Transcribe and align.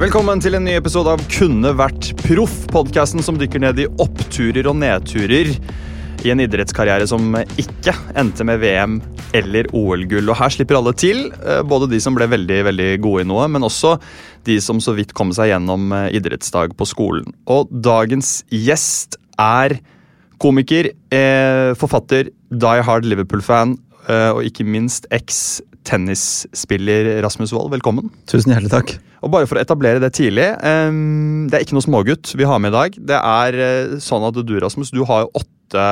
Velkommen 0.00 0.40
til 0.40 0.54
en 0.56 0.64
ny 0.64 0.78
episode 0.78 1.12
av 1.12 1.20
Kunne 1.28 1.74
vært 1.76 2.06
proff, 2.22 2.54
podkasten 2.72 3.20
som 3.20 3.36
dykker 3.36 3.60
ned 3.60 3.82
i 3.82 3.84
oppturer 4.00 4.64
og 4.70 4.78
nedturer 4.80 5.50
i 6.24 6.30
en 6.32 6.40
idrettskarriere 6.40 7.04
som 7.10 7.34
ikke 7.60 7.92
endte 8.16 8.46
med 8.48 8.62
VM 8.62 8.94
eller 9.36 9.68
OL-gull. 9.76 10.32
Og 10.32 10.38
Her 10.40 10.54
slipper 10.54 10.78
alle 10.78 10.94
til, 10.96 11.26
eh, 11.44 11.60
både 11.60 11.90
de 11.92 12.00
som 12.00 12.16
ble 12.16 12.30
veldig 12.32 12.62
veldig 12.70 12.88
gode 13.04 13.26
i 13.26 13.28
noe, 13.28 13.44
men 13.52 13.60
også 13.60 13.98
de 14.48 14.56
som 14.64 14.80
så 14.80 14.96
vidt 14.96 15.12
kom 15.12 15.34
seg 15.36 15.52
gjennom 15.52 15.92
eh, 15.92 16.16
idrettsdag 16.16 16.72
på 16.80 16.88
skolen. 16.88 17.28
Og 17.44 17.68
dagens 17.68 18.40
gjest 18.48 19.20
er 19.36 19.82
komiker, 20.40 20.94
eh, 21.12 21.76
forfatter, 21.76 22.32
Die 22.48 22.82
Hard 22.88 23.04
Liverpool-fan 23.04 23.76
og 24.10 24.40
ikke 24.42 24.64
minst 24.64 25.04
eks-tennisspiller 25.80 27.22
Rasmus 27.22 27.52
Wold. 27.52 27.70
Velkommen. 27.72 28.10
Tusen 28.28 28.52
hjertelig 28.52 28.72
takk. 28.72 28.98
Og 29.20 29.32
bare 29.32 29.46
for 29.48 29.58
å 29.58 29.62
etablere 29.62 30.00
det 30.00 30.14
tidlig, 30.16 30.48
um, 30.64 31.48
det 31.50 31.58
er 31.58 31.64
ikke 31.64 31.76
noe 31.76 31.84
smågutt 31.84 32.34
vi 32.36 32.48
har 32.48 32.60
med 32.60 32.72
i 32.72 32.76
dag. 32.76 33.00
Det 33.10 33.16
er 33.20 33.58
eh, 33.60 33.96
sånn 34.00 34.24
at 34.24 34.38
du, 34.40 34.54
Rasmus, 34.62 34.92
du 34.94 35.02
har 35.04 35.26
jo 35.26 35.32
åtte 35.42 35.82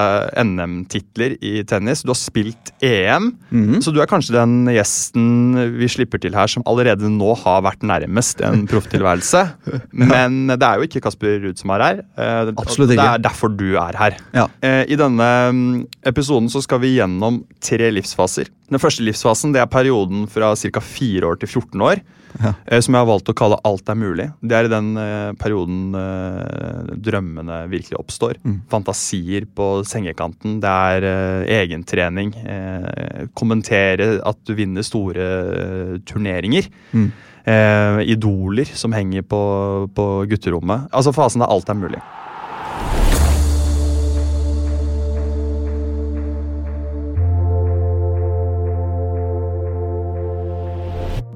NM-titler 0.43 1.37
i 1.45 1.61
tennis. 1.69 2.01
Du 2.03 2.11
har 2.11 2.19
spilt 2.19 2.73
EM, 2.83 3.29
så 3.85 3.93
du 3.95 4.01
er 4.03 4.09
kanskje 4.11 4.35
den 4.35 4.67
gjesten 4.75 5.55
vi 5.77 5.87
slipper 5.93 6.19
til 6.19 6.35
her 6.35 6.51
som 6.51 6.65
allerede 6.67 7.07
nå 7.13 7.31
har 7.45 7.63
vært 7.63 7.87
nærmest 7.87 8.43
en 8.43 8.65
profftilværelse. 8.71 9.45
Men 10.11 10.49
det 10.51 10.65
er 10.67 10.81
jo 10.81 10.89
ikke 10.89 11.05
Kasper 11.05 11.39
Ruud 11.45 11.61
som 11.61 11.71
er 11.77 11.85
her. 11.85 12.03
Absolutt 12.57 12.97
ikke. 12.97 13.05
Det 13.05 13.07
er 13.13 13.25
derfor 13.29 13.55
du 13.55 13.69
er 13.79 14.01
her. 14.01 14.19
Ja. 14.35 14.49
Eh, 14.65 14.83
I 14.89 14.99
denne 14.99 15.31
mm, 15.53 15.73
episoden 16.11 16.51
så 16.51 16.65
skal 16.65 16.83
vi 16.83 16.97
gjennom 16.97 17.45
tre 17.63 17.93
livsfaser. 17.95 18.51
Den 18.69 18.81
første 18.83 19.05
livsfasen 19.07 19.55
det 19.55 19.63
er 19.63 19.71
perioden 19.71 20.27
fra 20.31 20.53
ca. 20.59 20.81
4 20.85 21.29
år 21.29 21.39
til 21.41 21.49
14 21.49 21.85
år. 21.89 22.03
Ja. 22.37 22.53
Som 22.85 22.95
jeg 22.95 23.01
har 23.01 23.09
valgt 23.09 23.31
å 23.33 23.35
kalle 23.37 23.57
Alt 23.67 23.89
er 23.89 23.97
mulig. 23.99 24.29
Det 24.45 24.57
er 24.57 24.69
i 24.69 24.73
den 24.73 24.91
eh, 25.01 25.31
perioden 25.41 25.97
eh, 25.97 26.91
drømmene 27.09 27.63
virkelig 27.73 27.97
oppstår. 27.99 28.37
Fantasier 28.71 29.47
på 29.57 29.71
sengekanten. 29.89 30.59
Det 30.63 30.75
er 30.93 31.09
eh, 31.09 31.55
egentrening. 31.63 32.35
Eh, 32.45 33.25
kommentere 33.39 34.19
at 34.21 34.41
du 34.45 34.55
vinner 34.59 34.87
store 34.87 35.31
eh, 35.57 35.97
turneringer. 36.09 36.71
Mm. 36.93 37.09
idoler 38.05 38.69
som 38.77 38.93
henger 38.93 39.23
på, 39.25 39.39
på 39.97 40.05
gutterommet. 40.29 40.91
Altså 40.93 41.15
fasen 41.17 41.41
der 41.41 41.49
alt 41.49 41.71
er 41.73 41.79
mulig. 41.81 42.01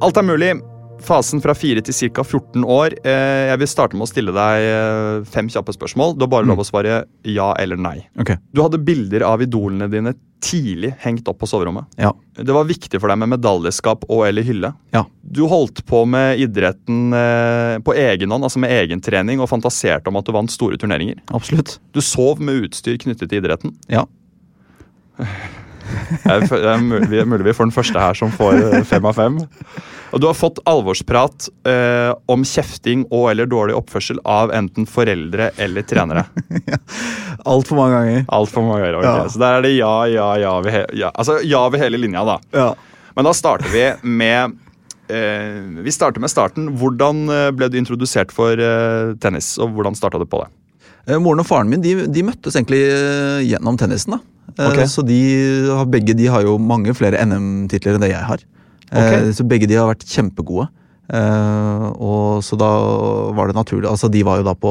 Alt 0.03 0.19
er 0.19 0.25
mulig. 0.27 0.55
Fasen 1.03 1.39
fra 1.43 1.55
4 1.55 1.83
til 1.87 1.95
ca. 2.11 2.23
14 2.25 2.65
år. 2.67 2.95
Eh, 3.07 3.51
jeg 3.53 3.59
vil 3.63 3.69
starte 3.71 3.99
med 3.99 4.07
å 4.07 4.11
stille 4.11 4.35
deg 4.35 4.65
eh, 4.67 5.29
fem 5.31 5.47
kjappe 5.51 5.75
spørsmål. 5.75 6.17
Du 6.17 6.25
har 6.25 6.31
bare 6.33 6.47
lov 6.49 6.63
å 6.63 6.67
svare 6.67 7.05
ja 7.27 7.53
eller 7.59 7.79
nei. 7.79 8.01
Okay. 8.19 8.41
Du 8.51 8.65
hadde 8.65 8.83
bilder 8.83 9.23
av 9.27 9.45
idolene 9.47 9.87
dine 9.93 10.15
tidlig 10.43 10.91
hengt 11.05 11.31
opp 11.31 11.39
på 11.39 11.47
soverommet. 11.47 11.87
Ja. 12.03 12.11
Det 12.35 12.51
var 12.51 12.67
viktig 12.67 12.99
for 12.99 13.13
deg 13.13 13.23
med 13.23 13.31
medaljeskap 13.37 14.03
og 14.09 14.25
eller 14.27 14.47
hylle. 14.47 14.73
Ja. 14.95 15.05
Du 15.23 15.45
holdt 15.51 15.85
på 15.87 16.03
med 16.11 16.43
idretten 16.43 17.15
eh, 17.15 17.79
på 17.87 17.95
egen 17.95 18.35
hånd, 18.35 18.51
altså 18.51 18.63
med 18.63 18.75
egen 18.75 19.03
trening, 19.07 19.39
og 19.39 19.51
fantaserte 19.55 20.11
om 20.11 20.19
at 20.19 20.27
du 20.27 20.35
vant 20.35 20.51
store 20.51 20.83
turneringer. 20.83 21.23
Absolutt. 21.31 21.79
Du 21.95 22.03
sov 22.03 22.43
med 22.43 22.67
utstyr 22.67 22.99
knyttet 23.07 23.31
til 23.31 23.39
idretten. 23.39 23.79
Ja. 23.87 24.09
Jeg, 26.25 26.49
det 26.51 26.69
er 26.75 26.85
mulig, 26.85 27.25
mulig 27.29 27.49
vi 27.49 27.57
får 27.57 27.69
den 27.69 27.75
første 27.75 28.03
her 28.03 28.19
som 28.19 28.33
får 28.35 28.61
eh, 28.61 28.85
fem 28.89 29.09
av 29.09 29.19
fem. 29.19 29.41
Og 30.13 30.21
du 30.21 30.27
har 30.29 30.37
fått 30.37 30.61
alvorsprat 30.69 31.49
eh, 31.69 32.13
om 32.31 32.45
kjefting 32.45 33.07
og 33.09 33.31
eller 33.31 33.49
dårlig 33.49 33.77
oppførsel 33.79 34.21
av 34.29 34.53
enten 34.55 34.87
foreldre 34.89 35.51
eller 35.63 35.87
trenere. 35.89 36.27
Altfor 37.53 37.81
mange 37.81 37.97
ganger. 37.97 38.25
Alt 38.29 38.53
for 38.53 38.67
mange 38.67 38.85
ganger. 38.85 39.01
ok. 39.01 39.09
Ja. 39.09 39.29
Så 39.33 39.41
der 39.43 39.59
er 39.59 39.65
det 39.65 39.75
ja, 39.75 39.95
ja, 40.13 40.29
ja 40.43 40.57
ved, 40.65 40.83
ja. 41.01 41.13
Altså, 41.15 41.41
ja 41.47 41.65
ved 41.73 41.85
hele 41.85 42.01
linja, 42.01 42.27
da. 42.29 42.39
Ja. 42.53 42.73
Men 43.17 43.29
da 43.29 43.33
starter 43.37 43.73
vi 43.73 43.87
med 44.09 44.59
eh, 45.13 45.63
Vi 45.85 45.93
starter 45.93 46.21
med 46.21 46.33
starten. 46.33 46.69
Hvordan 46.81 47.25
eh, 47.33 47.49
ble 47.57 47.71
du 47.73 47.79
introdusert 47.81 48.33
for 48.37 48.61
eh, 48.61 49.15
tennis, 49.23 49.55
og 49.61 49.73
hvordan 49.77 49.97
starta 49.99 50.21
du 50.21 50.29
på 50.29 50.45
det? 50.45 50.53
Eh, 51.09 51.19
Moren 51.19 51.43
og 51.43 51.49
faren 51.49 51.71
min 51.71 51.83
de, 51.83 51.95
de 52.07 52.23
møttes 52.27 52.55
egentlig 52.59 52.83
eh, 52.87 53.43
gjennom 53.51 53.79
tennisen. 53.81 54.17
da. 54.17 54.21
Okay. 54.71 54.87
Så 54.91 55.05
de 55.07 55.19
begge 55.91 56.15
de 56.19 56.29
har 56.31 56.45
jo 56.45 56.59
mange 56.61 56.93
flere 56.95 57.21
NM-titler 57.25 57.97
enn 57.97 58.05
det 58.05 58.13
jeg 58.13 58.29
har. 58.29 58.45
Okay. 58.93 59.31
Så 59.33 59.47
begge 59.49 59.69
de 59.71 59.79
har 59.81 59.89
vært 59.89 60.05
kjempegode. 60.07 60.69
Eh, 61.13 61.87
og 61.97 62.43
Så 62.45 62.59
da 62.61 62.69
var 63.35 63.51
det 63.51 63.57
naturlig 63.57 63.89
Altså 63.91 64.09
De 64.09 64.23
var 64.25 64.39
jo 64.39 64.45
da 64.47 64.53
på, 64.57 64.71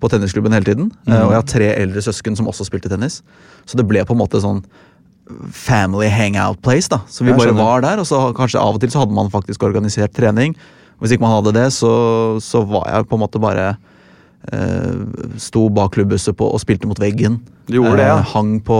på 0.00 0.10
tennisklubben 0.12 0.54
hele 0.54 0.64
tiden. 0.68 0.90
Mm. 1.04 1.16
og 1.18 1.32
jeg 1.32 1.38
har 1.40 1.48
tre 1.50 1.68
eldre 1.82 2.02
søsken 2.04 2.36
som 2.38 2.48
også 2.50 2.68
spilte 2.68 2.92
tennis. 2.92 3.22
Så 3.66 3.80
det 3.80 3.86
ble 3.88 4.04
på 4.04 4.14
en 4.14 4.22
måte 4.22 4.40
sånn 4.44 4.62
family 5.56 6.08
hangout 6.12 6.60
place. 6.62 6.88
da 6.88 7.00
Så 7.08 7.24
vi 7.24 7.30
Jeg 7.32 7.38
bare 7.38 7.48
skjønner. 7.48 7.64
var 7.64 7.80
der, 7.80 7.98
og 7.98 8.06
så 8.06 8.34
kanskje 8.36 8.60
av 8.60 8.74
og 8.76 8.80
til 8.80 8.90
så 8.92 9.00
hadde 9.00 9.16
man 9.16 9.30
faktisk 9.32 9.62
organisert 9.62 10.12
trening. 10.12 10.54
Hvis 11.00 11.12
ikke 11.12 11.24
man 11.24 11.42
hadde 11.42 11.54
det, 11.56 11.72
så, 11.72 12.38
så 12.40 12.62
var 12.68 12.86
jeg 12.92 13.08
på 13.08 13.16
en 13.16 13.24
måte 13.24 13.40
bare 13.40 13.68
eh, 13.70 13.76
Sto 15.40 15.68
bak 15.72 15.94
klubbhuset 15.94 16.36
på, 16.36 16.46
og 16.52 16.60
spilte 16.60 16.88
mot 16.88 16.98
veggen. 17.00 17.38
De 17.66 17.78
gjorde 17.78 17.96
det, 17.96 18.08
ja. 18.10 18.18
Eh, 18.18 18.32
hang 18.34 18.58
på, 18.64 18.78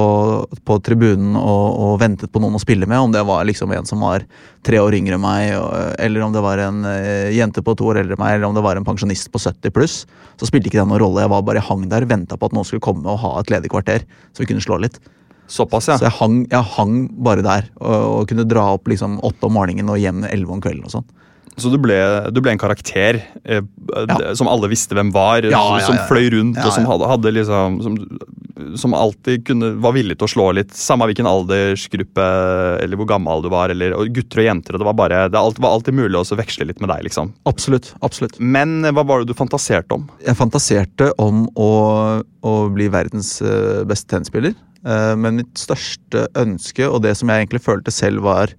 på 0.68 0.76
tribunen 0.84 1.38
og, 1.40 1.78
og 1.86 1.94
ventet 2.02 2.32
på 2.32 2.42
noen 2.42 2.58
å 2.58 2.60
spille 2.60 2.88
med. 2.90 3.00
Om 3.00 3.14
det 3.14 3.22
var 3.24 3.46
liksom 3.48 3.72
en 3.72 3.88
som 3.88 4.04
var 4.04 4.26
tre 4.66 4.80
år 4.82 4.96
yngre 4.98 5.16
enn 5.16 5.24
meg, 5.24 5.54
eller 6.04 6.26
om 6.26 6.34
det 6.34 6.42
var 6.44 6.60
en 6.60 6.84
eh, 6.90 7.32
jente 7.32 7.64
på 7.64 7.76
to 7.78 7.88
år 7.92 8.02
eldre 8.02 8.18
enn 8.18 8.24
meg, 8.26 8.36
eller 8.36 8.50
om 8.50 8.58
det 8.58 8.64
var 8.66 8.76
en 8.76 8.84
pensjonist 8.84 9.32
på 9.32 9.40
70 9.40 9.72
pluss. 9.74 9.96
Så 10.36 10.50
spilte 10.50 10.68
ikke 10.68 10.82
det 10.82 10.88
noen 10.90 11.00
rolle. 11.00 11.24
Jeg 11.24 11.32
var 11.32 11.48
bare 11.48 11.64
hang 11.64 11.88
der, 11.88 12.08
venta 12.10 12.36
på 12.36 12.50
at 12.50 12.56
noen 12.56 12.68
skulle 12.68 12.84
komme 12.84 13.08
og 13.08 13.22
ha 13.24 13.38
et 13.40 13.52
ledig 13.54 13.72
kvarter, 13.72 14.04
så 14.34 14.44
vi 14.44 14.50
kunne 14.52 14.64
slå 14.64 14.82
litt. 14.84 15.00
Såpass, 15.48 15.88
ja. 15.88 15.96
Så 16.00 16.08
jeg 16.08 16.16
hang, 16.20 16.38
jeg 16.52 16.72
hang 16.76 16.94
bare 17.24 17.44
der, 17.44 17.68
og, 17.80 17.96
og 18.20 18.28
kunne 18.28 18.48
dra 18.48 18.70
opp 18.76 18.88
liksom 18.90 19.16
åtte 19.24 19.48
om 19.48 19.56
morgenen 19.56 19.92
og 19.92 20.00
hjem 20.00 20.24
elleve 20.28 20.56
om 20.56 20.64
kvelden. 20.64 20.84
og 20.88 20.98
sånn. 20.98 21.08
Så 21.60 21.70
du 21.70 21.76
ble, 21.78 21.96
du 22.34 22.40
ble 22.42 22.50
en 22.54 22.58
karakter 22.60 23.20
eh, 23.44 23.60
Ja. 24.08 24.34
som 24.34 24.48
alle 24.50 24.68
visste 24.72 24.96
hvem 24.96 25.12
var, 25.14 25.44
Ja, 25.46 25.60
ja, 25.78 25.84
som 25.86 25.98
fløy 26.08 26.30
rundt 26.34 26.58
og 26.58 26.72
som 26.74 26.86
hadde, 26.88 27.06
hadde 27.06 27.32
liksom 27.36 27.76
som, 27.84 27.98
som 28.78 28.94
alltid 28.94 29.44
kunne, 29.46 29.72
var 29.82 29.94
villig 29.94 30.16
til 30.18 30.26
å 30.26 30.32
slå 30.32 30.46
litt, 30.58 30.74
samme 30.74 31.06
hvilken 31.10 31.28
aldersgruppe 31.30 32.26
eller 32.82 32.98
hvor 32.98 33.08
gammel 33.10 33.42
du 33.44 33.48
var. 33.52 33.70
Eller, 33.74 33.94
og 33.96 34.10
gutter 34.14 34.42
og 34.42 34.48
jenter. 34.48 34.78
Det 34.78 34.88
var, 34.88 34.96
bare, 34.98 35.22
det 35.30 35.38
var 35.38 35.70
alltid 35.70 35.94
mulig 35.94 36.20
å 36.20 36.38
veksle 36.38 36.66
litt 36.68 36.82
med 36.82 36.90
deg. 36.92 37.06
liksom. 37.08 37.32
Absolutt. 37.50 37.92
absolutt. 38.06 38.38
Men 38.40 38.84
eh, 38.84 38.94
hva 38.94 39.06
var 39.06 39.22
det 39.22 39.30
du 39.32 39.38
fantaserte 39.38 39.98
om? 39.98 40.08
Jeg 40.24 40.38
fantaserte 40.38 41.12
om 41.22 41.46
å, 41.54 41.70
å 42.44 42.54
bli 42.74 42.90
verdens 42.92 43.36
eh, 43.42 43.82
beste 43.88 44.10
tennisspiller. 44.14 44.54
Eh, 44.84 45.14
men 45.16 45.40
mitt 45.42 45.54
største 45.58 46.26
ønske, 46.38 46.86
og 46.88 47.02
det 47.06 47.14
som 47.18 47.30
jeg 47.30 47.44
egentlig 47.44 47.62
følte 47.64 47.94
selv 47.94 48.26
var 48.26 48.54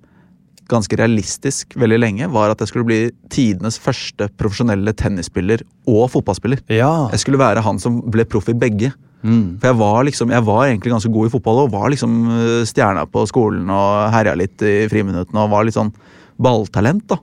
ganske 0.72 0.98
realistisk 0.98 1.76
veldig 1.78 2.00
lenge, 2.02 2.28
var 2.34 2.50
at 2.54 2.60
jeg 2.64 2.72
skulle 2.72 2.88
bli 2.90 3.00
tidenes 3.30 3.78
første 3.82 4.28
profesjonelle 4.40 4.94
tennisspiller 4.98 5.62
og 5.88 6.08
fotballspiller. 6.14 6.62
Ja. 6.74 7.08
Jeg 7.14 7.22
skulle 7.26 7.42
være 7.42 7.62
han 7.66 7.80
som 7.82 8.02
ble 8.12 8.26
proff 8.26 8.50
i 8.50 8.58
begge. 8.58 8.94
For 9.26 9.66
jeg 9.72 9.78
var, 9.80 10.04
liksom, 10.06 10.30
jeg 10.30 10.46
var 10.46 10.68
egentlig 10.68 10.92
ganske 10.94 11.10
god 11.10 11.26
i 11.26 11.32
fotball 11.34 11.64
og 11.64 11.72
var 11.74 11.88
liksom 11.90 12.12
eh, 12.30 12.66
stjerna 12.70 13.08
på 13.10 13.24
skolen 13.26 13.72
og 13.74 14.12
herja 14.14 14.36
litt 14.38 14.62
i 14.62 14.74
friminuttene 14.92 15.42
og 15.42 15.50
var 15.50 15.66
litt 15.66 15.74
sånn 15.74 15.90
balltalent. 16.38 17.08
da. 17.10 17.18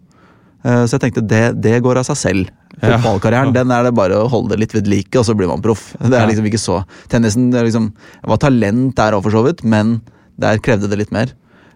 Eh, 0.64 0.82
Så 0.86 0.96
jeg 0.96 1.04
tenkte 1.04 1.22
det, 1.30 1.44
det 1.62 1.76
går 1.84 2.00
av 2.00 2.08
seg 2.10 2.18
selv. 2.18 2.50
Fotballkarrieren 2.82 3.52
den 3.58 3.70
er 3.70 3.86
det 3.86 3.94
bare 3.94 4.18
å 4.18 4.26
holde 4.32 4.58
litt 4.58 4.74
ved 4.74 4.88
like, 4.90 5.14
og 5.20 5.28
så 5.28 5.36
blir 5.38 5.46
man 5.52 5.62
proff. 5.62 5.92
Det 6.02 6.18
er 6.18 6.26
liksom 6.26 6.48
ikke 6.50 6.58
så 6.58 6.80
Tennisen 7.12 7.50
det 7.52 7.60
er 7.60 7.68
liksom, 7.68 7.92
Jeg 8.22 8.32
var 8.34 8.40
talent 8.48 8.96
der 8.98 9.14
òg, 9.14 9.22
for 9.22 9.36
så 9.38 9.44
vidt, 9.46 9.62
men 9.62 10.00
der 10.42 10.58
krevde 10.64 10.90
det 10.90 10.98
litt 11.04 11.12
mer. 11.14 11.30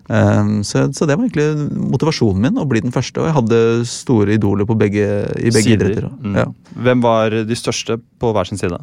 Um, 0.06 0.61
så, 0.62 0.85
så 0.94 1.06
det 1.08 1.17
var 1.17 1.26
egentlig 1.26 1.70
motivasjonen 1.91 2.44
min, 2.47 2.61
å 2.62 2.67
bli 2.69 2.82
den 2.85 2.94
første. 2.94 3.23
Og 3.23 3.31
jeg 3.31 3.37
hadde 3.41 3.62
store 3.91 4.37
idoler 4.37 4.69
på 4.69 4.76
begge, 4.79 5.08
i 5.41 5.50
begge 5.50 5.64
Sider. 5.67 5.91
idretter. 5.91 6.12
Mm. 6.23 6.37
Ja. 6.38 6.47
Hvem 6.87 7.03
var 7.03 7.35
de 7.49 7.58
største 7.58 7.99
på 8.23 8.31
hver 8.37 8.49
sin 8.49 8.61
side? 8.61 8.79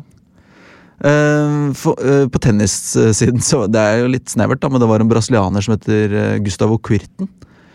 Uh, 1.03 1.71
for, 1.75 1.99
uh, 1.99 2.27
på 2.31 2.39
tennissiden 2.39 3.41
så 3.43 3.65
Det 3.67 3.81
er 3.81 4.03
jo 4.03 4.11
litt 4.13 4.29
snevert, 4.31 4.61
da, 4.61 4.69
men 4.71 4.79
det 4.79 4.87
var 4.87 5.03
en 5.03 5.09
brasilianer 5.09 5.65
som 5.65 5.73
heter 5.75 6.13
eh, 6.15 6.35
Gustavo 6.43 6.77
Quirten. 6.79 7.31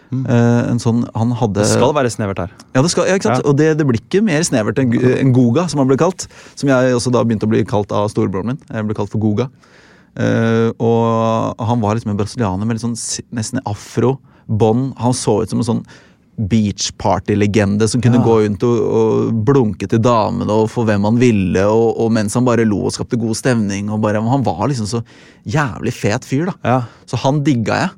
Eh, 0.09 0.71
en 0.71 0.81
sånn, 0.81 1.03
han 1.13 1.33
hadde 1.37 1.61
Mm. 1.61 1.67
Det 1.67 1.75
skal 1.75 1.93
være 1.93 2.11
snevert 2.11 2.39
her. 2.39 2.53
Ja, 2.75 2.83
det 2.83 2.91
skal, 2.91 3.09
ja, 3.09 3.17
ikke 3.19 3.29
sant? 3.29 3.43
Ja. 3.45 3.51
Og 3.51 3.57
det, 3.59 3.77
det 3.77 3.87
blir 3.87 4.01
ikke 4.01 4.23
mer 4.25 4.41
snevert 4.47 4.79
enn 4.81 4.95
enn 4.95 5.33
Goga, 5.37 5.69
som 5.69 5.83
han 5.83 5.89
ble 5.91 5.99
kalt. 6.01 6.29
Som 6.57 6.71
jeg 6.71 6.95
også 6.97 7.13
da 7.13 7.25
begynte 7.25 7.45
å 7.45 7.53
bli 7.53 7.65
kalt 7.69 7.93
av 7.93 8.09
storebroren 8.09 8.55
min. 8.55 8.61
Jeg 8.71 8.89
ble 8.89 8.97
kalt 8.97 9.13
for 9.13 9.21
Goga. 9.21 9.51
Eh, 10.19 10.69
og 10.83 11.55
han 11.63 11.81
var 11.81 11.95
liksom 11.95 12.11
en 12.13 12.19
brasilianer 12.19 12.67
med 12.67 12.77
litt 12.79 12.85
sånn 12.87 12.99
nesten 13.39 13.63
afro, 13.69 14.17
bånd. 14.49 14.95
Han 14.99 15.15
så 15.15 15.43
ut 15.45 15.51
som 15.53 15.61
en 15.63 15.69
sånn 15.69 15.83
beach 16.39 16.93
party-legende 17.03 17.89
som 17.91 18.01
kunne 18.01 18.21
Ja. 18.21 18.23
gå 18.25 18.35
rundt 18.45 18.63
og, 18.63 18.77
og 18.79 19.45
blunke 19.45 19.89
til 19.91 19.99
damene 19.99 20.55
og 20.55 20.69
få 20.71 20.85
hvem 20.87 21.03
han 21.09 21.19
ville, 21.19 21.65
og, 21.67 21.99
og 21.99 22.13
mens 22.15 22.35
han 22.39 22.47
bare 22.47 22.67
lo 22.67 22.85
og 22.87 22.93
skapte 22.95 23.19
god 23.19 23.35
stemning. 23.35 23.91
Og 23.91 24.01
bare, 24.05 24.23
han 24.23 24.45
var 24.47 24.69
liksom 24.71 24.87
så 24.87 25.03
jævlig 25.47 25.93
fet 25.93 26.25
fyr, 26.29 26.47
da. 26.53 26.55
Ja. 26.65 26.79
Så 27.11 27.19
han 27.25 27.43
digga 27.47 27.81
jeg. 27.83 27.91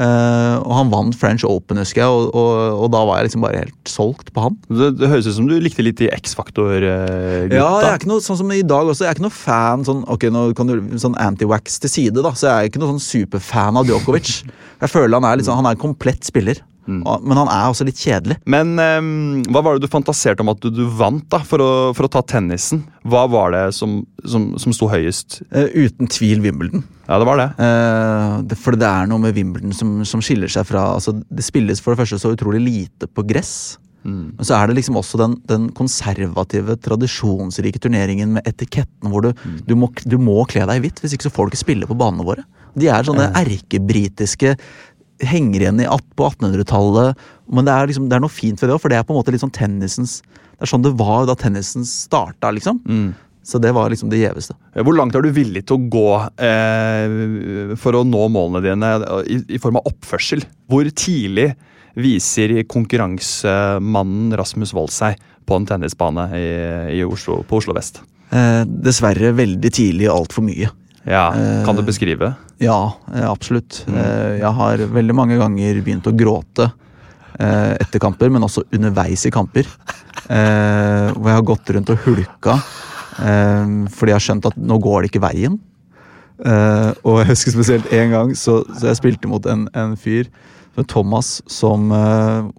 Eh, 0.00 0.56
og 0.64 0.72
han 0.72 0.90
vant 0.92 1.16
French 1.18 1.44
Open, 1.44 1.76
husker 1.82 2.00
jeg, 2.00 2.08
og, 2.08 2.30
og, 2.32 2.84
og 2.86 2.92
da 2.94 3.02
var 3.04 3.18
jeg 3.20 3.28
liksom 3.28 3.44
bare 3.44 3.64
helt 3.66 3.90
solgt 3.90 4.30
på 4.32 4.44
han. 4.46 4.56
Det, 4.70 4.94
det 4.96 5.10
høres 5.12 5.28
ut 5.28 5.36
som 5.36 5.50
du 5.50 5.58
likte 5.60 5.84
litt 5.84 6.00
de 6.00 6.08
X-faktor-gutta. 6.16 7.52
Ja, 7.52 7.66
jeg 7.82 7.90
er 7.90 8.00
ikke 8.00 8.12
noe, 8.12 8.24
sånn 8.24 8.40
som 8.40 8.54
i 8.56 8.62
dag 8.64 8.88
også, 8.88 9.04
jeg 9.04 9.12
er 9.12 9.18
ikke 9.18 9.26
noe 9.26 9.36
fan 9.36 9.84
sånn, 9.84 10.00
ok, 10.08 10.26
nå 10.32 10.46
kan 10.56 10.72
du, 10.72 10.78
sånn 11.02 11.18
anti-wax 11.20 11.76
til 11.84 11.92
side, 11.92 12.24
da, 12.24 12.32
så 12.32 12.48
jeg 12.48 12.54
er 12.54 12.72
ikke 12.72 12.80
noe 12.80 12.94
sånn 12.94 13.04
superfan 13.10 13.80
av 13.80 13.88
Djokovic. 13.90 14.40
Jeg 14.80 14.88
føler 14.88 15.18
han 15.18 15.26
er 15.28 15.42
sånn, 15.44 15.58
han 15.58 15.66
er 15.68 15.74
en 15.76 15.80
komplett 15.82 16.24
spiller, 16.24 16.62
og- 17.06 17.22
men 17.24 17.38
han 17.38 17.48
er 17.52 17.68
også 17.70 17.86
litt 17.88 18.00
kjedelig. 18.00 18.36
Men 18.50 18.72
um, 18.78 19.42
hva 19.50 19.62
var 19.64 19.76
det 19.78 19.84
du 19.86 19.92
fantaserte 19.92 20.44
om 20.44 20.50
at 20.52 20.60
du, 20.64 20.70
du 20.74 20.82
vant 20.98 21.24
da, 21.32 21.40
for 21.46 21.62
å, 21.64 21.70
for 21.96 22.08
å 22.08 22.12
ta 22.12 22.22
tennisen? 22.34 22.82
Hva 23.06 23.24
var 23.32 23.54
det 23.54 23.62
som, 23.76 24.00
som, 24.24 24.50
som 24.60 24.74
sto 24.76 24.88
høyest? 24.92 25.40
Uh, 25.54 25.68
uten 25.86 26.10
tvil 26.10 26.42
Wimbledon. 26.44 26.82
Ja, 27.08 27.18
det 27.22 27.26
var 27.30 27.40
det. 27.42 27.48
Uh, 27.60 28.40
det, 28.50 28.58
for 28.60 28.78
det 28.78 28.88
er 28.90 29.06
noe 29.10 29.22
med 29.22 29.36
Wimbledon 29.38 29.72
som, 29.76 30.00
som 30.08 30.22
skiller 30.24 30.50
seg 30.52 30.66
fra 30.68 30.88
altså, 30.96 31.16
Det 31.30 31.46
spilles 31.46 31.80
for 31.82 31.94
det 31.94 32.02
første 32.04 32.20
så 32.22 32.34
utrolig 32.36 32.60
lite 32.66 33.08
på 33.10 33.26
gress. 33.28 33.78
Men 34.00 34.40
så 34.48 34.54
er 34.56 34.70
det 34.70 34.78
liksom 34.78 34.96
også 34.96 35.18
den, 35.20 35.34
den 35.44 35.66
konservative, 35.76 36.78
tradisjonsrike 36.80 37.82
turneringen 37.84 38.30
med 38.38 38.46
etiketten 38.48 39.10
hvor 39.12 39.26
du, 39.26 39.34
du, 39.68 39.74
må, 39.76 39.90
du 40.08 40.16
må 40.16 40.38
kle 40.48 40.62
deg 40.64 40.78
i 40.80 40.84
hvitt, 40.86 41.02
hvis 41.04 41.12
ikke 41.18 41.26
så 41.26 41.32
får 41.34 41.44
du 41.44 41.52
ikke 41.52 41.60
spille 41.66 41.88
på 41.90 41.98
banene 42.00 42.24
våre. 42.24 42.46
De 42.80 42.88
er 42.88 43.04
sånne 43.04 43.26
erkebritiske 43.36 44.54
Henger 45.26 45.64
igjen 45.64 45.80
i, 45.82 45.88
på 46.16 46.28
1800-tallet. 46.28 47.24
Men 47.52 47.66
det 47.66 47.74
er, 47.74 47.90
liksom, 47.90 48.06
det 48.10 48.16
er 48.18 48.22
noe 48.24 48.32
fint 48.32 48.60
ved 48.60 48.70
det 48.70 48.76
òg, 48.76 48.82
for 48.82 48.92
det 48.92 49.00
er 49.00 49.06
på 49.08 49.14
en 49.14 49.20
måte 49.20 49.34
litt 49.34 49.42
sånn 49.42 49.52
tennisens 49.54 50.20
Det 50.22 50.64
er 50.64 50.70
sånn 50.70 50.84
det 50.84 50.94
var 51.00 51.26
da 51.28 51.36
tennisen 51.38 51.84
starta, 51.88 52.52
liksom. 52.54 52.82
Så 53.42 53.58
det 53.58 53.72
var 53.72 53.88
liksom 53.90 54.10
det 54.12 54.20
gjeveste. 54.20 54.54
Hvor 54.84 54.94
langt 54.94 55.16
er 55.16 55.24
du 55.24 55.30
villig 55.32 55.64
til 55.66 55.78
å 55.78 55.88
gå 55.90 56.10
eh, 56.44 57.74
for 57.80 57.96
å 57.96 58.04
nå 58.04 58.26
målene 58.32 58.60
dine 58.66 58.90
i, 59.24 59.40
i 59.56 59.60
form 59.62 59.80
av 59.80 59.88
oppførsel? 59.88 60.44
Hvor 60.70 60.88
tidlig 60.92 61.54
viser 61.98 62.52
konkurransemannen 62.70 64.36
Rasmus 64.38 64.74
Wold 64.76 64.92
seg 64.94 65.18
på 65.48 65.56
en 65.56 65.66
tennisbane 65.66 66.28
i, 66.36 66.46
i 67.00 67.04
Oslo, 67.06 67.40
på 67.48 67.62
Oslo 67.62 67.74
vest? 67.74 68.02
Eh, 68.30 68.62
dessverre 68.68 69.32
veldig 69.34 69.72
tidlig 69.74 70.06
og 70.10 70.20
altfor 70.20 70.46
mye. 70.46 70.70
Ja, 71.08 71.30
Kan 71.64 71.76
Eh, 71.76 71.80
du 71.80 71.82
beskrive? 71.86 72.34
Ja, 72.60 72.92
eh, 73.14 73.24
absolutt. 73.30 73.84
Eh, 73.88 74.38
Jeg 74.40 74.52
har 74.52 74.76
veldig 74.76 75.14
mange 75.16 75.38
ganger 75.38 75.80
begynt 75.82 76.06
å 76.06 76.12
gråte 76.16 76.70
eh, 77.40 77.76
etter 77.80 77.98
kamper, 77.98 78.28
men 78.30 78.42
også 78.42 78.64
underveis 78.72 79.24
i 79.26 79.30
kamper. 79.30 79.64
Hvor 80.30 81.26
jeg 81.26 81.34
har 81.38 81.42
gått 81.42 81.70
rundt 81.74 81.90
og 81.90 81.98
hulka 82.04 82.60
fordi 83.20 84.12
jeg 84.12 84.16
har 84.16 84.22
skjønt 84.24 84.46
at 84.48 84.54
nå 84.56 84.78
går 84.80 85.02
det 85.02 85.08
ikke 85.10 85.20
veien. 85.26 85.58
Og 87.04 87.18
jeg 87.20 87.26
husker 87.28 87.52
spesielt 87.52 87.90
en 87.92 88.10
gang 88.14 88.30
så, 88.38 88.60
så 88.78 88.86
jeg 88.88 88.96
spilte 89.00 89.28
mot 89.28 89.44
en, 89.50 89.66
en 89.76 89.96
fyr, 89.96 90.28
Thomas, 90.88 91.42
som 91.50 91.90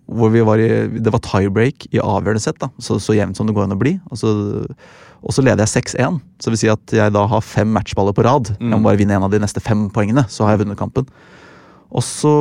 Hvor 0.06 0.30
vi 0.30 0.42
var 0.46 0.60
i 0.62 0.68
Det 1.02 1.10
var 1.16 1.24
tiebreak 1.26 1.88
i 1.96 1.98
avgjørende 2.04 2.44
sett, 2.44 2.60
da. 2.62 2.70
Så, 2.78 3.00
så 3.02 3.16
jevnt 3.18 3.38
som 3.40 3.48
det 3.50 3.56
går 3.56 3.66
an 3.70 3.74
å 3.74 3.80
bli. 3.82 3.96
Og 4.12 4.20
så, 4.20 4.36
og 5.22 5.34
så 5.36 5.44
leder 5.46 5.66
jeg 5.66 5.84
6-1. 5.86 6.20
Så 6.42 6.50
vil 6.52 6.58
si 6.58 6.70
at 6.72 6.96
jeg 6.98 7.14
da 7.14 7.26
har 7.30 7.42
fem 7.46 7.70
matchballer 7.76 8.16
på 8.18 8.24
rad. 8.26 8.56
Jeg 8.60 8.72
må 8.74 8.82
bare 8.90 8.98
vinne 9.00 9.14
en 9.18 9.24
av 9.28 9.32
de 9.34 9.40
neste 9.44 9.62
fem 9.62 9.88
poengene, 9.94 10.26
så 10.32 10.46
har 10.48 10.56
jeg 10.58 10.64
vunnet 10.66 10.80
kampen. 10.80 11.06
Og 11.92 12.04
så 12.08 12.32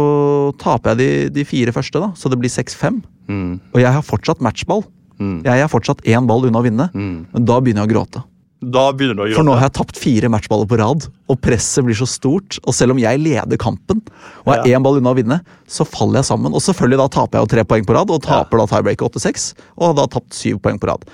taper 0.62 0.94
jeg 0.94 0.98
de, 1.00 1.08
de 1.40 1.44
fire 1.48 1.72
første, 1.74 1.98
da, 2.00 2.12
så 2.16 2.30
det 2.30 2.38
blir 2.40 2.52
6-5. 2.52 3.00
Mm. 3.28 3.52
Og 3.74 3.80
jeg 3.82 3.92
har 3.98 4.02
fortsatt 4.06 4.42
matchball. 4.44 4.84
Jeg 5.20 5.60
er 5.60 5.68
fortsatt 5.68 6.00
én 6.08 6.24
ball 6.24 6.46
unna 6.48 6.62
å 6.62 6.64
vinne, 6.64 6.86
men 6.96 7.44
da 7.44 7.58
begynner 7.60 7.84
jeg 7.84 7.90
å 7.90 7.92
gråte. 7.92 8.22
Da 8.60 8.86
begynner 8.92 9.16
du 9.16 9.22
å 9.32 9.36
For 9.38 9.44
nå 9.44 9.54
har 9.56 9.66
jeg 9.68 9.74
tapt 9.78 9.98
fire 10.00 10.28
matchballer 10.32 10.68
på 10.68 10.76
rad, 10.80 11.06
og 11.32 11.38
presset 11.40 11.84
blir 11.84 11.96
så 11.96 12.08
stort. 12.08 12.58
Og 12.68 12.74
selv 12.76 12.92
om 12.94 13.00
jeg 13.00 13.20
leder 13.20 13.56
kampen 13.60 14.00
og 14.44 14.50
er 14.52 14.60
Ja. 14.68 14.76
én 14.78 14.84
ball 14.84 14.96
unna 15.00 15.12
å 15.12 15.16
vinne, 15.16 15.40
så 15.68 15.84
faller 15.88 16.20
jeg 16.20 16.28
sammen. 16.28 16.52
Og 16.52 16.60
selvfølgelig 16.60 17.00
da 17.00 17.08
taper 17.08 17.38
jeg 17.38 17.44
jo 17.44 17.52
tre 17.56 17.64
poeng 17.64 17.84
på 17.88 17.96
rad, 17.96 18.10
og 18.10 18.22
taper 18.22 18.58
da 18.60 18.66
tiebreaker 18.66 19.08
8-6, 19.08 19.54
og 19.78 19.86
har 19.88 19.94
da 20.00 20.06
tapt 20.12 20.32
syv 20.36 20.60
poeng 20.60 20.78
på 20.80 20.88
rad. 20.88 21.04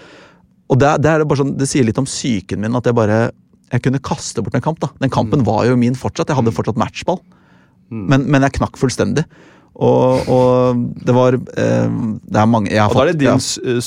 Og 0.73 0.79
det, 0.83 0.93
det 1.05 1.19
det 1.23 1.39
sånn, 1.39 1.57
det 1.59 1.69
sier 1.71 1.87
litt 1.87 1.99
om 2.01 2.09
psyken 2.09 2.63
min 2.63 2.79
at 2.79 2.89
jeg 2.89 2.97
bare 2.97 3.27
jeg 3.73 3.83
kunne 3.83 4.03
kaste 4.03 4.43
bort 4.45 4.55
en 4.55 4.63
kamp. 4.63 4.79
da. 4.83 4.93
Den 5.03 5.11
kampen 5.11 5.43
var 5.47 5.65
jo 5.67 5.75
min 5.79 5.97
fortsatt. 5.99 6.31
Jeg 6.31 6.39
hadde 6.39 6.55
fortsatt 6.55 6.79
matchball. 6.79 7.19
Men, 7.91 8.27
men 8.31 8.47
jeg 8.47 8.59
knakk 8.61 8.79
fullstendig. 8.79 9.25
Og, 9.77 10.29
og 10.33 10.85
det 11.05 11.13
var 11.13 11.37
eh, 11.37 11.97
Det 12.25 12.39
er 12.41 12.47
mange 12.49 12.71
Og 12.73 12.95
da 12.97 13.03
er 13.03 13.11
det 13.11 13.19
din 13.21 13.29
ja. 13.29 13.37
eh, 13.37 13.81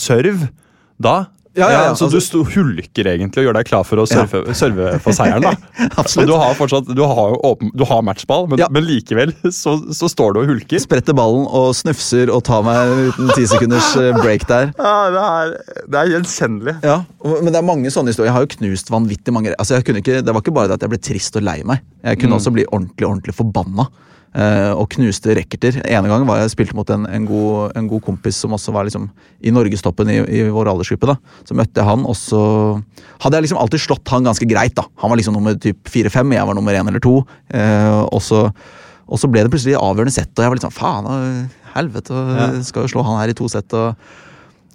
da? 1.01 1.15
Ja, 1.59 1.67
ja, 1.69 1.81
ja, 1.89 1.93
så 1.95 2.07
altså- 2.07 2.09
du 2.15 2.23
sto, 2.23 2.43
hulker 2.47 3.09
egentlig 3.11 3.43
og 3.43 3.49
gjør 3.49 3.57
deg 3.59 3.67
klar 3.69 3.83
for 3.87 4.01
å 4.01 4.05
surfe, 4.09 4.41
serve 4.57 4.93
for 5.03 5.15
seieren, 5.15 5.43
da? 5.43 5.53
Absolutt. 6.01 6.29
Du 6.31 6.35
har 6.39 6.55
fortsatt 6.57 6.89
du 6.95 7.03
har, 7.03 7.35
åpen, 7.45 7.71
du 7.75 7.83
har 7.89 8.01
matchball, 8.05 8.47
men, 8.49 8.59
Ja. 8.63 8.67
men 8.71 8.87
likevel 8.87 9.33
så, 9.51 9.75
så 9.93 10.09
står 10.11 10.33
du 10.35 10.41
og 10.43 10.49
hulker. 10.53 10.79
Spretter 10.81 11.13
ballen 11.17 11.45
og 11.47 11.73
snufser 11.77 12.31
og 12.33 12.43
tar 12.47 12.63
meg 12.67 13.11
uten 13.11 13.31
ti 13.35 13.45
sekunders 13.51 13.91
eh, 13.99 14.11
break 14.21 14.47
der. 14.49 14.73
Ja, 14.79 14.95
det 15.13 15.23
er, 15.25 15.85
det 15.91 15.99
er 15.99 16.11
gjenkjennelig. 16.15 16.75
Ja, 16.83 16.97
Men 17.23 17.51
det 17.53 17.59
er 17.61 17.67
mange 17.67 17.91
sånne 17.93 18.13
historier. 18.13 18.31
Jeg 18.31 18.37
har 18.37 18.45
jo 18.47 18.53
knust 18.57 18.89
vanvittig 18.93 19.33
mange 19.35 19.53
altså 19.59 19.77
jeg 19.77 19.85
kunne 19.87 20.01
ikke, 20.03 20.21
Det 20.25 20.33
var 20.33 20.41
ikke 20.41 20.53
bare 20.55 20.71
det 20.71 20.79
at 20.79 20.85
jeg 20.85 20.93
ble 20.93 21.01
trist 21.09 21.35
og 21.39 21.43
lei 21.45 21.59
meg. 21.67 21.81
Jeg 22.05 22.19
kunne 22.21 22.37
også 22.39 22.53
bli 22.55 22.65
ordentlig 22.71 23.07
ordentlig 23.07 23.35
forbanna. 23.35 23.85
Eh, 24.35 24.71
og 24.73 24.89
knuste 24.93 25.35
racketer. 25.37 25.79
Ene 25.85 26.11
gang 26.11 26.25
var 26.27 26.41
jeg 26.41 26.53
spilte 26.53 26.77
mot 26.77 26.89
en, 26.93 27.07
en, 27.09 27.27
god, 27.29 27.75
en 27.79 27.89
god 27.89 28.03
kompis 28.05 28.39
som 28.43 28.55
også 28.55 28.73
var 28.75 28.87
liksom 28.87 29.09
i 29.41 29.53
norgestoppen 29.55 30.11
i, 30.13 30.19
i 30.39 30.43
vår 30.53 30.71
aldersgruppe. 30.73 31.13
da. 31.13 31.41
Så 31.47 31.57
møtte 31.57 31.81
jeg 31.81 31.89
han, 31.89 32.05
og 32.05 32.17
så 32.19 32.41
hadde 33.23 33.39
jeg 33.39 33.47
liksom 33.47 33.61
alltid 33.61 33.85
slått 33.85 34.13
han 34.13 34.29
ganske 34.29 34.49
greit. 34.49 34.77
da. 34.79 34.87
Han 35.03 35.13
var 35.13 35.21
liksom 35.21 35.37
nummer 35.37 35.57
typ 35.59 35.91
fire-fem, 35.91 36.37
jeg 36.37 36.49
var 36.49 36.57
nummer 36.57 36.77
én 36.77 36.91
eller 36.91 37.03
to. 37.03 37.19
Eh, 37.53 37.99
og, 38.05 38.21
så, 38.25 38.47
og 39.09 39.21
så 39.21 39.29
ble 39.31 39.45
det 39.45 39.53
plutselig 39.53 39.79
avgjørende 39.79 40.15
sett, 40.15 40.33
og 40.35 40.45
jeg 40.45 40.53
var 40.53 40.59
litt 40.59 40.67
sånn 40.67 40.79
faen, 40.79 41.09
og 41.09 41.69
helvete, 41.75 42.15
og 42.15 42.65
skal 42.65 42.85
jo 42.85 42.95
slå 42.95 43.05
han 43.05 43.21
her 43.21 43.31
i 43.33 43.37
to 43.37 43.49
sett. 43.51 43.77
og 43.77 43.95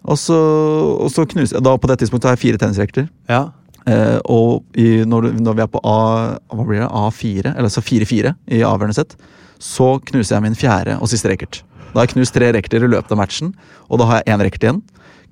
og 0.05 0.19
så, 0.21 0.37
og 1.01 1.09
så 1.09 1.25
knuste 1.25 1.57
jeg, 1.57 1.65
da 1.65 1.77
På 1.81 1.89
det 1.89 2.03
tidspunktet 2.03 2.29
har 2.29 2.37
jeg 2.37 2.43
fire 2.43 2.61
tennisracketer. 2.61 3.07
Ja. 3.31 3.47
Eh, 3.91 4.19
og 4.33 4.65
i, 4.81 5.03
når, 5.05 5.31
når 5.45 5.59
vi 5.59 5.65
er 5.65 5.71
på 5.73 5.81
A, 5.85 5.99
hva 6.55 6.65
blir 6.67 6.81
det, 6.81 6.89
A4, 6.89 7.53
eller 7.55 7.73
så 7.73 7.83
4-4 7.85 8.35
i 8.57 8.63
avgjørende 8.65 8.97
sett, 8.97 9.17
så 9.61 9.95
knuser 10.09 10.37
jeg 10.39 10.45
min 10.47 10.57
fjerde 10.59 10.99
og 11.01 11.11
siste 11.13 11.31
racket. 11.31 11.63
Da 11.93 12.01
har 12.01 12.09
jeg 12.09 12.15
knust 12.17 12.35
tre 12.35 12.49
racketer 12.57 12.85
i 12.85 12.91
løpet 12.91 13.13
av 13.15 13.21
matchen, 13.21 13.53
og 13.87 14.01
da 14.01 14.09
har 14.11 14.23
jeg 14.23 14.35
én 14.35 14.43
racket 14.43 14.65
igjen. 14.67 14.81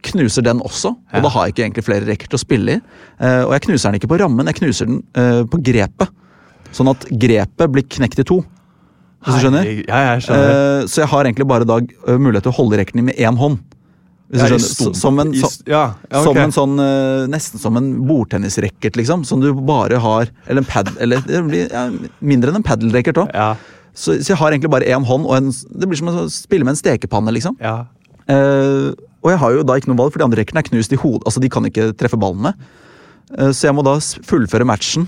Knuser 0.02 0.44
den 0.46 0.60
også, 0.62 0.92
og 1.14 1.24
da 1.24 1.30
har 1.30 1.46
jeg 1.46 1.54
ikke 1.54 1.64
egentlig 1.64 1.84
flere 1.86 2.06
racket 2.08 2.34
å 2.34 2.40
spille 2.40 2.76
i. 2.76 2.80
Eh, 3.22 3.42
og 3.46 3.52
jeg 3.56 3.64
knuser 3.68 3.88
den 3.90 4.00
ikke 4.00 4.10
på 4.12 4.18
rammen, 4.22 4.50
jeg 4.50 4.58
knuser 4.60 4.90
den 4.90 5.00
eh, 5.18 5.42
på 5.50 5.60
grepet. 5.62 6.12
Sånn 6.72 6.90
at 6.92 7.04
grepet 7.10 7.72
blir 7.72 7.86
knekt 7.98 8.22
i 8.22 8.26
to. 8.26 8.40
Hvis 9.22 9.36
du 9.36 9.44
skjønner? 9.44 9.66
Hei, 9.68 9.74
Ja, 9.86 10.00
jeg 10.12 10.24
skjønner. 10.26 10.54
Eh, 10.82 10.86
så 10.90 11.02
jeg 11.04 11.10
har 11.12 11.28
egentlig 11.28 11.46
bare 11.50 11.68
da 11.68 11.76
mulighet 12.18 12.46
til 12.48 12.52
å 12.54 12.58
holde 12.58 12.80
racketen 12.80 13.06
med 13.06 13.20
én 13.20 13.38
hånd. 13.38 13.60
Ja, 14.32 14.46
stump- 14.56 14.96
Som 14.96 15.18
en, 15.20 15.34
så, 15.36 15.50
ja, 15.68 15.82
okay. 16.08 16.22
som 16.24 16.38
en 16.40 16.54
sånn 16.56 16.78
eh, 16.80 17.26
Nesten 17.28 17.60
som 17.60 17.76
en 17.76 17.90
bordtennisracket, 18.08 18.96
liksom. 18.96 19.26
Som 19.28 19.42
du 19.42 19.50
bare 19.52 19.98
har 20.00 20.30
Eller 20.46 20.62
en 20.62 20.68
pad 20.68 20.88
Eller 21.04 21.20
det 21.26 21.42
blir 21.50 21.66
ja, 21.68 21.82
mindre 22.24 22.48
enn 22.48 22.62
en 22.62 22.64
padelracket 22.64 23.20
òg. 23.20 23.32
Ja. 23.36 23.50
Så, 23.92 24.16
så 24.24 24.32
jeg 24.32 24.40
har 24.40 24.54
egentlig 24.54 24.72
bare 24.72 24.88
én 24.88 25.04
hånd, 25.04 25.26
og 25.28 25.36
en, 25.36 25.50
det 25.52 25.88
blir 25.88 26.00
som 26.00 26.08
å 26.08 26.24
spille 26.32 26.64
med 26.64 26.72
en 26.72 26.80
stekepanne, 26.80 27.34
liksom. 27.36 27.58
Ja. 27.60 27.82
Eh, 28.24 28.88
og 29.22 29.30
jeg 29.34 29.40
har 29.42 29.52
jo 29.58 29.66
da 29.68 29.76
ikke 29.76 29.90
noe 29.92 30.00
valg, 30.00 30.14
for 30.14 30.22
de 30.22 30.26
andre 30.30 30.40
racketene 30.40 30.62
er 30.64 30.68
knust 30.70 30.94
i 30.96 30.98
hodet. 31.02 31.26
Altså, 31.28 31.42
de 31.44 31.50
kan 31.52 31.68
ikke 31.68 31.90
treffe 32.00 32.16
ballen 32.16 32.40
med. 32.48 32.64
Eh, 33.36 33.52
så 33.52 33.68
jeg 33.68 33.76
må 33.76 33.84
da 33.84 33.98
fullføre 34.00 34.64
matchen 34.68 35.04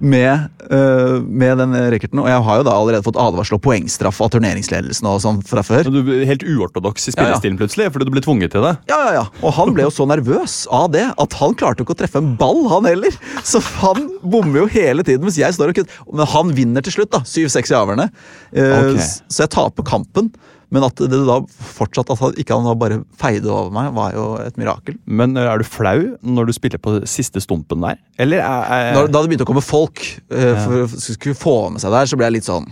med, 0.00 0.48
uh, 0.70 1.18
med 1.24 1.60
den 1.60 1.76
racketen. 1.94 2.22
Og 2.22 2.28
jeg 2.30 2.44
har 2.46 2.60
jo 2.60 2.66
da 2.66 2.76
allerede 2.76 3.06
fått 3.06 3.20
advarsel 3.20 3.58
og 3.58 3.64
poengstraff 3.64 4.20
av 4.24 4.32
turneringsledelsen 4.34 5.08
og 5.10 5.20
sånn 5.24 5.40
fra 5.46 5.64
før. 5.66 5.90
Du 5.90 6.02
ble 6.06 6.22
helt 6.28 6.44
uortodoks 6.46 7.10
i 7.10 7.14
spillestilen 7.16 7.58
plutselig, 7.60 7.90
fordi 7.94 8.08
du 8.08 8.14
ble 8.14 8.24
tvunget 8.24 8.54
til 8.54 8.66
det. 8.66 8.74
Ja, 8.90 9.00
ja, 9.06 9.12
ja. 9.20 9.24
Og 9.44 9.54
han 9.58 9.74
ble 9.76 9.86
jo 9.88 9.94
så 9.94 10.06
nervøs 10.10 10.62
av 10.74 10.90
det 10.94 11.06
at 11.10 11.38
han 11.40 11.56
klarte 11.58 11.84
ikke 11.84 11.96
å 11.96 12.00
treffe 12.02 12.22
en 12.22 12.34
ball, 12.40 12.64
han 12.72 12.88
heller. 12.88 13.16
Så 13.46 13.62
han 13.80 14.08
bommer 14.22 14.64
jo 14.64 14.70
hele 14.72 15.06
tiden 15.06 15.26
mens 15.26 15.40
jeg 15.40 15.56
står 15.56 15.72
og 15.72 15.80
kutter. 15.80 16.06
Men 16.12 16.30
han 16.34 16.54
vinner 16.56 16.84
til 16.84 16.98
slutt, 16.98 17.12
da. 17.14 17.24
7-6 17.26 17.72
i 17.72 17.78
averne. 17.78 18.08
Uh, 18.54 18.94
okay. 18.94 19.10
Så 19.28 19.44
jeg 19.44 19.54
taper 19.56 19.86
kampen. 19.86 20.32
Men 20.70 20.86
at 20.86 21.00
det 21.02 21.20
da 21.26 21.38
fortsatt 21.50 22.12
at 22.14 22.20
han 22.22 22.36
ikke 22.38 22.56
han 22.56 22.78
bare 22.78 23.00
feide 23.18 23.50
over 23.50 23.72
meg, 23.74 23.90
var 23.96 24.14
jo 24.14 24.26
et 24.42 24.58
mirakel. 24.60 24.98
Men 25.06 25.34
eh, 25.38 25.48
er 25.50 25.62
du 25.62 25.66
flau 25.66 26.12
når 26.22 26.50
du 26.50 26.54
spiller 26.56 26.82
på 26.82 27.00
siste 27.10 27.42
stumpen 27.42 27.82
der? 27.82 27.98
Eller 28.22 28.44
er, 28.44 28.70
er 28.70 28.92
Da, 28.94 29.04
da 29.10 29.22
det 29.22 29.32
begynte 29.32 29.48
å 29.48 29.50
komme 29.50 29.64
folk 29.64 30.02
uh, 30.30 30.54
for 30.62 30.94
skulle 31.00 31.38
få 31.38 31.56
med 31.74 31.82
seg 31.82 31.94
der, 31.94 32.10
så 32.10 32.18
ble 32.18 32.28
jeg 32.28 32.38
litt 32.38 32.48
sånn 32.48 32.68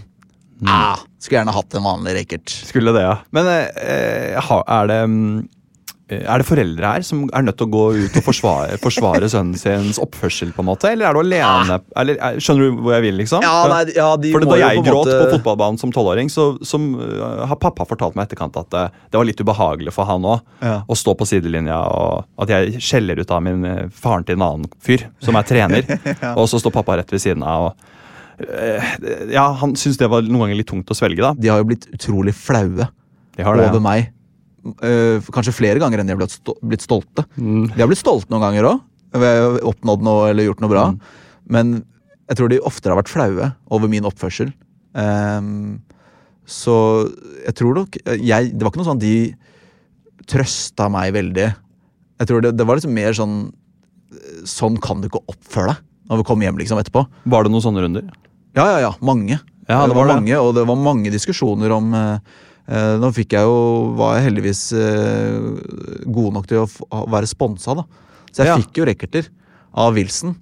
ah, 0.66 1.02
Skulle 1.18 1.40
gjerne 1.40 1.54
hatt 1.54 1.78
en 1.78 1.86
vanlig 1.86 2.14
racket. 2.20 2.54
Skulle 2.70 2.94
det, 2.94 3.04
ja. 3.06 3.16
Men 3.34 3.50
eh, 3.50 4.38
er 4.38 4.90
det 4.90 5.00
mm, 5.10 5.30
er 6.08 6.40
det 6.40 6.46
foreldre 6.48 6.88
her 6.94 7.02
som 7.04 7.26
er 7.36 7.42
nødt 7.44 7.58
til 7.60 7.66
å 7.66 7.70
gå 7.74 7.82
ut 8.06 8.14
og 8.16 8.24
forsvare, 8.24 8.78
forsvare 8.86 9.28
sønnen 9.28 9.58
sins 9.60 9.98
oppførsel? 10.00 10.54
på 10.56 10.62
en 10.64 10.68
måte, 10.70 10.88
Eller 10.92 11.08
er 11.10 11.12
du 11.12 11.20
alene? 11.20 11.76
Eller, 12.00 12.16
er- 12.16 12.38
skjønner 12.40 12.70
du 12.70 12.78
hvor 12.80 12.94
jeg 12.96 13.04
vil? 13.04 13.18
liksom? 13.20 13.42
Ja, 13.44 13.66
nei, 13.68 13.82
ja, 13.96 14.06
de 14.16 14.30
For 14.32 14.46
Da 14.46 14.56
jeg 14.60 14.80
på 14.80 14.84
gråt 14.86 15.04
måte- 15.10 15.18
på 15.20 15.28
fotballbanen 15.36 15.78
som 15.82 15.92
tolvåring, 15.92 16.30
så 16.32 16.46
så 16.64 16.80
uh, 16.80 17.44
har 17.50 17.56
pappa 17.60 17.84
fortalt 17.84 18.16
meg 18.16 18.28
etterkant 18.30 18.56
at 18.56 18.70
det, 18.72 18.84
det 19.12 19.20
var 19.20 19.28
litt 19.28 19.40
ubehagelig 19.44 19.92
for 19.92 20.08
han 20.08 20.22
òg 20.24 20.40
Ja. 20.64 20.78
å 20.88 20.96
stå 20.96 21.14
på 21.18 21.26
sidelinja, 21.28 21.76
og 21.84 22.24
at 22.40 22.48
jeg 22.56 22.80
skjeller 22.80 23.20
ut 23.20 23.30
av 23.30 23.42
min 23.44 23.62
faren 23.92 24.24
til 24.24 24.36
en 24.38 24.46
annen 24.48 24.70
fyr 24.80 25.04
som 25.20 25.36
er 25.36 25.42
trener, 25.44 25.84
og 26.38 26.48
så 26.48 26.58
står 26.62 26.72
pappa 26.80 26.96
rett 27.02 27.12
ved 27.12 27.20
siden 27.20 27.42
av. 27.44 27.68
og 28.38 29.30
ja, 29.32 29.44
Han 29.60 29.74
syntes 29.76 29.98
det 29.98 30.08
var 30.10 30.22
noen 30.22 30.46
ganger 30.46 30.60
litt 30.60 30.68
tungt 30.70 30.90
å 30.90 30.96
svelge. 30.96 31.20
da. 31.24 31.32
De 31.34 31.48
har 31.50 31.58
jo 31.62 31.68
blitt 31.72 31.88
utrolig 31.94 32.34
flaue 32.38 32.88
over 33.38 33.62
ja. 33.68 33.80
meg. 33.82 34.12
Eh, 34.84 35.28
kanskje 35.32 35.54
flere 35.54 35.80
ganger 35.82 36.00
enn 36.02 36.08
de 36.08 36.14
har 36.14 36.20
blitt, 36.20 36.34
stol 36.34 36.56
blitt 36.66 36.84
stolte. 36.84 37.24
Mm. 37.38 37.68
De 37.74 37.80
har 37.80 37.90
blitt 37.90 38.02
stolte 38.02 38.30
noen 38.32 38.44
ganger 38.46 38.68
òg, 38.72 38.80
oppnådd 39.70 40.02
noe 40.04 40.30
eller 40.30 40.48
gjort 40.48 40.62
noe 40.64 40.72
bra. 40.72 40.86
Mm. 40.92 40.98
Men 41.48 41.76
jeg 42.28 42.40
tror 42.40 42.50
de 42.52 42.60
oftere 42.68 42.92
har 42.92 43.00
vært 43.00 43.12
flaue 43.12 43.52
over 43.72 43.90
min 43.90 44.06
oppførsel. 44.08 44.50
Um, 44.92 45.78
så 46.48 46.74
jeg 47.44 47.54
tror 47.60 47.76
nok 47.76 47.98
jeg, 48.00 48.54
Det 48.56 48.64
var 48.64 48.70
ikke 48.72 48.80
noe 48.80 48.88
sånn 48.88 49.02
de 49.02 49.14
trøsta 50.28 50.88
meg 50.92 51.12
veldig. 51.16 51.48
Jeg 52.18 52.30
tror 52.30 52.44
det, 52.44 52.54
det 52.56 52.66
var 52.66 52.80
liksom 52.80 52.94
mer 52.96 53.12
sånn 53.14 53.36
Sånn 54.48 54.78
kan 54.80 55.02
du 55.02 55.10
ikke 55.10 55.20
oppføre 55.28 55.74
deg 55.74 55.84
når 56.08 56.22
vi 56.22 56.24
kommer 56.24 56.46
hjem 56.48 56.56
liksom 56.56 56.78
etterpå. 56.80 57.02
Var 57.28 57.44
det 57.44 57.50
noen 57.52 57.62
sånne 57.66 57.82
runder? 57.84 58.04
Ja, 58.56 58.64
ja, 58.64 58.78
ja. 58.86 58.92
Mange. 59.04 59.36
Ja, 59.68 59.82
det, 59.82 59.90
det 59.90 59.96
var 59.98 59.98
var 59.98 60.06
det. 60.08 60.14
mange, 60.16 60.38
og 60.40 60.54
det 60.56 60.62
var 60.70 60.78
mange 60.80 61.10
diskusjoner 61.12 61.74
om 61.76 61.90
eh, 61.92 62.38
Nå 62.68 63.08
fikk 63.16 63.32
jeg 63.32 63.46
jo 63.48 63.94
Var 63.96 64.18
jeg 64.18 64.24
heldigvis 64.28 64.62
eh, 64.76 66.04
god 66.12 66.34
nok 66.36 66.46
til 66.50 66.58
å 66.66 67.04
være 67.08 67.26
sponsa, 67.30 67.74
da. 67.78 67.84
Så 68.32 68.42
jeg 68.44 68.50
Ja. 68.50 68.56
fikk 68.60 68.76
jo 68.76 68.84
racketer 68.84 69.28
av 69.74 69.94
Wilson. 69.96 70.34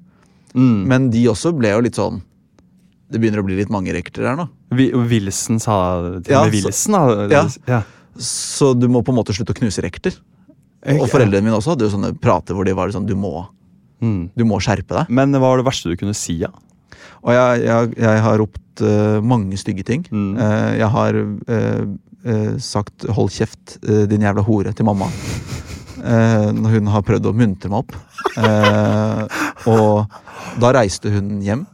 Mm. 0.54 0.86
Men 0.90 1.10
de 1.10 1.22
også 1.30 1.52
ble 1.56 1.68
jo 1.70 1.80
litt 1.84 1.94
sånn 1.98 2.22
Det 3.12 3.20
begynner 3.20 3.38
å 3.42 3.46
bli 3.46 3.56
litt 3.60 3.70
mange 3.70 3.92
racketer 3.94 4.26
her 4.26 4.36
nå. 4.36 4.48
Vi- 4.74 4.90
Wilson 4.92 5.60
sa 5.62 6.18
til 6.18 6.32
Ja, 6.34 6.44
Wilson, 6.50 6.92
da. 6.92 7.28
Ja. 7.30 7.44
ja. 7.68 7.82
Så 8.18 8.72
du 8.78 8.88
må 8.88 9.04
på 9.04 9.12
en 9.14 9.20
måte 9.20 9.34
slutte 9.36 9.52
å 9.54 9.58
knuse 9.60 9.82
racketer. 9.84 10.16
Og 10.86 11.06
foreldrene 11.10 11.42
mine 11.44 11.54
også 11.58 11.74
hadde 11.76 11.86
jo 11.86 11.92
sånne 11.96 12.18
prater 12.18 12.54
hvor 12.54 12.64
de 12.64 12.72
var 12.74 12.88
sånn 12.90 13.06
Du 13.06 13.14
må, 13.14 13.46
Mm. 14.02 14.30
du 14.36 14.44
må 14.44 14.58
skjerpe 14.60 14.88
deg. 14.92 15.08
Men 15.10 15.30
hva 15.32 15.40
var 15.40 15.56
det 15.58 15.66
verste 15.66 15.88
du 15.88 15.96
kunne 15.96 16.14
si? 16.14 16.34
Ja? 16.42 16.48
Og 17.24 17.30
jeg, 17.32 17.64
jeg, 17.66 17.94
jeg 17.96 18.20
har 18.22 18.38
ropt 18.38 18.82
uh, 18.82 19.20
mange 19.24 19.56
stygge 19.56 19.84
ting. 19.84 20.02
Mm. 20.10 20.36
Uh, 20.36 20.76
jeg 20.76 20.88
har 20.90 21.14
eh, 21.48 21.86
eh, 22.26 22.56
sagt 22.58 23.06
'hold 23.08 23.30
kjeft, 23.30 23.78
eh, 23.88 24.04
din 24.10 24.22
jævla 24.26 24.42
hore' 24.44 24.74
til 24.74 24.84
mamma. 24.84 25.08
Eh, 25.96 26.50
når 26.52 26.76
hun 26.76 26.86
har 26.92 27.02
prøvd 27.02 27.30
å 27.30 27.34
muntre 27.34 27.70
meg 27.72 27.78
opp. 27.78 27.94
Eh, 28.36 29.22
og 29.66 30.06
da 30.60 30.72
reiste 30.76 31.10
hun 31.10 31.40
hjem. 31.42 31.64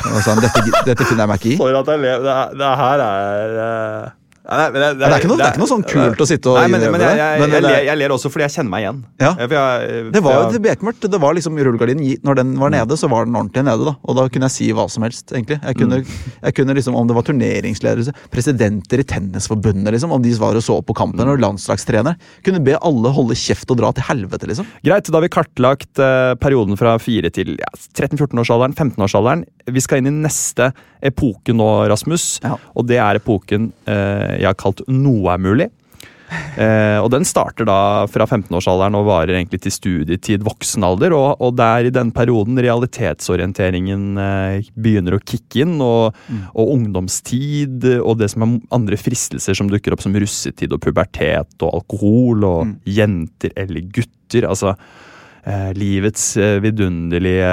Og 0.00 0.22
sa 0.24 0.34
dette, 0.38 0.62
dette 0.86 1.04
finner 1.04 1.26
jeg 1.26 1.30
meg 1.30 1.40
ikke 1.40 1.52
i. 1.52 1.58
For 1.60 1.76
at 1.76 1.90
jeg 1.92 2.00
lever 2.00 2.56
Det, 2.56 2.70
her 2.80 3.02
er 3.04 4.12
Nei, 4.50 4.66
det, 4.74 4.80
det 4.98 5.06
er 5.06 5.14
ikke 5.20 5.28
noe- 5.30 5.38
det 5.38 5.44
er 5.46 5.52
ikke 5.54 5.62
noe 5.62 5.70
sånn 5.70 5.84
kult 5.86 6.20
å 6.24 6.26
sitte 6.26 6.50
og 6.50 6.56
Nei, 6.58 6.66
men, 6.72 6.82
men 6.90 7.02
jeg, 7.04 7.14
det, 7.14 7.18
jeg, 7.20 7.40
men 7.40 7.54
jeg, 7.54 7.62
ler, 7.66 7.76
jeg 7.86 7.98
ler 8.00 8.14
også 8.16 8.30
fordi 8.34 8.44
jeg 8.48 8.54
kjenner 8.56 8.70
meg 8.72 8.82
igjen. 8.84 8.98
Ja. 9.22 9.30
Eh, 9.38 10.10
Det 10.16 10.22
var 10.24 10.36
jo 10.40 10.50
det 10.56 10.60
bekmørkt. 10.64 11.06
Det 11.12 11.20
var 11.22 11.36
liksom 11.38 11.58
rullegardinen 11.60 12.18
Når 12.26 12.40
den 12.40 12.50
var 12.58 12.72
nede, 12.74 12.96
så 12.98 13.08
var 13.12 13.28
den 13.28 13.38
ordentlig 13.38 13.62
nede. 13.68 13.86
da 13.86 13.94
Og 14.02 14.16
da 14.18 14.24
kunne 14.32 14.48
jeg 14.50 14.56
si 14.56 14.68
hva 14.74 14.88
som 14.90 15.06
helst, 15.06 15.30
egentlig. 15.30 15.60
Jeg 15.62 15.78
kunne, 15.78 16.00
jeg 16.42 16.56
kunne 16.58 16.74
liksom 16.76 16.96
Om 16.98 17.06
det 17.10 17.16
var 17.20 17.26
turneringsledere, 17.30 18.14
presidenter 18.34 19.04
i 19.04 19.06
Tennisforbundet, 19.14 19.92
liksom 19.94 20.12
om 20.16 20.22
de 20.22 20.34
var 20.40 20.58
og 20.58 20.62
så 20.66 20.80
på 20.82 20.94
kampen, 20.98 21.28
og 21.30 21.38
landslagstrenere. 21.42 22.16
Kunne 22.46 22.62
be 22.64 22.74
alle 22.80 23.12
holde 23.14 23.36
kjeft 23.38 23.70
og 23.70 23.78
dra 23.80 23.92
til 23.94 24.06
helvete, 24.08 24.48
liksom. 24.50 24.66
Greit, 24.84 25.06
da 25.10 25.18
har 25.18 25.24
vi 25.26 25.32
kartlagt 25.32 26.00
uh, 26.02 26.34
perioden 26.42 26.76
fra 26.80 26.96
4 27.00 27.30
til 27.34 27.54
ja, 27.60 27.70
13-14-årsalderen, 27.96 28.74
15-årsalderen. 28.74 29.44
Vi 29.70 29.82
skal 29.84 30.00
inn 30.02 30.10
i 30.10 30.16
neste 30.24 30.70
epoke 31.02 31.54
nå, 31.56 31.68
Rasmus. 31.90 32.38
Ja. 32.44 32.56
Og 32.76 32.88
det 32.88 33.00
er 33.02 33.20
epoken 33.20 33.70
eh, 33.88 34.40
jeg 34.40 34.48
har 34.50 34.58
kalt 34.60 34.82
Noe 34.90 35.34
er 35.34 35.42
mulig. 35.42 35.70
Eh, 36.30 36.98
og 37.02 37.10
Den 37.10 37.26
starter 37.26 37.66
da 37.66 38.06
fra 38.10 38.26
15-årsalderen 38.26 38.96
og 38.98 39.08
varer 39.08 39.34
egentlig 39.34 39.62
til 39.64 39.74
studietid, 39.74 40.44
voksen 40.46 40.86
alder. 40.86 41.14
Og, 41.16 41.42
og 41.42 41.56
det 41.58 41.66
er 41.66 41.88
i 41.88 41.94
den 41.94 42.12
perioden 42.14 42.60
realitetsorienteringen 42.62 44.06
eh, 44.22 44.70
begynner 44.78 45.16
å 45.16 45.22
kicke 45.24 45.64
inn. 45.64 45.76
Og, 45.84 46.16
og 46.54 46.74
ungdomstid 46.76 47.86
og 47.98 48.20
det 48.22 48.30
som 48.32 48.46
er 48.46 48.56
andre 48.76 48.98
fristelser 49.00 49.58
som 49.58 49.70
dukker 49.70 49.96
opp, 49.96 50.04
som 50.04 50.16
russetid 50.16 50.74
og 50.76 50.82
pubertet 50.84 51.66
og 51.66 51.80
alkohol 51.82 52.46
og 52.46 52.74
jenter 52.88 53.54
eller 53.58 53.86
gutter. 53.90 54.46
altså 54.48 54.76
Eh, 55.40 55.70
livets 55.72 56.36
eh, 56.36 56.58
vidunderlige 56.60 57.50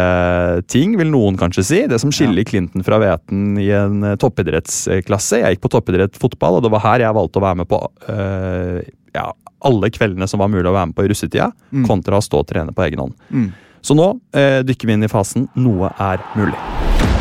ting, 0.68 0.98
vil 1.00 1.12
noen 1.12 1.38
kanskje 1.40 1.64
si. 1.64 1.82
Det 1.88 2.00
som 2.04 2.12
skiller 2.12 2.44
Clinton 2.48 2.84
fra 2.84 3.00
Veten 3.00 3.56
i 3.62 3.70
en 3.76 4.04
eh, 4.04 4.18
toppidrettsklasse. 4.20 5.40
Jeg 5.44 5.56
gikk 5.56 5.64
på 5.64 5.72
toppidrett 5.78 6.20
fotball, 6.20 6.60
og 6.60 6.66
det 6.66 6.74
var 6.76 6.84
her 6.84 7.06
jeg 7.06 7.18
valgte 7.18 7.40
å 7.40 7.46
være 7.46 7.62
med 7.62 7.70
på 7.72 7.80
eh, 8.12 8.82
ja, 9.16 9.30
alle 9.68 9.92
kveldene 9.94 10.28
som 10.28 10.44
var 10.44 10.52
mulig 10.52 10.68
å 10.68 10.76
være 10.76 10.92
med 10.92 10.98
på 10.98 11.08
i 11.08 11.14
russetida, 11.14 11.52
kontra 11.88 12.20
å 12.20 12.26
stå 12.26 12.44
og 12.44 12.52
trene 12.52 12.76
på 12.76 12.84
egen 12.90 13.06
hånd. 13.06 13.16
Mm. 13.32 13.48
Så 13.88 13.96
nå 13.96 14.10
eh, 14.36 14.60
dykker 14.68 14.90
vi 14.90 14.98
inn 14.98 15.08
i 15.08 15.12
fasen 15.12 15.48
'noe 15.56 15.94
er 15.96 16.24
mulig'. 16.36 17.17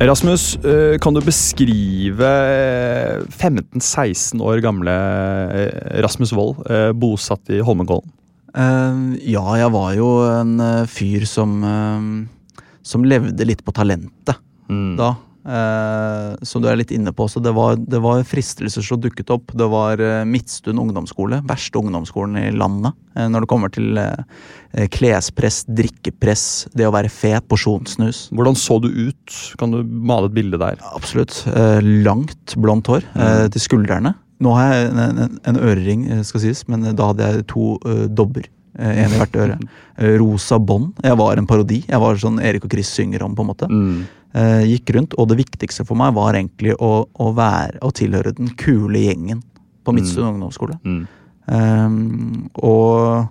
Rasmus, 0.00 0.56
eh, 0.64 0.98
kan 1.00 1.14
du 1.16 1.22
beskrive 1.24 2.28
eh, 2.28 3.22
15-16 3.32 4.42
år 4.44 4.60
gamle 4.64 4.92
eh, 4.92 6.02
Rasmus 6.04 6.34
Wold, 6.36 6.60
eh, 6.68 6.90
bosatt 6.92 7.48
i 7.48 7.62
Holmenkollen? 7.64 8.12
Eh, 8.56 8.98
ja, 9.32 9.44
jeg 9.62 9.72
var 9.72 9.94
jo 9.96 10.10
en 10.28 10.52
eh, 10.60 10.82
fyr 10.88 11.24
som 11.28 11.56
eh, 11.64 12.60
Som 12.86 13.04
levde 13.08 13.48
litt 13.48 13.64
på 13.66 13.74
talentet 13.76 14.42
Mm. 14.66 14.96
da. 14.98 15.12
Eh, 15.46 16.34
som 16.42 16.62
du 16.62 16.66
er 16.66 16.78
litt 16.80 16.90
inne 16.94 17.12
på. 17.14 17.28
Så 17.30 17.40
det 17.42 17.52
var, 17.54 17.76
det 17.78 18.00
var 18.02 18.24
fristelser 18.26 18.82
som 18.82 19.00
dukket 19.00 19.30
opp. 19.30 19.52
Det 19.54 19.68
var 19.70 20.00
eh, 20.02 20.24
Midtstund 20.26 20.80
ungdomsskole. 20.82 21.38
Verste 21.46 21.78
ungdomsskolen 21.78 22.38
i 22.40 22.48
landet. 22.56 22.96
Eh, 23.14 23.28
når 23.30 23.44
det 23.44 23.50
kommer 23.52 23.72
til 23.72 24.00
klespress, 24.92 25.62
drikkepress, 25.72 26.66
det 26.76 26.84
å 26.84 26.92
være 26.92 27.08
fet, 27.08 27.46
porsjonssnus. 27.48 28.26
Hvordan 28.36 28.58
så 28.60 28.76
du 28.82 28.90
ut? 28.90 29.36
Kan 29.56 29.72
du 29.72 29.78
male 29.86 30.28
et 30.28 30.34
bilde 30.36 30.60
der? 30.60 30.82
Absolutt. 30.92 31.38
Langt 32.04 32.56
blondt 32.60 32.90
hår 32.92 33.06
eh, 33.14 33.46
til 33.54 33.62
skuldrene. 33.62 34.12
Nå 34.42 34.52
har 34.52 34.74
jeg 34.74 34.90
en, 34.90 35.00
en, 35.06 35.38
en 35.48 35.62
ørering, 35.64 36.04
skal 36.28 36.42
sies, 36.42 36.66
men 36.68 36.84
da 36.90 37.08
hadde 37.08 37.24
jeg 37.24 37.46
to 37.54 37.78
uh, 37.86 38.04
dobber. 38.12 38.44
En 38.76 39.14
i 39.14 39.16
hvert 39.16 39.38
øre. 39.40 39.54
Rosa 40.20 40.58
bånd. 40.60 40.98
Jeg 41.00 41.16
var 41.16 41.40
en 41.40 41.48
parodi. 41.48 41.78
Jeg 41.88 42.02
var 42.02 42.20
sånn 42.20 42.36
Erik 42.44 42.66
og 42.68 42.74
Chris 42.74 42.90
synger 42.92 43.24
om, 43.24 43.32
på 43.32 43.46
en 43.46 43.48
måte. 43.48 43.70
Eh, 43.70 44.25
gikk 44.36 44.90
rundt, 44.96 45.14
og 45.16 45.30
det 45.30 45.38
viktigste 45.38 45.86
for 45.88 45.96
meg 45.98 46.12
var 46.16 46.36
egentlig 46.36 46.74
å, 46.76 47.06
å 47.08 47.28
være 47.36 47.80
å 47.86 47.92
tilhøre 47.94 48.34
den 48.36 48.50
kule 48.60 49.06
gjengen 49.06 49.40
på 49.86 49.94
Midtstuen 49.96 50.34
ungdomsskole. 50.34 50.76
Mm. 50.84 51.06
Um, 51.46 52.48
og, 52.58 53.28